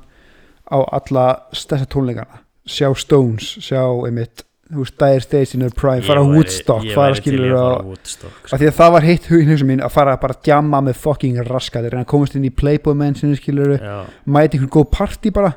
[0.71, 4.45] á alla stærsta tónleikana sjá Stones, sjá einmitt
[4.75, 8.55] þú veist, Dire Straits in their prime, fara á Woodstock fara skilur á Woodstock sko.
[8.57, 11.01] af því að það var hitt hugin hugsa mín að fara bara að djama með
[11.03, 13.75] fucking raskat en að komast inn í Playboy Mansion skilur
[14.25, 15.53] mæti einhvern góð party bara.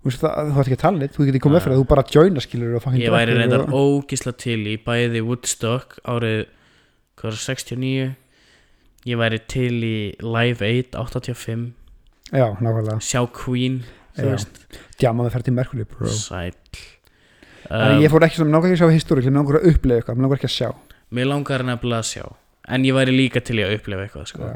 [0.00, 2.04] Þú veist það, þú ætti ekki að tala þú getur komið eftir að þú bara
[2.08, 6.46] joina skilur ég væri reyndar og, ógisla til í bæði Woodstock árið
[7.20, 8.06] hvað er 69
[9.10, 11.68] ég væri til í Live 8 85
[12.32, 12.96] já, nákvæmlega.
[13.04, 13.82] Sjá Queen
[15.00, 16.08] djamaði Mercury bro.
[16.08, 16.54] Sæll.
[17.70, 20.00] En um, ég fór ekki sem, nákvæmlega ekki að sjá históri ég langar að upplega
[20.02, 20.70] eitthvað, mér langar ekki að sjá.
[21.14, 22.24] Mér langar nefnilega að sjá.
[22.70, 24.50] En ég væri líka til í að upplifa eitthvað sko.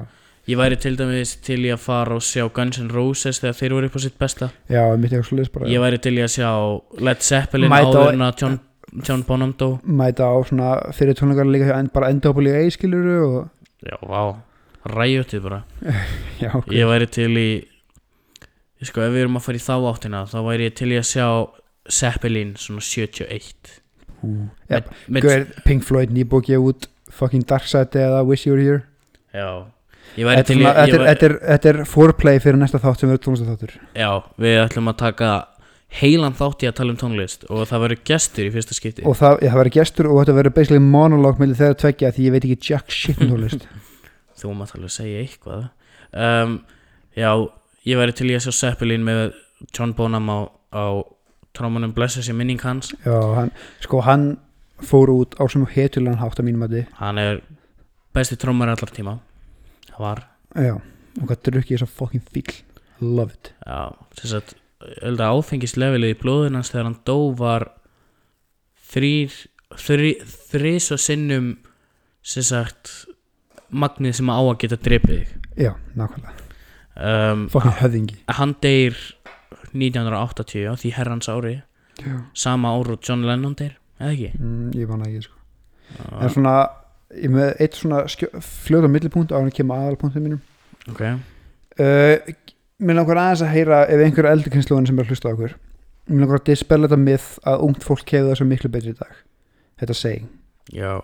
[0.51, 3.75] ég væri til dæmis til í að fara og sjá Guns N' Roses þegar þeir
[3.79, 4.51] voru upp á sitt besta.
[4.69, 4.83] Já
[5.25, 6.51] svo bara ég væri til í að sjá
[7.01, 8.59] Led Zeppelin Mæta á- áður en að John,
[9.09, 9.69] John Bonham dó.
[9.85, 13.49] Mæta á svona fyrir tónleikar líka bara NWA skiluru og
[13.85, 14.37] já, vá,
[14.91, 15.63] ræjutið bara.
[16.45, 17.74] Já, ok, ég væri til í ég
[18.89, 21.09] sko, ef við erum að fara í þá áttina þá væri ég til í að
[21.11, 21.29] sjá
[21.93, 23.73] Zeppelin svona 71
[24.25, 24.49] Ú.
[24.71, 28.65] ja, með, með, Guður, Pink Floyd gefa út fucking Dark Side eða Wish You Were
[28.65, 28.85] Here?
[29.35, 29.67] Já.
[30.15, 35.01] Ég Þetta er ég foreplay fyrir næsta þátt sem verður tónlistatháttur já, við ætlum að
[35.01, 35.31] taka
[36.01, 39.05] heilan þátt í að tala um tónlist og það verður gestur í fyrsta skipti.
[39.07, 42.35] Og það, það verður gestur og þetta verður basically monolog með þeirra tveggja því ég
[42.35, 43.67] veit ekki jack shit um tónlist.
[44.41, 45.69] Þú mátt alveg segja eitthvað.
[46.15, 46.57] Um,
[47.15, 47.31] já,
[47.89, 49.35] ég væri til í að sjá Zeppelin með
[49.71, 50.39] John Bonham á,
[50.75, 50.85] á
[51.55, 52.93] trómanum blessa sér minning hans.
[53.05, 53.53] Já, hann,
[53.85, 54.27] sko hann
[54.85, 57.41] fór út á sem hetulegan hátt að mínum að hann er
[58.15, 59.19] besti trómar allar tíma.
[59.93, 60.27] Það var.
[60.55, 60.75] Já,
[61.21, 62.61] og hvað drukki þess að fucking fíl
[63.01, 63.55] love it.
[63.67, 67.69] Já, þess að áfengislevelið í blóðin hans þegar hann dó var
[68.93, 69.33] þrýr
[69.81, 70.15] þrý,
[70.51, 71.51] þrís og sinnum
[72.25, 72.93] sem sagt
[73.75, 75.49] magnið sem á að geta drepið þig.
[75.67, 76.44] Já, nákvæmlega,
[76.97, 78.19] um, fucking höfðingi.
[78.39, 78.99] hann deyr
[79.75, 81.63] 1980 á því herrans ári.
[82.03, 82.25] Já.
[82.35, 84.31] sama ár og John Lennon deyr eða ekki?
[84.39, 85.37] Mm, ég vana ekki sko.
[86.11, 86.55] en uh, svona,
[87.15, 88.01] ég með eitt svona
[88.43, 90.41] fljóta millipunkt á hann kemur aðalpunktum mínum.
[90.91, 92.35] Ok, uh,
[92.83, 95.55] mér langar aðeins að heyra ef einhver eldur kynnslóðin sem er að hlusta á okkur.
[96.11, 98.99] Mér langar að dispella þetta mið að ungt fólk hefur það svo miklu betri í
[98.99, 99.21] dag.
[99.81, 100.33] Þetta seging
[100.75, 100.99] já.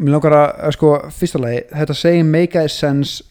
[0.00, 3.26] Mér langar að, að sko, fyrsta lagi þetta seging meikaði sense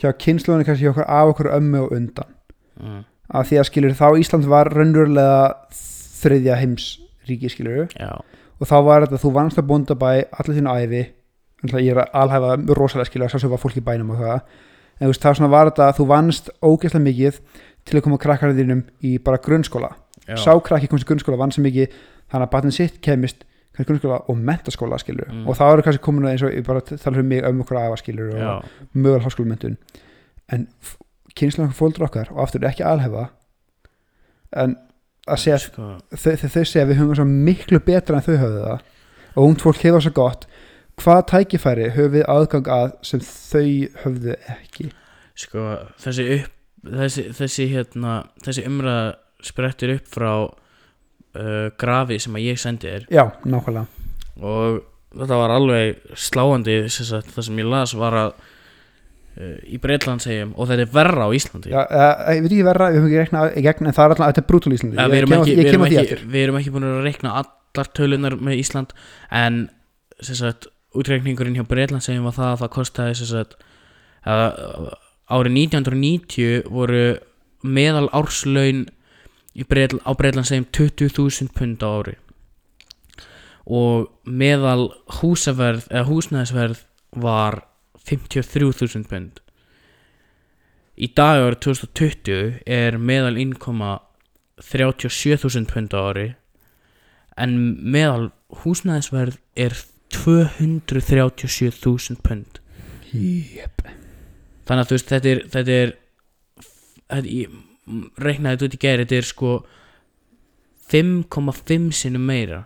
[0.00, 2.34] hjá kynnslóðinu kannski hjá okkur af okkur ömmu og undan.
[2.80, 5.40] Uh, af því að skilur þá Ísland var raunverulega
[6.20, 6.90] þriðja heims
[7.28, 11.02] ríki skilur já, og þá var þetta þú vannst að bónda bæ allir þínu æfi
[11.68, 14.40] ég er að alhæfa rosalega skilur að sá var fólk í bænum og það.
[14.96, 17.40] En þú veist þá svona var þetta að þú vannst ógeðslega mikið
[17.88, 19.90] til að koma krakkarinn þínum í bara grunnskóla.
[20.24, 21.92] Já, sá krakki komst í grunnskóla vann sem mikið
[22.30, 23.44] þannig að batnið sitt kemist
[23.88, 25.46] grunnskóla og mentaskóla skilur Mm.
[25.48, 27.76] og þá eru kannski komin að eins og ég bara tala um mig um okkur
[27.80, 28.62] afa skilur og já,
[28.94, 29.76] mögulega háskólamöntun
[30.52, 30.68] en
[31.36, 33.28] okkur fóldur okkar og aftur ekki alhefa
[34.56, 34.76] en
[35.30, 38.80] að segja sko, þau, þau, segja við höfum það miklu betra en þau höfðu það
[39.36, 40.46] og ungt fólk hefur það svo gott.
[41.00, 43.68] Hvað tækifæri höfum við aðgang að sem þau
[44.02, 44.88] höfðu ekki?
[45.38, 45.66] Sko
[46.02, 46.56] þessi upp
[46.96, 49.06] þessi, þessi hérna þessi umræða
[49.44, 50.32] sprettur upp frá
[51.38, 53.08] uh, grafi sem að ég sendi þér.
[53.12, 54.06] Já, nákvæmlega.
[54.40, 54.80] Og
[55.18, 60.24] þetta var alveg sláandi sem sagt, það sem ég las var að uh, í Breitland
[60.24, 61.72] segjum og þetta er verra á Íslandi.
[61.74, 64.14] Já, uh, ég veit ekki verra, við höfum ekki rekna í gegn en það er
[64.16, 65.00] alltaf, þetta er brútul Íslandi.
[65.00, 68.38] Ja, við, erum ekki, við, erum ekki, við erum ekki búin að reikna allar tölunar
[68.38, 68.94] með Ísland
[69.42, 69.64] en
[70.20, 72.62] sagt, útreikningurinn hjá Breitland segjum var það að
[73.30, 73.58] það
[74.28, 74.90] að,
[75.30, 77.04] árið 1990 voru
[77.62, 78.86] meðal árslaun
[79.66, 82.16] Breitl, á Breitland segjum 20.000 pund á ári.
[83.66, 84.90] Og meðal
[85.20, 86.78] húsaverð eða húsnæðisverð
[87.22, 87.54] var
[88.08, 89.40] 53.000 pund.
[91.00, 93.98] Í dag árið 2020 er meðal innkoma
[94.60, 96.34] 37.000 pund á ári
[97.40, 98.30] en meðal
[98.62, 99.72] húsnæðisverð er
[100.14, 102.60] 237.000 pund.
[103.10, 103.82] Yep.
[104.66, 105.90] þannig að þú veist þetta er þetta er
[107.10, 107.69] þetta, ég
[108.20, 109.52] reiknaði þetta út í gæri þetta er sko
[110.90, 112.64] 5,5 sinni meira.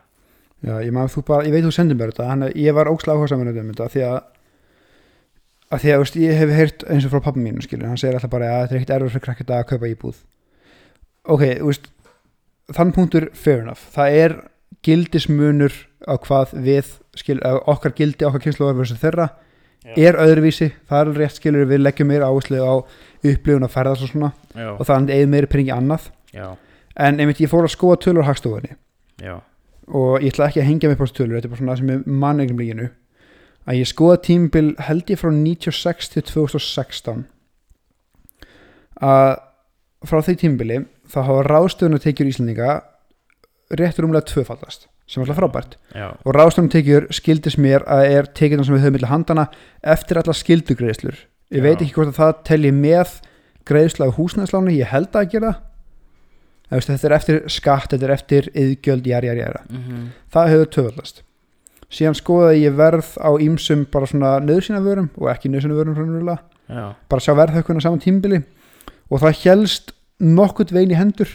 [0.64, 3.34] Já, ég, maður, bara, ég veit þú sendir mér þetta hann, ég var ókslega áhuga
[3.34, 4.22] saman um þetta því að
[5.74, 8.16] að því að veist, ég hef heyrt eins og frá pappa mínu skilur, hann segir
[8.16, 10.18] alltaf bara að þetta er ekkert erfur fyrir krakkið að kaupa íbúð.
[11.34, 11.88] Ok, veist
[12.72, 13.82] þann punktur fair enough.
[13.92, 14.36] Það er
[14.84, 19.30] gildismunur á hvað við skil, okkar gildi, okkar kynslu versus þeirra
[19.84, 22.74] er öðruvísi, það er rétt skilur við leggjum meira áherslu á
[23.24, 26.10] upplifun að ferðast og svona já, og það er eða meiri peningi annað.
[26.34, 26.46] Já,
[27.06, 28.76] en einmitt ég fór að skoða tölur hagstofunni.
[29.22, 29.38] Já,
[29.88, 31.90] og ég ætla ekki að hengja mig á þessu tölur þetta er bara svona sem
[31.92, 32.88] er mannegnumlíkinu
[33.64, 37.24] að ég skoða tímabil held ég frá 96 til 2016
[39.04, 39.30] að
[40.08, 40.80] frá því tímabili
[41.10, 42.72] þá hafa ráðstöðun að tekjur Íslandinga
[43.76, 45.76] réttur umlega tvöfaldast sem er alltaf frábært.
[45.92, 49.46] Já, og ráðstöðun tekjur skildis mér að er tekjurna sem við höfum milli handana
[49.82, 51.20] eftir alla skildugreiðslur
[51.54, 51.66] ég Já.
[51.66, 53.18] veit ekki hvort að það telji með
[53.68, 56.88] greiðsla á húsnæðsláni, ég held að gera það.
[56.88, 61.22] Þetta er eftir skatt, þetta er eftir yðgjöld, jæri, jæri, jæri mhm, það hefur töfaldast
[61.94, 66.32] síðan skoðaði ég verð á ýmsum bara svona nöðsina vörum og ekki nöðsina vörum
[66.66, 68.40] bara sjá verðhökkuna saman tímbili
[69.10, 71.28] og það helst nokkurt veginn í hendur.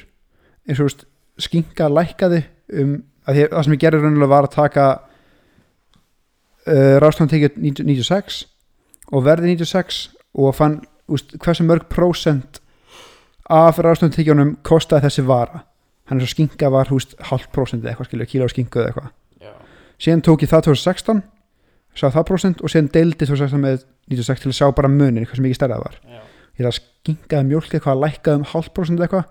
[0.67, 1.05] Eins og
[1.39, 2.43] skinka lækkaði
[2.81, 2.97] um
[3.27, 4.85] að það sem ég gerði raunverulega var að taka
[6.69, 8.41] uh, ráðstofntekið 96
[9.11, 10.01] og verði 96
[10.39, 10.79] og fann
[11.09, 12.61] úst, hversu mörg prósent
[13.49, 15.63] af ráðstofntekjunum kostaði þessi vara.
[16.09, 19.15] Hann er svo skinka var húst hálf prósent eða eitthvað skilja, kíló skinka eða eitthvað.
[19.99, 21.23] Síðan tók ég það 2016
[21.97, 23.81] sá það prósent og síðan deildi 2016 með
[24.13, 25.97] 96 til að sjá bara munin sem mikið stærða var.
[26.05, 26.21] Já,
[26.59, 29.25] ég það skinkaði mjólk eitthvað lækkaði um hálf prósent eitthvað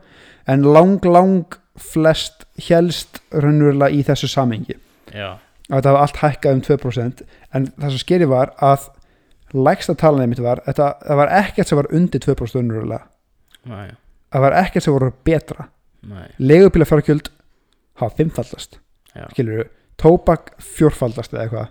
[0.53, 4.77] en lang lang flest helst raunverulega í þessu samengi
[5.13, 5.37] já,
[5.69, 7.25] að þetta var allt hækkað um 2%
[7.55, 8.89] en það sem skeri var að
[9.57, 13.07] lægsta talan einmitt var þetta, það var ekkert sem var undir 2% raunverulega.
[13.69, 13.95] Næ,
[14.35, 15.69] það var ekkert sem voru betra.
[16.09, 17.31] Næ, legubíla fjárkjöld
[17.99, 18.79] hafa fimmfaldast
[19.33, 21.71] skilur við, tóbak fjórfaldast eða eitthvað.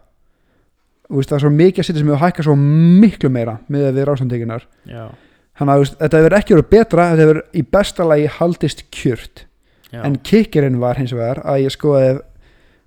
[1.08, 4.02] Þú veist, það er svo mikið að setja sem hefur hækkað svo miklu meira með
[4.10, 5.06] rásamtekinar já,
[5.56, 9.46] þannig að þú þetta hefur ekki verið betra þetta hefur í besta lagi haldist kjört
[9.94, 12.18] já, en kikkerinn var hins vegar að ég skoði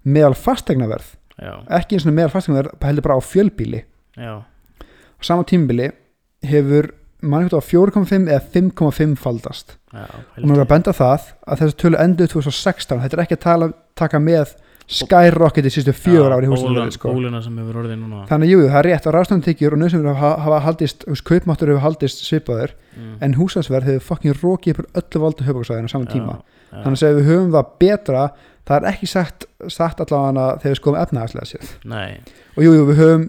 [0.05, 3.85] meðal fastegnaverð já, ekki eins og meðal fastegnaverð heldur bara á fjölbíli
[4.17, 5.91] já, á sama tímbili
[6.47, 9.77] hefur mannhjótt á 4,5 eða 5,5 faldast.
[9.93, 13.37] Já, og maður er að benda það að þessu tölu endur 2016 þetta er ekki
[13.37, 14.55] að tala, taka með
[14.91, 17.13] skyrocket í sístu fjögur ári í húsnæðinu sko.
[18.31, 22.25] þannig jú, það er rétt að ráðstofntekjur og nöðsumur hafa, hafa haldist, kaupmáttur hefur haldist
[22.25, 23.13] svipaður, mm.
[23.23, 27.05] en húsnæðsverð hefur fucking rokið upp úr öllu valdu höfbruksvæðinu á saman tíma, já, þannig
[27.07, 28.25] að við höfum það betra,
[28.69, 32.21] það er ekki sagt, sagt allavega þegar við skoðum efnaðarslega sér nei,
[32.57, 33.29] og jú, jú, við höfum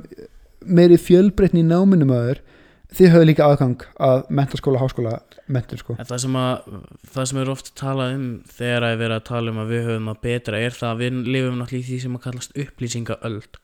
[0.61, 2.43] meiri fjölbreytni í náminum aður
[2.91, 5.17] þið höfum líka aðgang að mentaskóla, háskóla
[5.51, 5.95] mentur sko.
[5.99, 6.77] Það sem, að,
[7.13, 10.11] það sem er oft talað um þegar að vera að tala um að við höfum
[10.11, 13.59] að betra er það að við lifum náttúrulega í því sem að kallast upplýsingaöld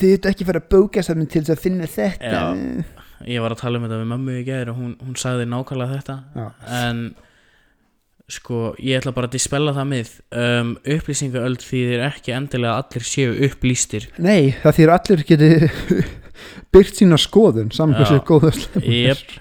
[0.00, 2.46] þið ert ekki fara að bóka saman til þess að finna þetta Já.
[3.28, 5.98] ég var að tala um þetta við mömmu í gæðir og hún, hún sagði nákvæmlega
[5.98, 6.46] þetta Já.
[6.78, 7.02] en
[8.32, 10.10] sko ég ætla bara að dispella það mið
[10.40, 15.50] um, upplýsingaöld þýðir ekki endilega allir séu upplýstir nei, það þýr allir geti
[16.74, 18.02] byrt sína skoðun saman Já.
[18.02, 18.52] hversu góða
[18.82, 19.36] yep.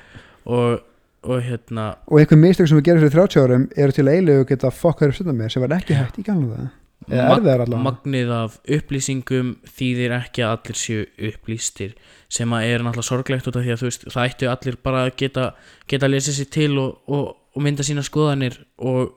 [0.46, 0.84] og,
[1.24, 4.52] og hérna og einhver mistök sem við gerum fyrir 30 árum eru til eiginlegu að
[4.54, 6.70] geta fokkar upp stundar með sem var ekki hægt í gamla það
[7.10, 7.44] mag-
[7.88, 11.96] magnið af upplýsingum þýðir ekki að allir séu upplýstir
[12.32, 15.02] sem að er náttúrulega sorglegt út af því að þú veist það ættu allir bara
[15.08, 15.48] að geta,
[15.90, 17.26] geta að lesa sér til og, og,
[17.56, 19.12] og mynda sína skoðanir og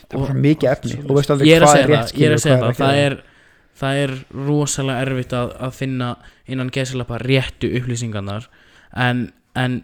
[0.00, 2.42] það er bara mikið efni og veist aldrei er hvað er rétt ég er að
[2.42, 3.16] segja það, það er,
[3.84, 4.14] það er
[4.48, 6.12] rosalega erfitt að, að finna
[6.50, 8.48] innan geðsalapa réttu upplýsingarnar
[9.06, 9.82] en, en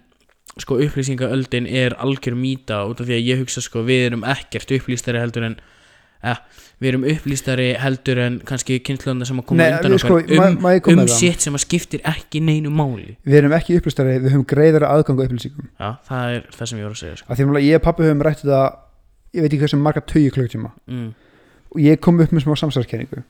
[0.58, 4.72] sko upplýsingaöldin er algjör mýta út af því að ég hugsa sko við erum ekkert
[4.80, 5.60] upplýstari heldur en
[6.26, 6.42] eh,
[6.80, 10.68] við erum upplýstari heldur en kannski kynnslöðna sem að koma Nei, undan sko, okkar um,
[10.84, 13.16] koma um shit sem að skiptir ekki neinu máli.
[13.24, 15.72] Við erum ekki upplýstari, við höfum greiðara aðgang á upplýsingum.
[15.74, 17.28] Já, það er það sem ég voru að segja sko.
[17.30, 18.62] að því að ég og pappi höfum rætt þetta
[19.34, 21.10] ég veit ekki hversu marga tögi klukktíma mm,
[21.74, 23.22] og ég kom upp með smá samsæðskenningu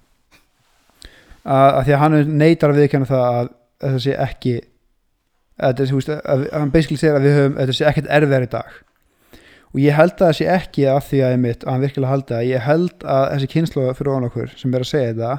[1.45, 3.51] að, að því að hann neytar að viðkjanna það að
[3.85, 4.55] þetta sé ekki
[5.61, 8.51] að að, að hann basically segir að við höfum að þetta sé ekkert erfiðar í
[8.55, 8.79] dag
[9.71, 12.13] og ég held að það sé ekki að því að ég mitt að hann virkilega
[12.15, 15.33] haldi að ég held að þessi kynslu fyrir ofan okkur sem er að segja þetta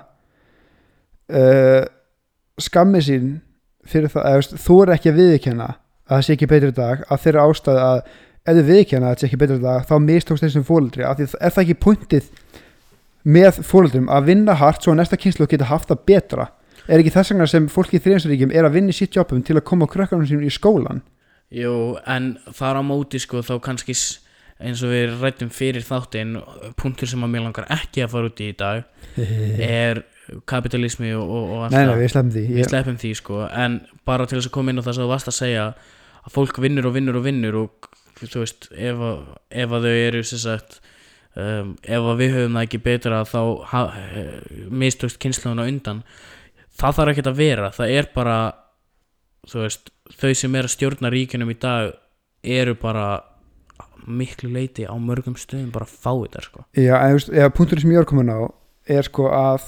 [1.41, 1.83] uh,
[2.61, 3.29] skammi sín
[3.87, 7.23] fyrir það, eða, þú er ekki að viðkjanna að það sé ekki betri dag að
[7.25, 8.01] þeirra ástæð að
[8.41, 11.27] ef þið viðkjanna að það sé ekki betri dag þá mistókst þessum fóldri af því
[11.27, 12.31] að er það ekki pointið
[13.21, 16.47] með fóldrum að vinna hart svo að næsta kynslu geta haft það betra?
[16.89, 19.59] Er ekki þess vegna sem fólki í þriðansaríkjum er að vinna í sitt jobbum til
[19.59, 21.03] að koma á krökkunum sínum í skólan
[21.52, 21.73] jú,
[22.07, 23.95] en þar á móti sko þá kannski
[24.61, 26.36] eins og við rættum fyrir þáttinn
[26.80, 28.84] punktur sem að mér langar ekki að fara út í í dag
[29.65, 30.03] er
[30.48, 32.02] kapitalismi og, og, og allt Nei, nei, það.
[32.03, 34.80] við sleppum því við ég, sleppum því sko en bara til þess að koma inn
[34.80, 35.65] á það sem þú varst að segja
[36.22, 37.90] að fólk vinnur og vinnur og vinnur og
[38.22, 39.22] þú veist ef að,
[39.64, 40.78] ef að þau eru sem sagt
[41.34, 43.41] um, ef að við höfum það ekki betra þá
[43.72, 43.82] ha,
[44.84, 46.03] mistökst kynnslóðuna undan
[46.78, 48.38] það þarf ekki að vera það er bara
[49.49, 51.93] þú veist þau sem er að stjórna ríkjunum í dag
[52.41, 53.21] eru bara
[54.07, 56.65] miklu leiti á mörgum stöðum bara fá þetta sko.
[56.77, 58.49] Já, eða punkturinn sem ég er komin á
[58.89, 59.67] er sko að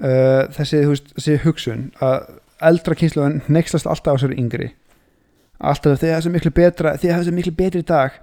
[0.00, 2.38] uh, þessi, veist, þessi hugsun að
[2.70, 4.72] eldra kynsluðan nexlast alltaf á sér yngri.
[5.58, 8.18] Alltaf þið hafði miklu betra þið hafði miklu betri í dag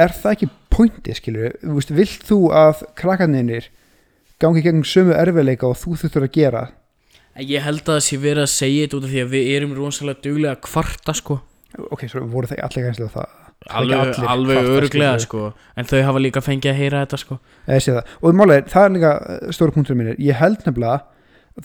[0.00, 3.68] er það ekki pointi, skilur veist, vilt þú að krakkarnir
[4.40, 6.62] gangi gegn sömu erfiðleika og þú þurftur að gera
[7.38, 9.74] ég held að það sé verið að segja þetta út af því að við erum
[9.78, 11.38] rosalega duglega að kvarta sko.
[11.90, 13.36] Ok, svo voru það allir gænslega það
[13.76, 15.52] alveg, alveg öruglega sko.
[15.76, 17.38] En þau hafa líka fengið að heyra þetta sko.
[17.68, 18.04] Ég sé það.
[18.22, 21.00] og málega, það er líka eh, stóra punktur mínir, ég held nefnilega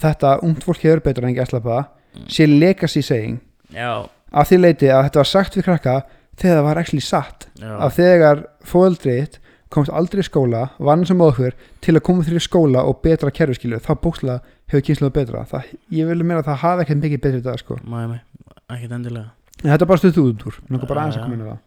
[0.01, 1.85] þetta ungt fólk hefur betur en ekki slappa
[2.15, 2.27] Mm.
[2.31, 3.41] sé legacy saying.
[3.75, 5.95] Já, að því leiti að þetta var sagt við krakka
[6.39, 7.47] þegar það var actually satt.
[7.59, 9.35] Já, að þegar fóðaldrið
[9.69, 11.51] komst aldrei í skóla, vann sem móður
[11.83, 14.39] til að koma þér í skóla og betra kerfiskilu þá bókslega
[14.71, 15.45] hefur kynsluðu betra.
[15.49, 17.79] Það, ég vil meina að það hafi ekkert mikið betri dag sko.
[17.85, 18.21] mig,
[18.69, 19.31] ekkert endilega.
[19.63, 21.57] En þetta er bara stuðt út úr bara á það.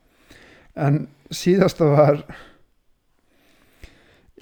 [0.78, 1.00] En
[1.34, 2.22] síðasta var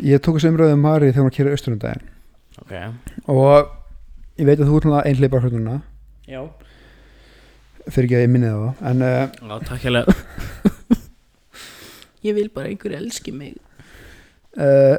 [0.04, 2.02] ég tók þessu umröðu um Mari þegar hún var að kera austurundaginn
[2.60, 2.72] ok,
[3.32, 3.70] og
[4.36, 5.76] ég veit að þú ert náttúrulega einhleipa hrjóðuna
[6.28, 6.40] já,
[7.86, 8.70] fyrir ekki að ég minni það á.
[8.90, 10.16] En uh, já takk hérlega.
[12.26, 13.54] Ég vil bara einhver elski mig.
[14.58, 14.96] uh,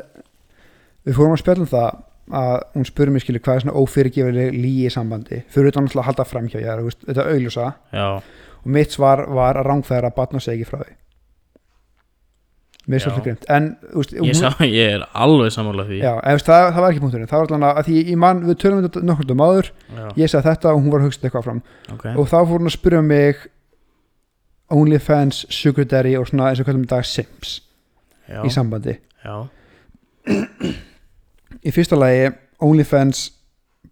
[1.04, 2.04] við fórum að spjalla um það
[2.36, 5.42] að hún spurði mig skilur hvað er svona ófyrirgefileg líi sambandi?
[5.54, 8.08] Fyrir utan náttúrulega að halda fram hjá ég veist, þetta auðljósa já,
[8.64, 10.96] og mitt svar var að rángfæra að batna ekki frá því.
[12.88, 15.98] Mér er svolítið grimt en veist, ég, hún- sá, ég er alveg sammála því.
[16.04, 17.28] Já, en, veist, það, það var ekki punkturinn.
[17.32, 19.70] Það var allan að því ég man, við tölum um þetta nokkur um áður.
[19.98, 21.62] Já, ég sagði þetta og hún var að hugsa eitthvað fram
[21.96, 23.44] ok, og þá fór hún að spyrja mig
[24.78, 27.58] OnlyFans, Sugar Daddy og svona eins og hvað um dag Sims
[28.28, 28.98] já, í sambandi.
[29.24, 29.36] Já,
[31.64, 32.30] í fyrsta lagi
[32.64, 33.24] OnlyFans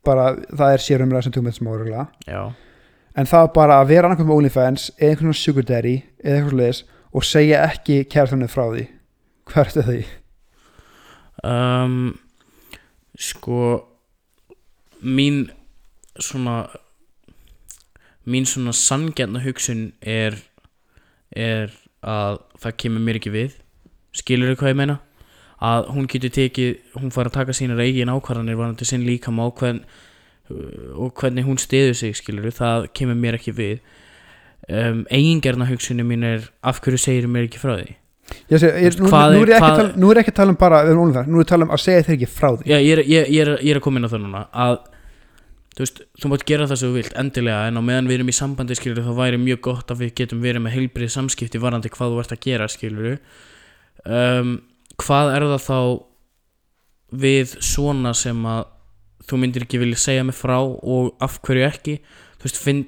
[0.06, 2.52] bara það er þetta smárulega já.
[3.16, 6.52] En það bara að vera annarkvæm með OnlyFans eða einhvern svona Sugar Daddy eða eitthvað
[6.52, 6.84] svoleiðis
[7.16, 8.88] og segja ekki kærtunni frá því.
[9.48, 10.00] Hvert er því?
[11.46, 12.18] um,
[13.16, 13.86] sko
[15.02, 15.46] mín
[16.20, 16.66] svona
[18.26, 20.38] mín svona sanngjarna hugsun er
[21.36, 21.74] er
[22.06, 23.58] að það kemur mér ekki við.
[24.16, 25.00] Skilur hvað ég meina
[25.66, 29.48] að hún getur tekið, hún fara að taka sínar eigin ákvarðanir varandi sinn líkam á
[29.50, 29.82] hvern,
[31.02, 33.78] og hvernig hún stiður sig skilur það kemur mér ekki við.
[34.66, 37.92] Um, eigingerna hugsunni mín er af hverju segir mér ekki frá því?
[38.50, 40.58] Ég seg, ég, nú, nú, er- hvað- að tala, nú er ekki að tala um
[40.58, 41.04] bara nú
[41.38, 42.66] er að tala um að segja þeir ekki frá því.
[42.72, 44.78] Já, ég er, ég, ég, er, ég er að koma inn á það núna að
[45.76, 48.32] þú veist, þú mátt gera það sem þú vilt endilega en á meðan við erum
[48.32, 51.92] í sambandi skilur þá væri mjög gott að við getum verið með heilbrið samskipti varandi
[51.94, 53.18] hvað þú ert að gera skilur
[54.08, 54.54] um,
[55.02, 55.80] hvað er það þá
[57.16, 58.66] við svona sem að
[59.26, 61.96] þú myndir ekki vilja segja mig frá og af hverju ekki?
[62.40, 62.82] Þú veist, finn,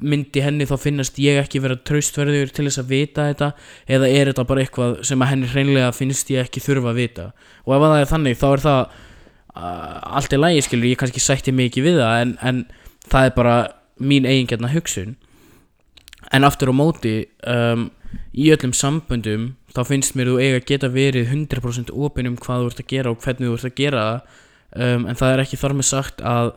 [0.00, 3.50] myndi henni þá finnast ég ekki vera traustverður til þess að vita þetta?
[3.96, 7.26] Eða er þetta bara eitthvað sem að henni hreinlega finnst ég ekki þurfa að vita?
[7.66, 11.02] Og ef að það er þannig þá er það uh, allt er lægi skilur ég
[11.02, 12.64] kannski sætti ekki við það en, en
[13.10, 13.58] það er bara
[14.00, 15.18] mín eigingjarna hugsun.
[16.32, 17.90] En aftur á móti um,
[18.34, 22.62] í öllum samböndum þá finnst mér þú eiga að geta verið 100% opin um hvað
[22.62, 24.40] þú ert að gera og hvernig þú ert að gera það.
[24.74, 26.50] Um, en það er ekki þar með sagt að,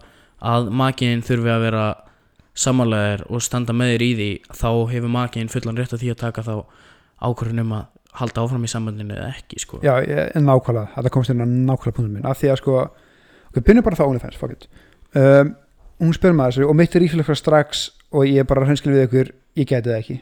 [0.53, 1.85] að makinn þurfi að vera
[2.57, 4.29] samanlegar og standa með þér í því.
[4.57, 6.53] Þá hefur makinn fullan rétt að því að taka þá
[7.27, 7.85] ákvörðun um að
[8.17, 9.81] halda áfram í sambandinu eða ekki sko.
[9.85, 12.25] Já, en nákvæmlega, þetta komst inn á nákvæmlega punktum minn.
[12.25, 12.79] Af því að sko,
[13.51, 14.65] ok, byrjum bara það OnlyFans, fuck it.
[15.17, 15.53] Um,
[16.01, 19.31] hún spyr maður og mitt er ífélag strax og ég er bara hreinskilin við ykkur,
[19.57, 20.17] ég geti það ekki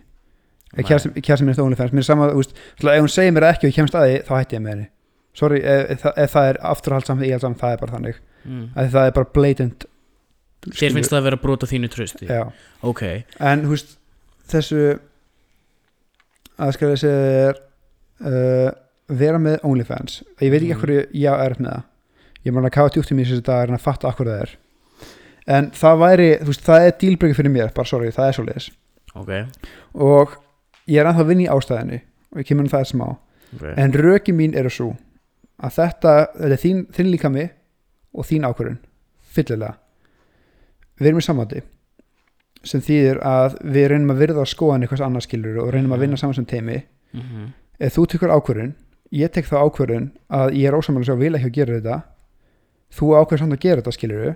[0.83, 3.71] Kjærstum minn eftir OnlyFans mér er sama, þú veist, ef hún segir mér ekki og
[3.71, 4.87] ég kemst að því, þá hætti ég með henni.
[5.35, 8.15] Sorry, ef, ef, það- er afturhald saman, ég held saman, það er bara þannig.
[8.45, 8.65] Mm.
[8.75, 9.85] að það er bara blatant
[10.65, 12.43] Þér finnst það að vera að brota þínu trösti Já,
[12.83, 13.01] Ok,
[13.39, 13.97] en þú veist
[14.49, 14.99] þessu
[16.59, 17.59] að skal ég segja þér
[18.25, 18.69] uh,
[19.21, 20.19] vera með OnlyFans.
[20.41, 20.81] Ég veit ekki Mm.
[20.81, 21.83] hverju ég er með það.
[22.45, 24.55] Ég bara að kafa djúpt í mér þessi dag en að fatta akkur það er.
[25.47, 28.45] En það væri, þú veist, það er dílbreyki fyrir mér bara sorry, það er svo
[28.45, 28.69] leiðis
[29.15, 29.31] ok,
[30.01, 30.33] og
[30.91, 32.01] ég er ennþá að vinna í ástæðinni
[32.31, 33.07] og ég kemur um það smá.
[33.55, 33.73] Okay.
[33.77, 34.89] en röki mín eru svo
[35.63, 37.45] að þetta, þetta er þín, þín líkami
[38.11, 38.79] og þín ákvörun
[39.35, 39.77] fyllilega.
[40.99, 41.61] Við erum í samvæti
[42.65, 46.19] sem þýðir að við reynum að virða skoðan eitthvað annars skilur og reynum að vinna
[46.19, 46.81] saman sem teimi
[47.13, 48.73] mm ef þú tekur ákvörun
[49.15, 51.97] ég tek þá ákvörun að ég er ósamlega svo vil ekki að gera þetta
[52.95, 54.35] þú ákvörun samt að gera þetta skilur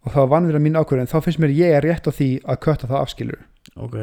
[0.00, 2.60] og þá vann við mín ákvörun þá finnst mér ég er rétt á því að
[2.66, 3.40] kötta það af skilur
[3.76, 3.96] ok.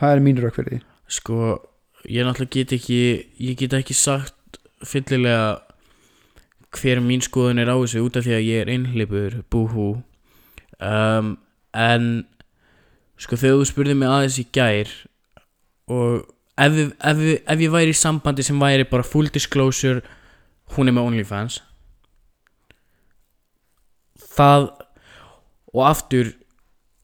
[0.00, 0.80] Það er mín því
[1.10, 1.58] Sko,
[2.06, 3.00] ég náttúrulega get ekki
[3.42, 5.58] ég get ekki sagt fyllilega
[6.70, 9.88] hver mín skoðun er á þessu út af því að ég er einhleipur búhú.
[10.78, 11.34] Um,
[11.74, 12.26] en
[13.20, 14.92] sko þegar þú spurði mig aðeins í gær
[15.90, 16.22] og
[16.54, 20.04] ef, ef, ef ég væri í sambandi sem væri bara full disclosure
[20.76, 21.58] hún er með OnlyFans.
[24.30, 24.70] Það
[25.74, 26.32] og aftur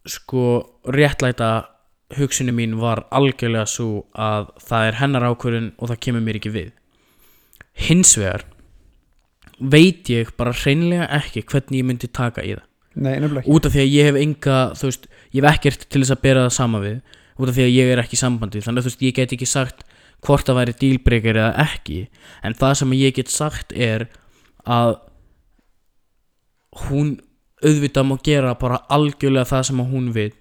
[0.07, 0.45] sko
[0.95, 1.51] réttlæta
[2.15, 6.53] hugsunni mín var algjörlega svo að það er hennar ákvörðun og það kemur mér ekki
[6.55, 6.71] við.
[7.87, 8.47] Hins vegar
[9.59, 12.65] veit ég bara hreinlega ekki hvernig ég myndi taka í það.
[12.97, 16.23] Nei, út af því að ég hef enga veist, ég hef ekkert til þess að
[16.23, 17.03] bera það sama við.
[17.37, 18.63] Út af því að ég er ekki í sambandi.
[18.65, 19.85] Þannig að þú veist, ég get ekki sagt
[20.25, 21.99] hvort það væri dílbreykir eða ekki.
[22.41, 24.07] En það sem ég get sagt er
[24.65, 24.97] að
[26.87, 27.17] hún
[27.65, 30.33] auðvitað má gera bara algjörlega það sem að hún vil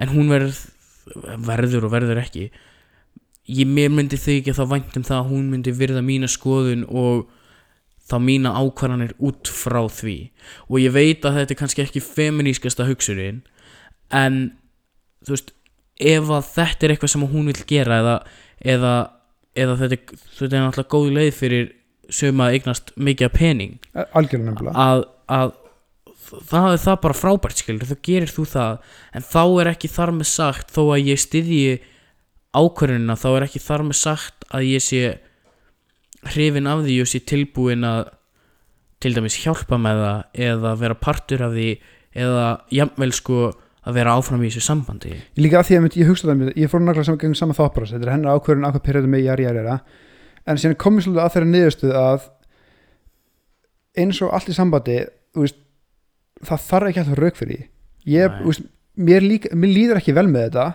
[0.00, 0.56] en hún verður,
[1.46, 2.50] verður og verður ekki
[3.50, 7.28] ég mér myndi ekki þá vænt um það að hún myndi virða mína skoðun og
[8.10, 10.16] þá mína ákvarðanir út frá því.
[10.68, 13.42] Og ég veit að þetta er kannski ekki feminískasta hugsunin
[14.10, 14.40] en
[15.26, 15.52] þú veist
[16.00, 18.16] ef að þetta er eitthvað sem hún vil gera eða,
[18.74, 18.94] eða,
[19.54, 21.68] eða þetta, þetta er náttúrulega góð leið fyrir
[22.10, 23.74] sem að eignast mikið pening
[24.18, 25.52] algjörlega að, að
[26.30, 28.78] það er það bara frábært skilur þá gerir þú það.
[29.16, 31.80] En þá er ekki þar með sagt þó að ég styðji
[32.56, 35.02] ákvörðunina þá er ekki þar með sagt að ég sé
[36.34, 38.10] hrifin af því og sé tilbúin að
[39.00, 41.68] til dæmis hjálpa með það eða vera partur af því
[42.20, 43.38] eða jafnvel sko
[43.80, 45.14] að vera áfram í þessu sambandi.
[45.14, 48.06] Ég líka að því að ég hugsa það mér, ég fór nákvæmlega saman þáttbráð, þetta
[48.06, 49.78] er hennar ákvörðun ákveð periodu með jari jari jara,
[50.44, 52.26] en síðan komið svolítið að þeirra niðurstuð að
[54.04, 54.98] eins og allt í sambandi
[55.32, 55.60] þú veist,
[56.46, 57.66] það þarf ekki alltaf rauk fyrir
[58.08, 58.64] ég, veist,
[58.96, 60.66] mér, líka, mér líður ekki vel með þetta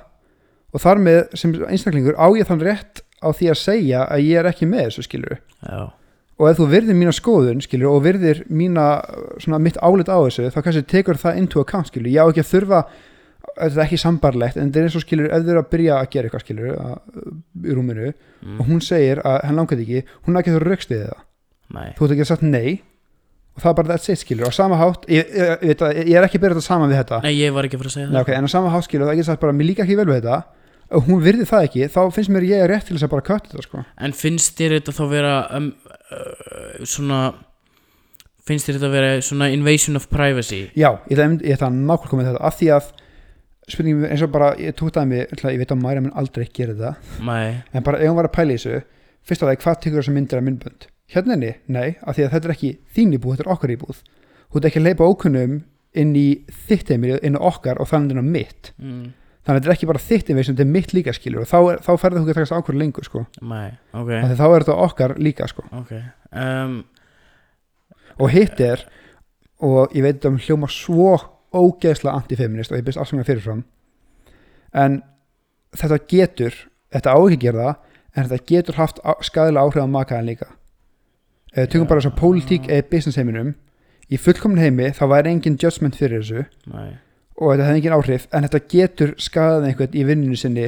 [0.76, 4.42] og þar með sem einstaklingur á ég þann rétt á því að segja að ég
[4.42, 5.82] er ekki með þessu skilur já,
[6.36, 8.86] og ef þú virðir mína skoðun skilur og virðir mína
[9.42, 12.44] svona mitt álit á þessu þá kannski tekur það into account skilur ég á ekki
[12.44, 12.82] að þurfa
[13.56, 16.00] þetta er ekki sambarlegt en þetta er eins og skilur ef þau eru að byrja
[16.00, 16.98] að gera eitthvað skilur að,
[17.64, 20.72] í rúminu mm, og hún segir að hann langar ekki hún er ekki að þurfa
[20.74, 21.24] raukstiði það.
[21.76, 21.88] Nei.
[21.96, 22.70] Þú ert ekki að sagt nei
[23.56, 26.16] og það er bara that's it skilur á sama hátt ég, ég, ég, að- ég
[26.20, 27.22] er ekki að byrja þetta saman við þetta.
[27.24, 28.22] Nei, ég var ekki að fara að segja Nei, það.
[28.26, 30.20] okay, en á sama hátt skilur það ekki sagt bara mér líka ekki vel við
[30.22, 30.40] þetta.
[30.96, 33.50] Og hún virði það ekki þá finnst mér ég rétt til þess að bara kötta
[33.56, 33.84] þetta sko.
[34.06, 35.70] En finnst þér þetta þá vera um,
[36.12, 37.22] uh, svona
[38.46, 40.60] finnst þér þetta vera svona invasion of privacy?
[40.78, 42.44] Já, ég ætla að nákvæmlega koma þetta.
[42.46, 42.92] Af því að
[43.74, 46.76] spurningum eins og bara, ég tók það mig ég veit að Mæra mun aldrei gera
[46.78, 46.92] þetta.
[47.26, 48.84] Nei, en bara ef hún var að pæla í þessu
[49.26, 52.34] fyrst af það, hvað tekur þessar myndir af myndbönd hérna enni, nei, af því að
[52.36, 54.02] þetta er ekki þín íbúð, þetta er okkar íbúð.
[54.50, 55.60] Þú ert ekki að leipa ókunnum
[55.96, 56.28] inn í
[56.68, 58.72] þitt heimili, inn á okkar og þannig inn á mitt.
[58.82, 59.14] Mm,
[59.46, 61.50] þannig að þetta er ekki bara þitt heimili sem þetta er mitt líka skilur og
[61.50, 63.24] þá, er, þá ferðu þú ekki að takast ákvörð lengur sko.
[63.46, 65.66] nei, ok, af því þá er þetta okkar líka sko.
[65.82, 65.92] ok
[66.42, 66.76] um,
[68.18, 68.86] og hitt er
[69.66, 71.12] og ég veit að um hljóma svo
[71.56, 73.62] ógeðslega antifeminist og ég byrst afsvönga fyrirfram
[74.76, 75.00] en
[75.78, 76.58] þetta getur
[76.96, 77.76] þetta á ekki að gera það
[78.16, 80.50] en þetta getur haft skaðilega áhrif á makaðan líka
[81.56, 83.54] ef við tökum bara að pólitík eða business heiminum.
[84.12, 86.46] Í fullkomin heimi þá væri engin judgment fyrir þessu.
[86.70, 86.92] Nei.
[87.42, 90.68] Og þetta hefði engin áhrif en þetta getur skaðað einhvern í vinninu sinni.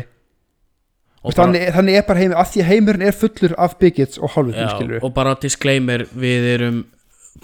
[1.24, 4.32] Og og þannig, þannig er bara heimi að því heimurinn er fullur af biggits og
[4.36, 6.78] hálfutum og bara disclaimer við erum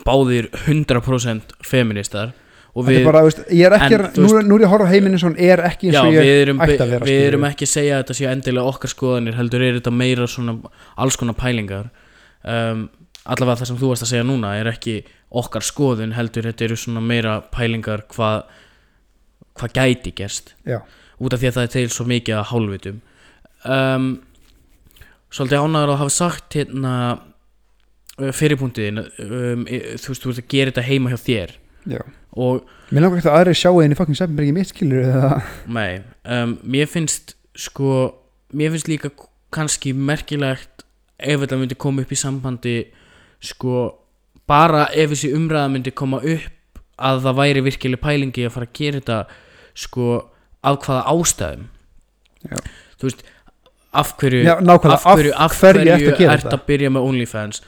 [0.08, 2.32] báðir 100% feministar
[2.74, 5.14] við, bara, veist, ég er ekki, en, nú, er- nú er ég að horfa heiminn
[5.14, 7.74] eins og hann er ekki eins og ég ætti að vera við erum ekki að
[7.74, 10.56] segja að þetta sé endilega okkar skoðanir heldur er þetta meira svona
[10.98, 11.92] alls konar pælingar.
[12.44, 12.88] Um,
[13.24, 14.98] allavega það sem þú varst að segja núna er ekki
[15.34, 18.44] okkar skoðun heldur þetta eru svona meira pælingar hvað
[19.58, 20.82] hvað gæti gerst Já.
[21.20, 23.02] út af því að það er til svo mikið að hálfvitum
[23.70, 24.08] um,
[25.34, 30.50] svolítið ánægur að hafa sagt hérna uh, fyrirpuntiðin um, e- þú veist, þú veist að
[30.56, 31.56] gera þetta heima hjá þér
[31.94, 32.02] Já.
[32.40, 36.58] og Mér langar ekki að aðri sjá einu fucking Seppenberg í mitt skilur Nei, um,
[36.64, 38.14] mér finnst sko,
[38.56, 39.14] mér finnst líka
[39.54, 40.86] kannski merkilegt
[41.22, 42.76] ef þetta myndi koma upp í sambandi
[43.44, 43.84] sko,
[44.50, 48.80] bara ef þessi umræða myndi koma upp að það væri virkileg pælingi að fara að
[48.80, 49.20] gera þetta
[49.84, 50.10] sko,
[50.64, 51.70] af hvaða ástæðum
[52.44, 52.58] Já.
[53.00, 53.24] þú veist
[53.94, 56.58] af hverju, Já, af hverju, af hverju hverju að gera ert þetta?
[56.58, 57.62] að byrja með OnlyFans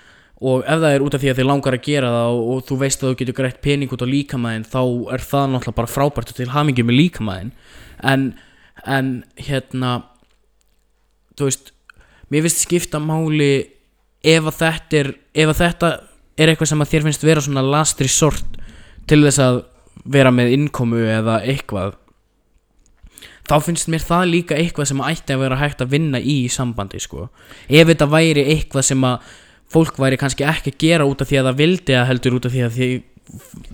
[0.45, 2.65] og ef það er út af því að þið langar að gera það og, og
[2.67, 4.81] þú veist að þú getur greitt pening út á líkamæðin þá
[5.15, 7.53] er það náttúrulega bara frábært til hamingi með líkamæðin
[8.11, 8.25] en,
[8.83, 9.93] en hérna
[11.39, 11.71] þú veist
[12.33, 13.51] mér finnst skipta máli
[14.25, 15.91] ef að þetta er ef að þetta
[16.35, 18.59] er eitthvað sem að þér finnst vera svona last resort
[19.09, 19.61] til þess að
[20.11, 21.95] vera með innkomu eða eitthvað
[23.45, 27.01] þá finnst mér það líka eitthvað sem ætti að vera hægt að vinna í sambandi
[27.01, 27.29] sko.
[27.69, 29.33] ef þetta væri eitthvað sem að
[29.71, 32.47] fólk væri kannski ekki að gera út af því að það vildi að heldur út
[32.47, 32.89] af því að því,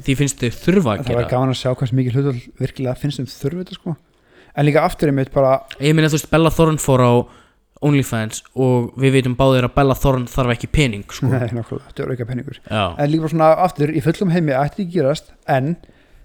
[0.06, 3.00] því finnst þau þurfa að það var gera gaman að sjá hversu mikið hlutal virkilega
[3.00, 3.96] finnst þeim þurfi þetta sko
[4.52, 7.12] en líka aftur einmitt bara ég meina þú veist Bella Thorne fór á
[7.82, 11.30] OnlyFans og við veitum báðir að Bella Thorne þarf ekki pening sko.
[11.32, 14.54] nei, nákvæmlega, þetta er auka penningur Já, en líka bara svona aftur í fullum heimi
[14.58, 15.76] ætti ekki gerast en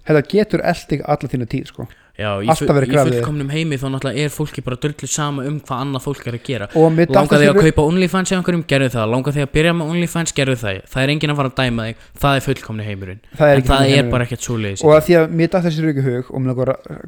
[0.07, 3.15] þetta getur eldig alla þína tíð sko Já, í, Alltaf verið í grafið.
[3.19, 6.43] fullkomnum heimi þá náttúrulega er fólki bara dörlu sama um hvað annað fólk er að
[6.47, 6.67] gera.
[6.73, 9.05] Langar þig að kaupa OnlyFans eða einhverjum, gerðu það.
[9.13, 10.79] Langar þig að byrja með OnlyFans, gerðu það.
[10.89, 13.21] Það er enginn að fara að dæma þig, það er fullkomni heimurinn.
[13.37, 14.11] Það er En það þannig er heimurinn.
[14.15, 14.81] bara ekkert svoleiðis.
[14.81, 16.53] Og að því að mér datt þessi rauki hug og mér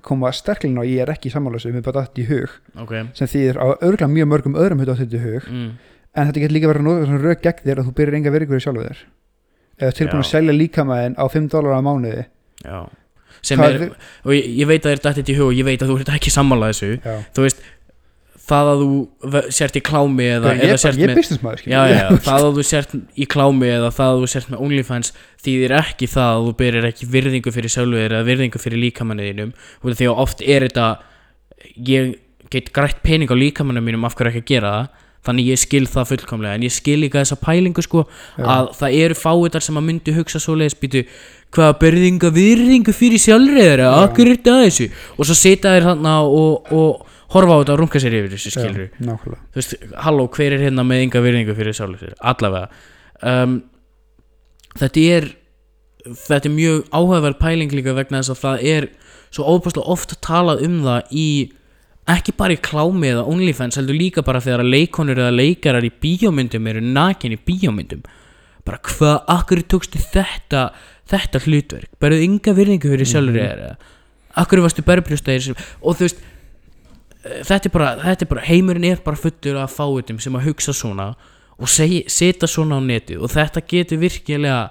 [0.06, 3.58] koma sterklinn á ég er ekki samanlösu, mér bara datt í hug Ok, sem þýðir
[3.58, 4.86] á örgulega mjög mörgum öðrum
[5.18, 5.70] í hug mm,
[6.14, 7.82] en þetta getur líka verið að rauk gegn þér
[13.40, 13.48] að þú byrjar enga verið sjálfur þér eða tilbúin að Já.
[13.48, 14.68] selja líkamæðin á 5 dólar á mánuði já Sem Hvað er, er- og ég, ég
[14.70, 16.90] veit að þér dætti í hug og ég veit að þú ert ekki sammála þessu
[17.00, 17.16] já.
[17.36, 17.62] Þú veist,
[18.50, 22.06] það að þú sért í klámi eða, ég, eða sért ég með businessmaður Já, já,
[22.28, 25.12] það að þú sért í klámi eða það að þú sért með OnlyFans
[25.46, 29.54] þýðir ekki það að þú byrjar ekki virðingu fyrir sjálfur eða virðingu fyrir líkamanniðinum
[29.86, 30.88] því að oft er þetta
[31.94, 32.16] ég
[32.50, 35.84] get grætt pening á líkamannum mínum af hverju ekki að gera það þannig ég skil
[35.90, 38.46] það fullkomlega en ég skil líka þessa pælingu sko Já.
[38.46, 41.04] að það eru fáiðar sem að myndi hugsa svoleiðis býtu
[41.56, 44.88] hvaða byrðinga virðingu fyrir sjálfur eða akkur er þetta að þessu?
[45.18, 48.54] Og svo sita þér þarna og, og horfa á þetta og runga sér yfir þessu
[48.54, 49.76] skilur já, þú veist,
[50.06, 52.70] halló, hver er hérna með enga virðingu fyrir sjálfur sér, allavega.
[53.20, 53.60] Um,
[54.80, 55.30] þetta er
[56.08, 58.90] þetta er mjög áhugaverð pæling líka vegna þess að það er
[59.30, 61.30] svo óbúslega ofta talað um það í
[62.10, 65.92] ekki bara í klámi eða OnlyFans heldur líka bara þegar að leikonur eða leikarar í
[66.04, 68.02] bíómyndum eru nakin í bíómyndum.
[68.66, 70.70] Bara hvað, akkur tókstu þetta
[71.10, 73.96] þetta hlutverk, berðu enga virðingu fyrir sjálfur þér eða?
[74.40, 79.02] Akkur varstu berbrjóstæðir og þú veist eh, þetta er bara, þetta er bara heimurinn er
[79.06, 81.12] bara fullur af fáitum sem að hugsa svona
[81.60, 84.62] og setja svona á netið og þetta getur virkilega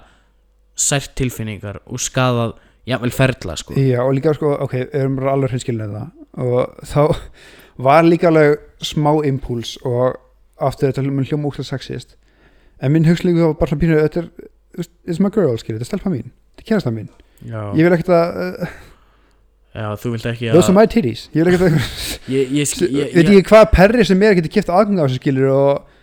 [0.79, 2.55] sært tilfinningar og skadað
[2.87, 3.75] jafnvel ferla sko.
[3.75, 6.05] Já, og líka sko, ok, erum bara alveg hreinskilin þetta
[6.39, 7.01] og þá
[7.89, 10.19] var líka alveg smá impuls og
[10.59, 12.15] aftur þetta mun hljóma úkslega sexist.
[12.79, 14.49] En minn hugslíku var bara pínu þetta er,
[15.07, 16.29] it's my girl, skilur, þetta er stelpa mín
[16.59, 17.09] þetta er kærasta mín,
[17.45, 18.73] já, ég vil ekkert að uh,
[19.75, 21.77] já, þú vilt ekki those are að my titties, ég vil ekkert að
[22.33, 25.21] ég, ég, ég, ég, veit ekki hvað perri sem er getur kipt aðgang á þessu
[25.21, 25.95] skilur og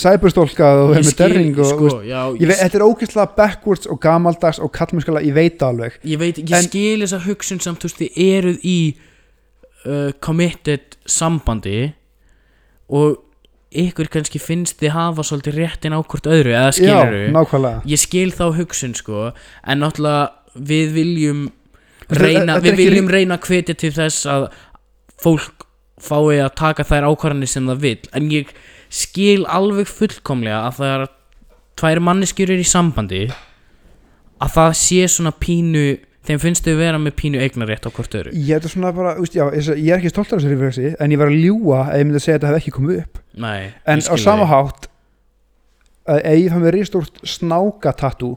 [0.00, 4.00] cyberstólkað og er með derring og sko, já, ég veit, þetta er ógeðslega backwards og
[4.02, 5.98] gamaldags og kallmennskala, ég veit alveg.
[6.02, 8.78] Ég veit, ég En- skil þessa hugsun samt þú veist, þið eruð í
[9.86, 11.92] uh, committed sambandi
[12.88, 13.22] og
[13.76, 17.82] ykkur kannski finnst þið hafa svolítið réttin á hvort öðru eða skilur Já, nákvæmlega.
[17.90, 19.28] Ég skil þá hugsun sko
[19.66, 21.42] en náttúrulega við viljum
[22.08, 24.48] reyna, við ekki viljum reyna að hvetja til þess að
[25.20, 25.66] fólk
[26.00, 28.00] fái að taka þær ákvarðanir sem það vill.
[28.16, 28.50] En ég
[28.96, 31.06] skil alveg fullkomlega að það er
[31.76, 33.22] tvær manneskjur eru í sambandi
[34.42, 35.84] að það sé svona pínu
[36.26, 39.44] þeim finnst þau vera með pínu eignarétt á hvort öðru Ég, er bara, úst, já,
[39.52, 42.20] ég er ekki stoltar af þessari refleksi en ég var að ljúga ef ég myndi
[42.20, 44.52] að segja að þetta hef ekki komið upp Nei, en á skil sama þig.
[44.54, 44.88] hátt
[46.06, 48.32] að ég fann mér ristórt snákatatú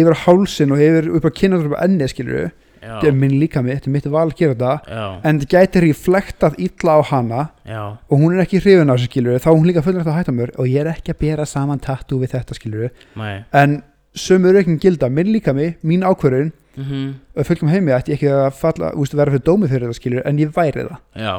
[0.00, 2.50] yfir hálsin og yfir upp á kynnaður upp á enni skilur já,
[2.80, 5.00] þetta er minn líka mitt, þetta er mitt val að gera þetta.
[5.28, 7.42] En þetta gæti reflektað illa á hana.
[7.68, 10.18] Já, og hún er ekki hrifin á þessu skilur þá er hún líka fullrætt að
[10.18, 10.54] hætta mér.
[10.56, 12.88] Og ég er ekki að bera saman tatú við þetta skilur
[13.20, 13.44] nei.
[13.52, 13.82] En
[14.16, 16.50] sömur ekki gilda, minn líka mig mín ákvörðun,
[16.80, 19.98] mm og fylgjum heimi ætti ég ekki að falla, úst, vera fyrir dómi fyrir þetta
[20.00, 20.98] skilur en ég væri það.
[21.16, 21.34] Já,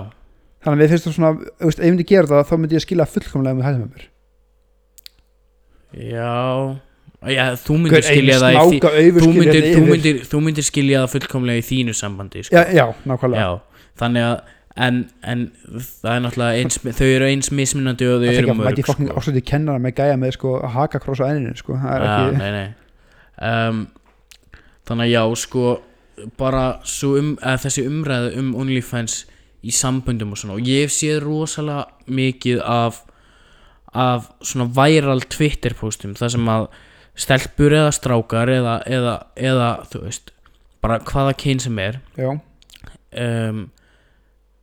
[0.63, 2.85] þannig að við finnst það svona, veist, ef ég myndi gera það þá myndi ég
[2.85, 4.07] skilja fullkomlega með hættum með mér.
[6.11, 6.81] Já
[7.29, 11.13] já, þú myndir skilja það í því þú myndir, þú, myndir, þú myndir skilja það
[11.17, 12.55] fullkomlega í þínu sambandi sko.
[12.55, 14.35] já, já, nákvæmlega Já, þannig að
[14.81, 15.43] en, en
[15.77, 18.61] það er náttúrulega eins, þau eru eins mismunandi og þau það er eru ekki að
[18.61, 19.21] mörg mæti fokkin sko.
[19.21, 22.63] ástöndi kennara með gæja með sko hakakross á enninu sko ekki.
[23.41, 23.83] Um,
[24.87, 25.67] þannig að já sko
[26.39, 26.65] bara
[27.09, 29.21] um, að þessi umræðu um OnlyFans
[29.61, 33.03] í samböndum og svona og ég séð rosalega mikið af
[33.91, 36.69] af svona viral Twitter postum þar sem að
[37.17, 40.31] stelpur eða strákar eða, eða, eða þú veist
[40.81, 43.65] bara hvaða kyn sem er um,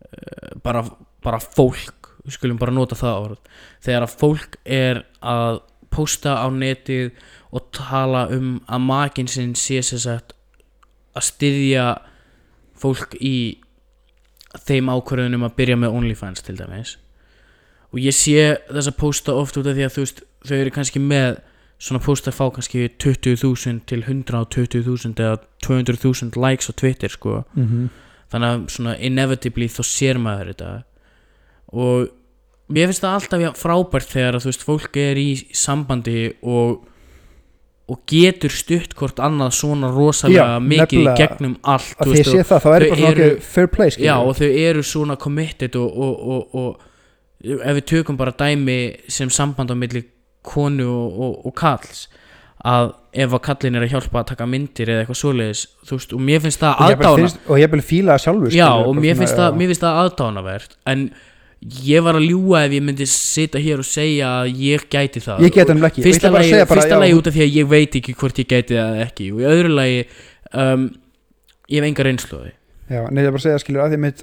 [0.09, 0.85] uh, bara,
[1.25, 1.99] bara fólk
[2.29, 3.39] við skulum bara nota það orð.
[3.85, 5.63] Þegar að fólk er að
[5.95, 7.17] posta á netið
[7.57, 10.35] og tala um að makinn sinn sé sér sagt
[11.17, 11.87] að styðja
[12.79, 13.59] fólk í
[14.69, 16.97] þeim ákvörðunum að byrja með OnlyFans til dæmis.
[17.93, 20.75] Og ég sé þess að posta oft út af því að þú veist þau eru
[20.77, 21.41] kannski með
[21.79, 27.43] svona postar fá kannski 20.000 til 120.000 eða 200.000 likes á Twitter sko.
[27.55, 27.89] Mm
[28.33, 30.73] þannig að svona inevitably þá sér maður þetta.
[31.73, 32.09] Og
[32.73, 36.87] mér finnst það alltaf frábært þegar að þú veist fólk er í sambandi og
[37.89, 42.27] og getur stutt hvort annað svona rosalega Já, mikið í gegnum allt að því ég
[42.27, 45.79] veist, sé það, þá er þau bara fair play já og þau eru svona committed
[45.81, 48.77] og, og, og, og ef við tökum bara dæmi
[49.09, 50.03] sem samband á milli
[50.49, 52.07] konu og, og, og kalls
[52.69, 52.93] að
[53.23, 56.43] ef að kallin er að hjálpa að taka myndir eða eitthvað svoleiðis veist, og mér
[56.43, 59.85] finnst það aðdána og ég vil fíla það sjálfur já, og mér finnst, það, finnst
[59.85, 61.05] það aðdánavert en
[61.59, 65.43] ég var að ljúga ef ég myndi sita hér og segja að ég gæti það.
[65.43, 66.05] Ég get hann ekki.
[66.07, 68.51] Fyrsta að lagi, bara, fyrsta lagi út af því að ég veit ekki hvort ég
[68.53, 69.27] gæti það ekki.
[69.35, 69.97] Og í öðru lagi
[70.53, 70.85] um,
[71.67, 72.53] ég hef enga reynslu á því.
[72.89, 74.23] Já, nei, ég er bara að segja skilur að því mitt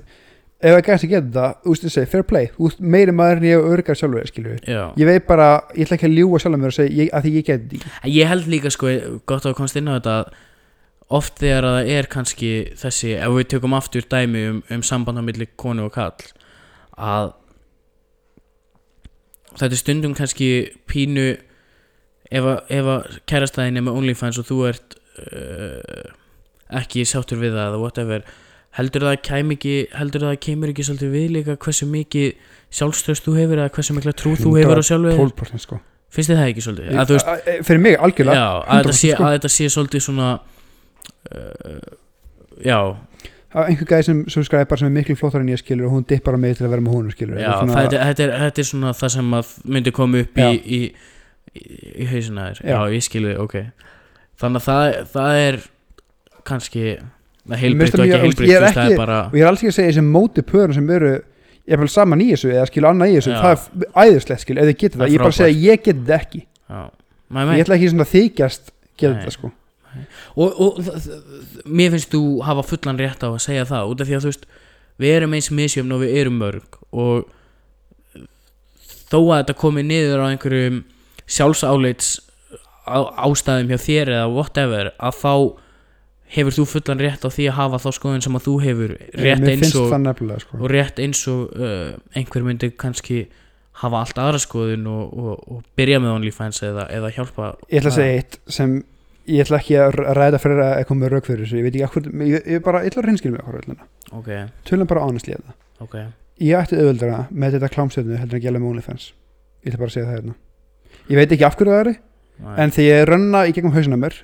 [0.62, 2.50] ef ég gæti að geta það, þú veist að segja, fair play.
[2.56, 4.82] Þú ert meiri maður en ég og örgar sjálfur skilur já.
[4.96, 7.48] ég veit bara, ég ætla ekki að ljúga sjálfur og segja ég, að því ég
[7.50, 7.96] geti því.
[8.16, 8.92] Ég held líka sko,
[9.30, 10.18] gott að komst inn á þetta
[11.14, 12.52] oft þegar að það er kannski
[12.82, 16.32] þessi, ef við tökum aftur dæmi um, um samband á milli konu og kall
[16.96, 17.34] að
[19.54, 20.50] þetta er stundum kannski
[20.90, 21.28] pínu
[22.32, 26.10] ef að, ef að kærastæðin er með OnlyFans og þú ert uh,
[26.82, 28.26] ekki sáttur við það eða whatever
[28.76, 32.32] heldur það kæm ekki heldur það kemur ekki svolítið við líka hversu mikið
[32.76, 35.22] sjálfstöðst þú hefur eða hversu mikla trú þú hefur á sjálfu þér?
[35.32, 35.80] 12% sko
[36.16, 36.90] finnst þið það ekki svolítið?
[36.96, 39.24] Þú veist, Að- að- fyrir mig algjörlega já, að þetta, 100% sé, sko.
[39.26, 40.28] að þetta sé svolítið svona
[41.36, 41.80] uh,
[42.66, 42.80] já,
[43.56, 46.36] er einhver gæði sem subscriber sem er miklu flottar en ég skilur og hún dippar
[46.36, 48.70] á mig til að vera með honum skilur já Svona- þetta, þetta, er, þetta er
[48.72, 49.36] svona það sem
[49.76, 50.52] myndi koma upp í, Já.
[50.52, 50.80] í,
[51.56, 51.62] í,
[52.04, 52.76] í hausina þér já.
[52.76, 52.80] Já.
[52.96, 53.56] ég skilði, ok
[54.42, 55.60] þannig að það, það er
[56.46, 56.86] kannski
[57.46, 59.72] finnst og það ekki ég er það ekki- er bara og ég er alls ekki
[59.72, 62.88] að segja þessi móti pörum sem eru ég er vel saman í þessu eða skilu
[62.90, 63.42] annað í þessu Já.
[63.42, 65.62] það er æðislegt skilu, ef þið getur Það það, ég er bara að segja að
[65.66, 66.42] ég get þetta ekki.
[66.70, 66.82] Já,
[67.36, 69.52] maður ég ætla ekki svona þykjast geta þetta sko.
[70.36, 74.08] Og, og þ- mér finnst þú hafa fullan rétt á að segja það út af
[74.10, 74.46] því að þú veist
[75.00, 77.26] við erum eins misjöfn og við erum mörg og
[79.10, 80.82] þó að þetta komi niður á einhverjum
[81.26, 82.10] sjálfsáleits
[82.86, 85.34] á, ástæðum hjá þér eða whatever að þá
[86.34, 88.94] hefur þú fullan rétt á því að hafa þá skoðun sem að þú hefur?
[89.14, 90.60] Rétt eins og, það sko.
[90.60, 93.26] og rétt eins og uh, einhver myndi kannski
[93.82, 97.92] hafa allt aðra skoðun og, og, og byrja með OnlyFans eða, eða hjálpa ég ætla
[97.92, 98.78] að segja eitt sem
[99.30, 101.60] ég ætla ekki að ræða fyrir að koma með rauk fyrir þessu.
[101.60, 103.88] Ég veit ekki akkur, ég, ég bara, ég ætla að reynskil með okkur öllina.
[104.20, 104.30] ok,
[104.70, 105.96] tölum bara honestly þetta ok.
[106.46, 109.08] Ég ætti auðvöldara með þetta klámstöðnu heldur en að gæla með OnlyFans.
[109.64, 110.36] Ég ætla bara að segja það hérna.
[111.10, 111.92] Ég veit ekki af hverju það er
[112.36, 112.56] Nei.
[112.60, 114.18] en þegar ég rönna í gegnum hausina á mér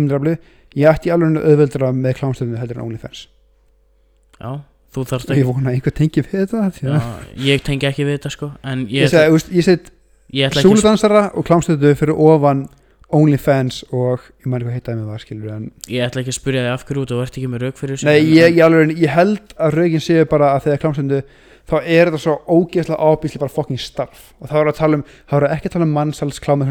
[0.00, 0.36] ímdrafli,
[0.78, 3.26] ég ætti alveg auðvöldara með klámstöðnu heldur en OnlyFans.
[4.40, 4.50] Já,
[4.94, 6.94] þú þarft og ég ekki vona að einhver tengi við þetta að já,
[7.48, 9.92] ég tengi ekki við þetta sko ég ég, set
[10.32, 12.66] ekki að súludansara og klámstöðnu fyrir ofan
[13.14, 16.64] OnlyFans og ég maður hvað heitaði með var skilur en ég ætla ekki að spyrja
[16.64, 19.14] þig af hverju og ert ekki með rauk fyrir þessu Nei, ég, ég, alveg, ég
[19.14, 21.20] held að raugin séu bara að þegar klámstundu
[21.64, 24.32] þá er þetta svo ógeðslega ábýsli bara fucking starf.
[24.40, 26.70] Og þá er að tala um þá er ekki að tala um mannsals klámið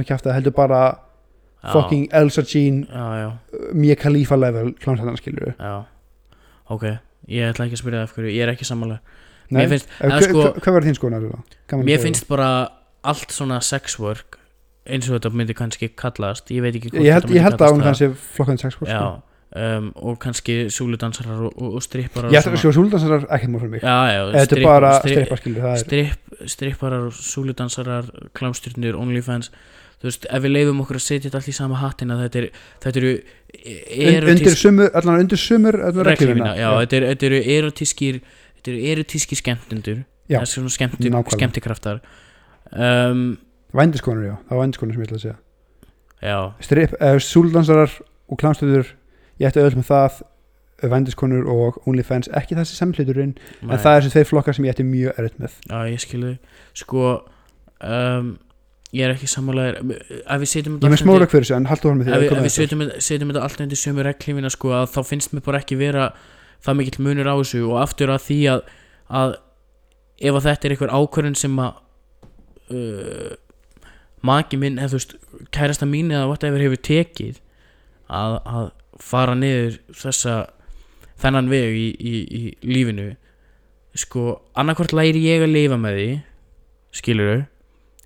[1.72, 3.30] fucking Elsa Jean já, já,
[3.74, 5.86] Mia Khalifa level klámstundan skilur já.
[6.74, 6.84] Ok,
[7.28, 9.00] ég ætla ekki að spyrja þig af hverju ég er ekki sammála.
[9.54, 12.48] Nei, finnst, hva- sko, hva- hvað verður þín skoðan að mér finnst bara
[13.04, 14.40] allt svona sex work
[14.88, 16.50] eins og þetta myndi kannski kallast.
[16.52, 17.88] Ég veit ekki hvort þetta myndi ég held að kallast hún það.
[17.92, 18.86] kannski flokkan sex sko.
[18.86, 19.22] já,
[19.78, 23.82] um, og kannski súludansarar og, og, og stripparar að sko súludansarar ekkert mór fyrir mig.
[23.84, 29.52] Já, já, þetta er bara strippa skilur það stripp, stripparar súludansarar klámstyrnir, onlyfans
[30.04, 32.64] þú veist, ef við leifum okkur að setja þetta allt í sama hattina þetta, er,
[32.84, 33.14] þetta eru
[34.04, 38.20] Un- undir sumur, allan undir sumur reglífina, reglífina já, þetta eru, þetta eru erotískir
[38.58, 40.04] þetta eru erotískir skemmtundur.
[40.32, 41.36] Já, skemmti, nákvæmlega.
[41.36, 41.98] skemmtikraftar.
[42.72, 43.24] Um,
[43.76, 45.38] vændiskonur já, það var vændiskonur sem ég ætla að segja.
[46.24, 47.98] Já, strip, uh, súludansarar
[48.32, 48.94] og klámstöður
[49.42, 50.22] ég ætti öll með það
[50.94, 54.86] vændiskonur og OnlyFans ekki þessi samhluturinn en það er þessi tveir flokkar sem ég ætti
[54.88, 55.60] mjög erfitt með.
[55.70, 56.34] Já, ég skilði
[56.80, 57.06] sko
[57.84, 58.34] um,
[58.94, 60.86] ég er ekki sammálaðir ef við setjum þetta.
[62.58, 65.78] setjum, þetta- setjum þetta allt undir sömu reglífina sko að þá finnst mér bara ekki
[65.80, 66.10] vera
[66.64, 68.62] það mikill munur á þessu og aftur að því að,
[69.10, 69.34] að
[70.24, 71.74] ef að þetta er einhver ákvörðun sem að
[72.74, 73.34] uh,
[74.24, 75.16] maki minn eða þú veist
[75.56, 77.42] kærasta mín eða whatever hefur tekið
[78.14, 78.70] að, að
[79.04, 80.38] fara niður þessa
[81.24, 83.10] þennan veg í, í, í lífinu
[83.98, 86.08] sko annarkvort læri ég að lifa með því
[86.94, 87.34] skilur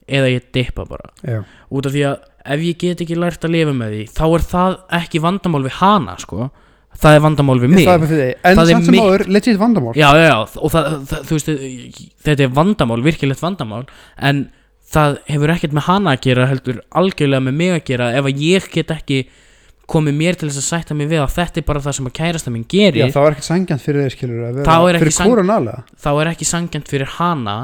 [0.07, 1.09] eða ég dippa bara.
[1.23, 1.41] Já.
[1.71, 2.17] út af því að
[2.47, 5.77] ef ég get ekki lært að lifa með því þá er það ekki vandamál við
[5.81, 6.49] hana sko.
[6.97, 7.85] Það er vandamál við mig.
[7.85, 9.91] það er fyrir því en Það er samt sem áður legit vandamál.
[9.99, 11.49] Já, já, já, og það, það, þú veist
[12.25, 13.83] þetta er vandamál, virkilegt vandamál
[14.17, 14.39] en
[14.87, 18.41] það hefur ekkert með hana að gera heldur algjörlega með mig að gera ef að
[18.47, 19.19] ég get ekki
[19.87, 22.15] komið mér til þess að sætta mig við að þetta er bara það sem að
[22.17, 25.83] kærasta minn Já, gerir það var ekkert sangjant fyrir þeir skilur Þá er ekki sang-
[26.03, 27.57] þá er ekki sangjant fyrir hana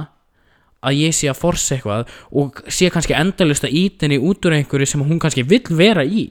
[0.84, 4.58] að ég sé að forsa eitthvað og sé kannski endalust að ít henni út úr
[4.58, 6.28] einhverju sem hún kannski vill vera í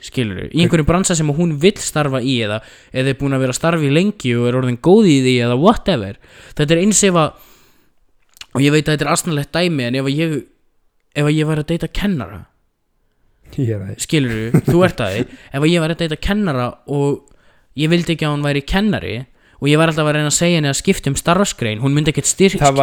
[0.00, 2.60] skilur í einhverjum bransa sem hún vill starfa í eða,
[2.94, 5.34] eða er búin að vera að starfa í lengi og er orðin góð í því
[5.46, 6.20] eða whatever.
[6.56, 7.48] Þetta er eins ef að
[8.50, 10.38] og ég veit að þetta er asnalegt dæmi en ef að ég
[11.20, 12.40] ef að ég væri að deyta kennara
[13.98, 15.26] skilur þú ert að því.
[15.50, 17.36] Ef að ég var að deyta kennara og
[17.78, 19.14] ég vildi ekki að hún væri kennari
[19.60, 21.80] og ég var alltaf að reyna að segja henni að skipta um starfsgrein.
[21.84, 22.78] Hún myndi ekkert styrk það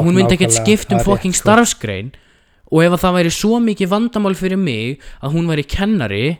[0.00, 1.42] hún myndi ekkert um það er fokking sko.
[1.44, 2.12] starfsgrein.
[2.70, 6.38] Og ef að það væri svo mikið vandamál fyrir mig að hún væri kennari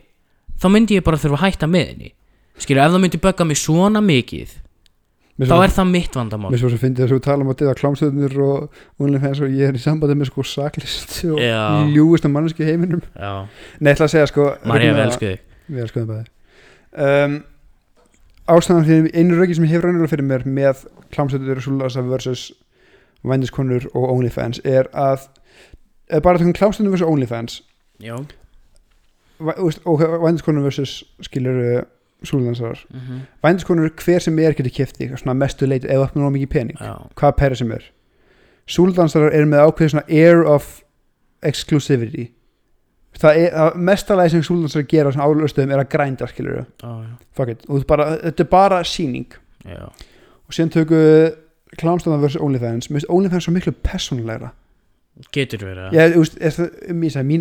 [0.61, 2.13] þá myndi ég bara þurfa að hætta með henni.
[2.61, 4.57] Skilur, ef það myndi bögga mig svona mikið
[5.41, 6.51] Mér þá svo- er það mitt vandamál.
[6.53, 8.71] Mér svo finnst þess að við tala um að klámstöðnir og
[9.01, 11.41] OnlyFans og ég er í sambandi með sko saklist og
[11.95, 13.01] ljúist af manneski heiminum.
[13.17, 13.49] Já,
[13.81, 15.39] Nei, ég ætla að segja sko Marja, hérna-
[15.71, 16.27] Við elskuðum bæði.
[16.93, 17.45] Um,
[18.49, 20.85] Ástæðan fyrir einu röki sem ég hefur raunulega fyrir mér með
[21.15, 22.51] klámstöður Súlasa versus
[23.27, 25.29] vændiskonur og OnlyFans er að
[26.11, 27.61] eða bara tökum klámstöður versus OnlyFans
[28.01, 28.17] já,
[29.41, 31.85] og vændiskonur versus skilur
[32.25, 36.35] Súlasarar mhm, vændiskonur hver sem er getur kefti svona mestu leiti eða upp með náðu
[36.35, 37.87] mikið pening já, hvað pæri sem er.
[38.71, 40.83] Súldansarar eru með ákveðið svona air of
[41.43, 42.29] exclusivity
[43.19, 46.91] það er að mestalagi sem súldansarar gera á svona álöfstöðum er að grænda skilur já,
[47.37, 49.89] fuck it, og er bara, þetta er bara síning já.
[49.91, 51.39] og síðan tökum
[51.79, 52.91] klámstöðan versus OnlyFans.
[52.91, 54.53] Mér finnst OnlyFans svo miklu persónulegra.
[55.35, 57.01] Getur verið að ég, veist, er það, En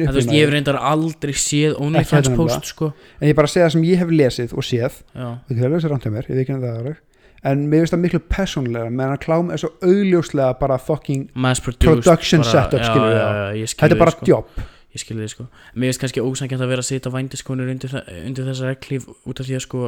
[0.09, 2.89] þú veist, ég hef reyndar aldrei séð OnlyFans Ekki þetta post sko.
[3.19, 4.97] En ég bara segja það sem ég hef lesið og séð.
[5.13, 6.99] Það er sér rámt hjá mér, ég veit ekki að það er
[7.47, 12.43] en mér finnst það miklu persónulegra meðan að klám er svo augljóslega bara fucking Production
[12.43, 13.27] bara, setup, já, við, já,
[13.61, 13.69] já.
[13.77, 14.27] þetta er bara sko.
[14.27, 14.57] jobb
[14.89, 15.45] Ég skil þið sko.
[15.75, 17.91] Mér finnst kannski ósækjant að vera að sitja vændiskonur undir,
[18.25, 19.81] undir þessa reglíf út af því að sko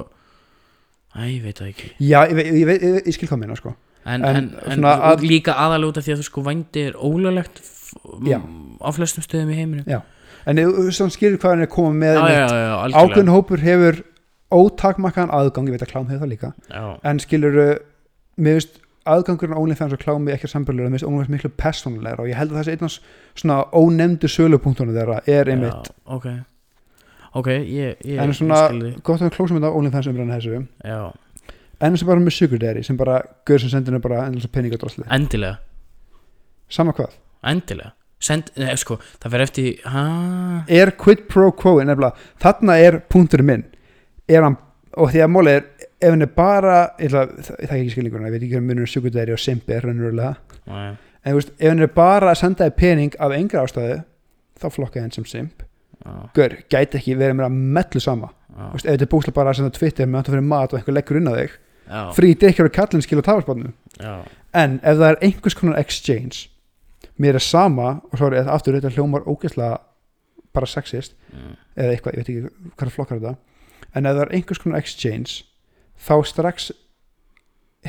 [1.12, 1.88] Æ, ég veit það ekki.
[2.00, 3.74] Já, ég, ég, ég, ég, skil hvað minna sko.
[4.06, 4.46] En, En en,
[4.88, 6.96] að- líka aðalega út af því að þú sko vændi er
[8.40, 9.84] m- á flestum stöðum í heiminum.
[9.90, 10.00] Já.
[10.48, 12.22] en þú skilur hvað hann er að koma með
[12.96, 14.00] ákveðin hópur hefur
[14.52, 16.54] ótakmarkaðan aðgang, ég veit að klám hefur það líka.
[16.72, 17.60] Já, en skilur
[18.38, 18.80] mér finnst
[19.10, 22.54] aðgangurinn á OnlyFans og klámi ekki sambölulega, mér finnst OnlyFans miklu persónulegra og ég held
[22.54, 23.10] að þessi einnast
[23.42, 26.28] svona ónefndu sölupunktunum þeirra er einmitt já, ok.
[27.42, 28.62] Ok, ég, ég, en svona,
[29.02, 30.62] gott að við klósum þetta á OnlyFans umræðan þessu.
[30.84, 31.02] Já,
[31.82, 35.58] en sem bara með Sugar Daddy sem bara gaur sem sendinu bara endilega peningadrosli endilega.
[36.72, 37.96] Sama hvað, Endilega.
[38.22, 40.02] Send, nei, sko, það fer eftir ha,
[40.70, 42.14] er quid pro quo nefnilega,
[42.44, 43.64] þarna er punkturinn minn.
[44.30, 44.60] Er hann,
[44.94, 45.66] og því að máli er
[46.02, 49.16] ef hann er bara, ætla, það, það er ekki skilningurinn ég veit ekki hvað munur
[49.16, 50.36] Daddy og Simp er raunverulega.
[51.22, 54.00] En veist, ef hann er bara að senda þér pening af engra ástæðu
[54.62, 55.66] þá flokka ég hann sem simp.
[56.02, 58.32] Já, Gaur, gæti ekki verið mér að mellu sama.
[58.74, 60.98] Veist, ef þetta er búslega bara að senda Twitter með að fyrir mat og einhver
[60.98, 61.60] leggur inn á þig
[61.92, 64.14] já, frí dikkjur og kallin skil og tafarspannum já,
[64.58, 66.48] en ef það er einhvers konar exchange
[67.22, 69.80] mér er sama og svo er aftur þetta hljómar ógeðslega
[70.56, 72.54] bara sexist mm, eða eitthvað, ég veit ekki
[76.02, 76.72] þá strax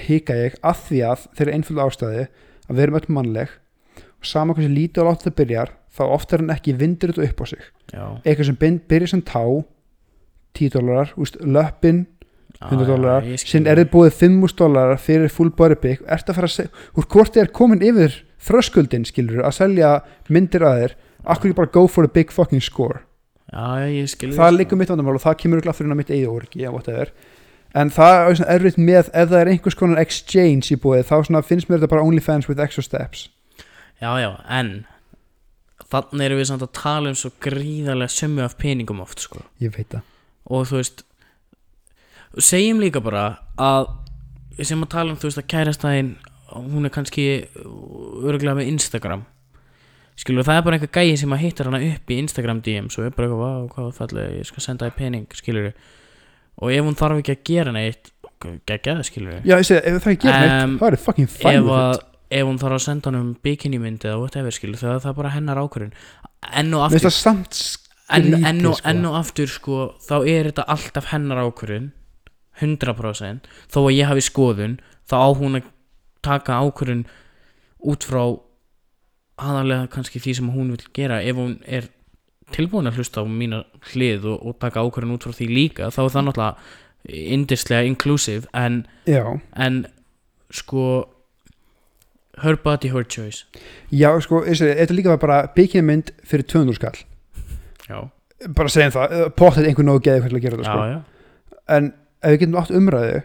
[0.06, 2.24] hika ég að því að þeirra einföldu ástæði
[2.68, 3.52] að við erum öll mannleg
[3.98, 7.44] og sama hversu lítið og látt það byrjar þá oftar en ekki vindur þetta upp
[7.44, 7.68] á sig.
[7.92, 8.04] Já.
[8.24, 9.44] Eitthvað sem byrjar sem tá
[10.52, 12.04] 10 dólarar, löppin
[12.62, 16.48] 100 dólarar, síðan er þið búið 5.000 dólarar fyrir full body pick ert að fara
[16.50, 19.94] að segja, úr hvort þið er komin yfir þröskuldin skilur að selja
[20.32, 20.94] myndir að þér,
[21.24, 23.02] akkur ekki bara go for the big fucking score?
[23.52, 26.68] Já, það er líka mitt vandamál og það kemur inn á mitt eigið orgi
[27.74, 31.42] en það er svona erfitt með ef það er einhvers konar exchange í búið þá
[31.46, 33.28] finnst mér þetta bara OnlyFans with extra steps.
[34.02, 34.82] Já, já, en
[35.92, 39.42] Þannig erum við samt að tala um svo gríðarlega sömmu af peningum oft sko.
[39.60, 40.06] ég veit það.
[40.48, 41.02] Og þú veist
[42.40, 43.90] Segjum líka bara að
[44.64, 46.14] sem að tala um, þú veist, að kærastæðin
[46.72, 47.24] hún er kannski
[48.24, 49.26] örgulega með Instagram.
[50.16, 53.06] Skilur, það er bara einhver gæi sem að hittar hana upp í Instagram DMs og
[53.08, 55.70] er bara eitthvað, hvað fallið ég skal senda þér pening, skilur
[56.60, 58.12] og ef hún þarf ekki að gera neitt
[58.66, 61.60] geggja það, skilur já, ég segi, ef það ekki Em, neitt, það er fucking fine
[61.60, 62.02] ef, að,
[62.38, 65.32] ef hún þarf að senda hann um bikini mynd eða whatever skilur það, er bara
[65.36, 65.94] hennar ákvörðun.
[66.50, 67.12] Enn og aftur
[68.12, 68.88] enn, enn, og, sko.
[68.90, 71.90] enn og aftur sko, þá er þetta alltaf hennar ákvörðun
[72.62, 75.70] 100% þó að ég hafi skoðun þá á hún að
[76.22, 77.06] taka ákvörðun
[77.92, 78.22] út frá
[79.42, 81.22] aðalega kannski því sem hún vil gera.
[81.24, 81.88] Ef hún er
[82.56, 83.62] tilbúin að hlusta á mína
[83.92, 88.46] hlið og, og taka ákvörðun út frá því líka þá er það náttúrulega indislega inclusive
[88.54, 89.24] en, já,
[89.58, 89.84] en
[90.52, 91.08] sko
[92.42, 93.44] her body her choice.
[93.90, 97.02] Já, sko, þetta líka var bara bikini mynd fyrir 200 skall.
[97.88, 97.98] Já,
[98.56, 100.86] bara segjum það, potið einhver nógu geði til að gera þetta já, sko.
[100.94, 101.92] já, en
[102.22, 103.20] ef við getum átt umræðu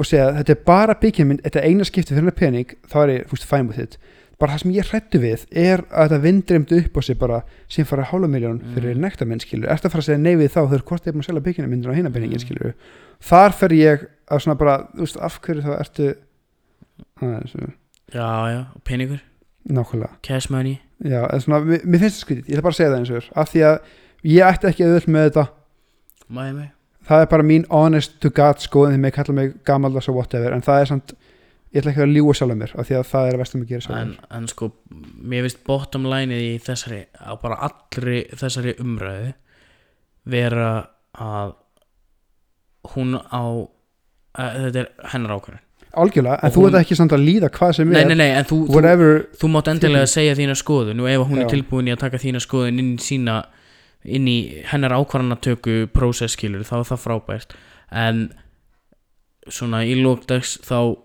[0.00, 3.12] og segja að þetta er bara byggjumynd þetta er eina skipti fyrir pening þá er
[3.12, 3.98] ég fúst fæn með þitt
[4.42, 7.38] bara það sem ég hrættu við er að þetta vindrimd upp á sig bara
[7.70, 9.04] sem fara hálfa miljón fyrir Mm.
[9.06, 11.22] nektarmynd skilur ertu að fara að segja nei við þá þau eru hvort er maður
[11.22, 12.44] að selja byggjumyndin á hinna peningin Mm.
[12.46, 12.74] skilur
[13.22, 16.08] þar fer ég að svona bara veist af hverju þá ertu
[17.22, 17.54] aðeins,
[18.12, 19.20] já, já, peningur?
[19.70, 20.16] Nákvæmlega.
[20.22, 20.80] Cash money?
[21.04, 23.10] Já, en svona, mér, mér finnst það skrítið, ég ætla bara að segja það eins
[23.10, 23.76] og þér af því að
[24.32, 25.44] ég ætti ekki að öll með þetta.
[26.32, 26.70] Mæði mig?
[27.06, 30.52] Það er bara mín honest to god skoðin því mig kalla mig gamaldags og whatever
[30.54, 31.14] en það er samt,
[31.72, 33.72] ég ætla ekki að ljúa sjálf mér af því að það er að vestum að
[33.72, 34.70] gera sjálf en, en sko,
[35.32, 39.32] mér finnst bottom line í þessari, á bara allri þessari umræðu
[40.32, 40.70] vera
[41.18, 41.58] að
[42.94, 47.24] hún á að, þetta er hennar ákvörðin algjörlega, en Og þú ert ekki samt að
[47.26, 50.36] líða hvað sem nei, er nei, nei, en þú, þú, whatever, þú mátt endilega segja
[50.38, 51.02] þína skoðun.
[51.04, 51.42] Og ef hún Já.
[51.44, 53.38] er tilbúin í að taka þína skoðun inn í sína
[54.02, 54.38] inn í
[54.70, 57.56] hennar ákvarðanatöku prósesskilur þá er það frábært.
[57.92, 58.22] En
[59.52, 60.96] svona í lókdags þá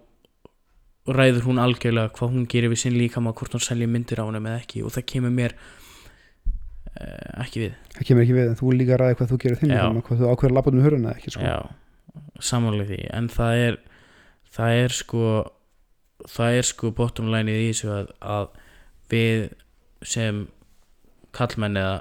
[1.15, 4.47] ræður hún algjörlega hvað hún gerir við sinn líkama hvort hún selja myndir á honum
[4.49, 7.75] eða ekki og það kemur mér uh, ekki við.
[7.95, 10.23] Það kemur ekki við en þú líka að ræða hvað þú gerir þinn líkama, hvað
[10.23, 11.45] þú ákveður að labba um höruna ekki sko.
[11.47, 11.57] já,
[12.51, 13.79] samanlega því en það er
[14.57, 15.23] það er sko
[16.27, 18.47] það er sko bottom line í þessu að, að
[19.11, 19.43] við
[20.07, 20.47] sem
[21.37, 21.99] kallmenn eða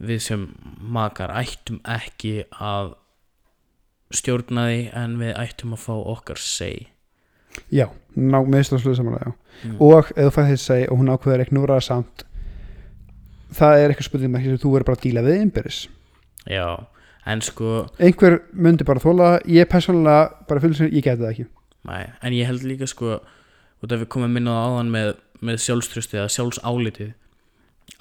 [0.00, 0.46] við sem
[0.80, 2.94] makar ættum ekki að
[4.16, 6.88] stjórna því en við ættum að fá okkar seg
[7.72, 7.86] já,
[8.16, 9.76] ná, meðslasluðu samanlega mm.
[9.78, 12.24] og ef þú fæði þess að segja og hún ákveður ekki núra samt
[13.54, 15.80] það er eitthvað spurning með ekki sem þú verður bara að díla við innbyrðis
[16.50, 16.66] já,
[17.26, 21.46] en sko einhver myndi bara þóla ég persónulega bara fyrir sem ég geti það ekki.
[21.88, 23.18] Nei, en ég held líka sko
[23.80, 25.10] út af við komum inn á það áðan með,
[25.40, 27.12] með sjálfströsti eða sjálfsálitið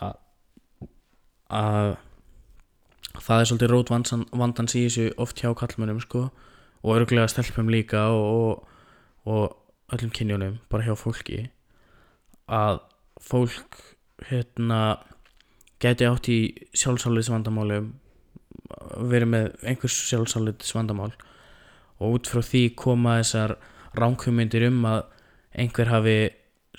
[0.03, 0.15] að,
[1.59, 1.93] að
[3.19, 6.27] það er svolítið rót vandan, vandans í þessu oft hjá kallmönnum sko
[6.80, 8.69] og örglega stelpum líka og, og,
[9.30, 9.56] og
[9.93, 11.47] öllum kynjónum bara hjá fólki
[12.49, 12.81] að
[13.22, 13.80] fólk
[14.30, 14.99] hérna
[15.81, 16.39] geti átt í
[16.77, 17.93] sjálfsáliðs vandamálum
[19.10, 21.11] verið með einhvers sjálfsáliðs vandamál
[21.99, 23.56] og út frá því koma þessar
[23.97, 25.01] ránkumindir um að
[25.60, 26.19] einhver hafi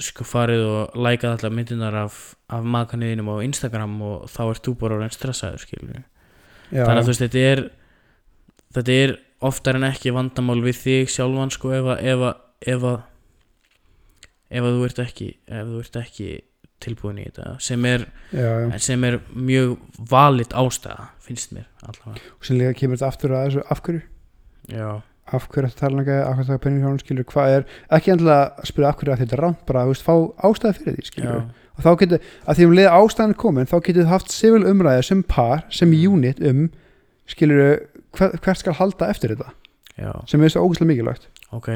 [0.01, 4.77] sko farið og lækað allar myndinar af, af makaniðinum á Instagram og þá ert þú
[4.81, 7.63] bara orðin stressaður skilur já, þannig að þú veist þetta er
[8.77, 12.87] þetta er oftar en ekki vandamál við þig sjálfan sko ef að ef að ef
[12.91, 13.03] að,
[14.51, 16.31] ef að þú ert ekki ef þú ert ekki
[16.81, 18.81] tilbúin í þetta sem er, já, já.
[18.81, 19.77] sem er mjög
[20.11, 22.33] valit ástæða finnst mér allavega.
[22.41, 24.03] Og líka kemur þetta aftur að þessu af hverju?
[24.71, 24.89] Já,
[25.31, 28.15] af hverju þetta tala ekki, af hverju það penning hjá hún skilur hvað er, ekki
[28.15, 30.15] endilega að spyrja af hverju að þetta er rámt bara, þú veist, fá
[30.49, 31.43] ástæði fyrir því skilur
[31.81, 35.07] og þá getur, að því um leið ástæðan komin þá getur þið haft civil umræði
[35.11, 36.67] sem par sem unit um
[37.31, 37.77] skilur
[38.17, 39.53] hver, hvert skal halda eftir þetta?
[40.01, 40.13] Já.
[40.31, 41.29] Sem er svo ógæslega mikilvægt.
[41.57, 41.69] Ok,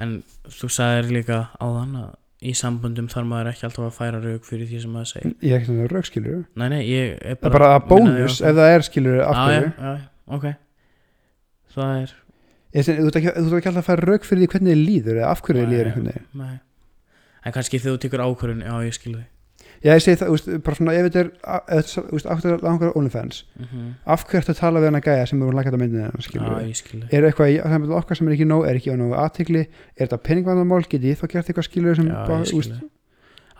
[0.00, 0.16] en
[0.48, 2.10] þú sagðir líka áðan að
[2.40, 5.34] í sambundum þarf maður ekki alltaf að færa rauk fyrir því sem maður segir.
[5.44, 8.38] Ég er ekki svona rauk skilur Nei, nei, ég er það er bara að bónus
[8.40, 9.72] ef það er skilur af Já, hverju.
[9.76, 10.08] já, já,
[10.38, 10.46] ok.
[11.76, 12.14] Það er
[12.70, 15.16] Ég segi, þú ert ekki, ekki alltaf að fara rauk fyrir því hvernig þið líður
[15.20, 16.58] eða af hverju þið líður
[17.40, 19.28] En kannski þegar þú tekur ákvörðun, já, ég skil þig
[19.80, 23.66] já ég segi það, veist, bara svona ef þetta er að langar OnlyFans mm
[24.14, 27.12] af hverju að tala við hana gæja sem eru myndinu skilur ég skil þig.
[27.16, 30.02] Er eitthvað það með okkar sem er ekki nóg er ekki á nógu aðtegli er
[30.06, 32.50] þetta peningvandamál, get ég þá gert eitthvað skilur sem Já, bara, ég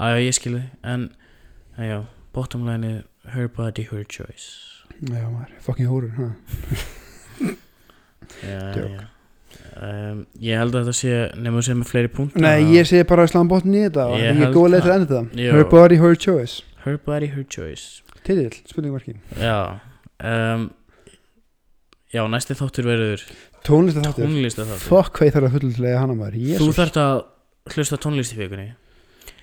[0.01, 1.07] Já, ég skil þig En,
[1.79, 1.99] já,
[2.33, 3.01] bottom line er
[3.35, 4.85] her body, her choice.
[5.01, 6.33] Já maður, fucking hórur ha.
[8.41, 9.09] Já, já
[9.87, 13.27] um, Ég held að þetta sé nefnum sem með fleiri punkt nei, ég segi bara
[13.27, 14.09] að sláðan botn í þetta.
[14.21, 14.81] Ég er góð það.
[14.81, 15.45] að enda þetta.
[15.45, 15.55] Jú.
[15.57, 16.67] her body, her choice.
[16.85, 18.03] Her body, her choice.
[18.27, 19.81] Titill, spurningmarki Já.
[20.21, 20.69] Um,
[22.11, 23.25] Já, næsti þáttur verður
[23.67, 26.39] tónlist að þáttur tónlist að þáttur fuck hvað ég þarf að fulllega hana maður.
[26.41, 26.79] Þú Jesus.
[26.81, 27.19] þarft að
[27.77, 28.69] hlusta tónlist í vikunni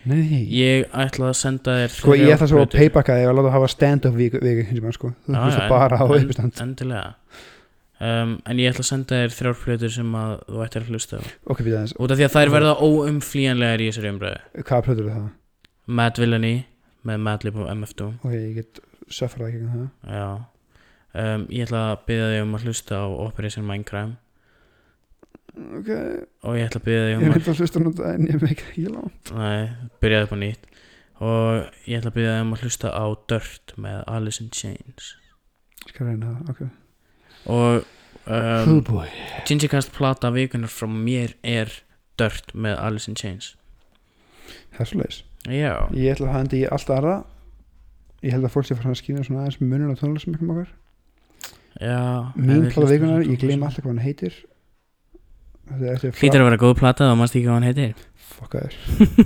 [0.07, 3.53] nei, Ég ætla að senda þér sko ég ætla svo að paybacka þig og láta
[3.55, 5.13] hafa stand-up viku, viku hins vegar sko.
[5.27, 7.05] Þú hlusta bara á uppistand Endilega
[7.99, 11.19] um, En ég ætla að senda þér þrjár plötur sem að þú ættir að hlusta
[11.19, 11.21] á.
[11.49, 14.41] Ok, býta aðeins, Út af því að þær verða óumflýjanlegar í þessari umræðu.
[14.61, 15.27] Hvaða plötur er það?
[15.87, 16.53] Mad Villainy
[17.07, 19.89] með Madlib og MF2 ok, ég get söffrað ekki um það.
[20.17, 20.29] Já.
[21.17, 24.17] Um, Ég ætla að byrja þig um að hlusta á Operation Mindcrime
[25.57, 25.91] ok,
[26.45, 28.41] og ég ætla að byrja þig ég um að reyndi að hlusta nú en ég
[28.43, 29.61] veit ekki langt Nei,
[30.03, 30.67] byrjaði upp á nýtt.
[31.17, 35.07] Og ég ætla að byrja þig um að hlusta á Dirt með Alice in Chains.
[35.87, 36.67] Ég skal reyna það, ok
[37.45, 37.85] og
[38.25, 39.07] um, oh boy.
[39.47, 41.71] Gingercast plata vikunar frá mér er
[42.17, 43.53] Dirt með Alice in Chains.
[44.73, 47.15] Það er svo leis Já, ég ætla að það endi í allt aðra.
[48.25, 50.73] Ég held að fólk sé fara að skýna svona aðeins munur á tónlistum okkar.
[51.77, 52.01] Já
[52.35, 54.41] mín plata vikunar, ég gleyma alltaf hvað hann heitir.
[55.67, 58.07] Þetta er Hlýtur að vera góð plata og mannst ekki hvað hann heitir.
[58.37, 58.75] Fokkaður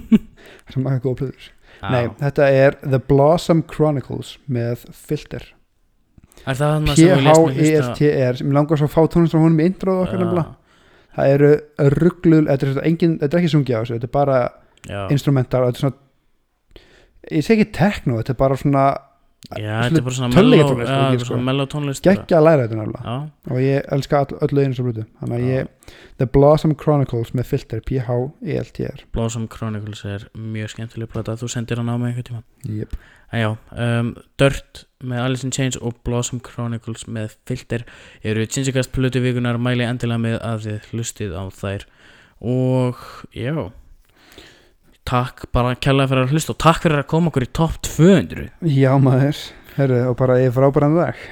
[0.66, 1.50] það sem maður góð plöður
[1.82, 5.48] nei, þetta er The Blossom Chronicles með Filter
[6.45, 10.55] P-H-E-F-T-R sem langar svo að fá tónlist frá honum í introð okkar nefnilega.
[11.11, 11.51] Það eru
[11.97, 12.76] rugglul, þetta er,
[13.19, 14.38] þetta er ekki sungið á þessu þetta er bara
[14.88, 16.85] Já, instrumental og þetta er svona
[17.31, 18.85] ég segi ekki techno, þetta er bara svona
[19.60, 21.34] Já, þetta er bara svona tölvuleikja mellow- tónlist, já, ekki, þetta er sko.
[21.34, 22.15] svona mellow tónlist bara.
[22.15, 23.15] geggja að læra þetta Já,
[23.52, 25.68] og ég elska all, öll lögin sem blötu þannig að ég,
[26.18, 31.36] The Blossom Chronicles með filter, P-H-E-L-T-R Blossom Chronicles er mjög skemmtileg plata.
[31.36, 32.44] Þú sendir hann á mig einhvern tíma.
[32.69, 32.95] Yep.
[33.34, 37.84] Já, um, Dirt með Alice in Chains og Blossom Chronicles með Filter
[38.23, 41.86] eru Tinsikast plötu vikunar mæli endilega með að þið hlustið á þær.
[42.41, 42.95] Og
[43.36, 43.72] já
[45.07, 48.49] takk bara kærlega fyrir að hlusta og takk fyrir að koma okkur í topp 200
[48.69, 49.40] já maður,
[49.78, 51.23] herru, og bara ég frábæran dag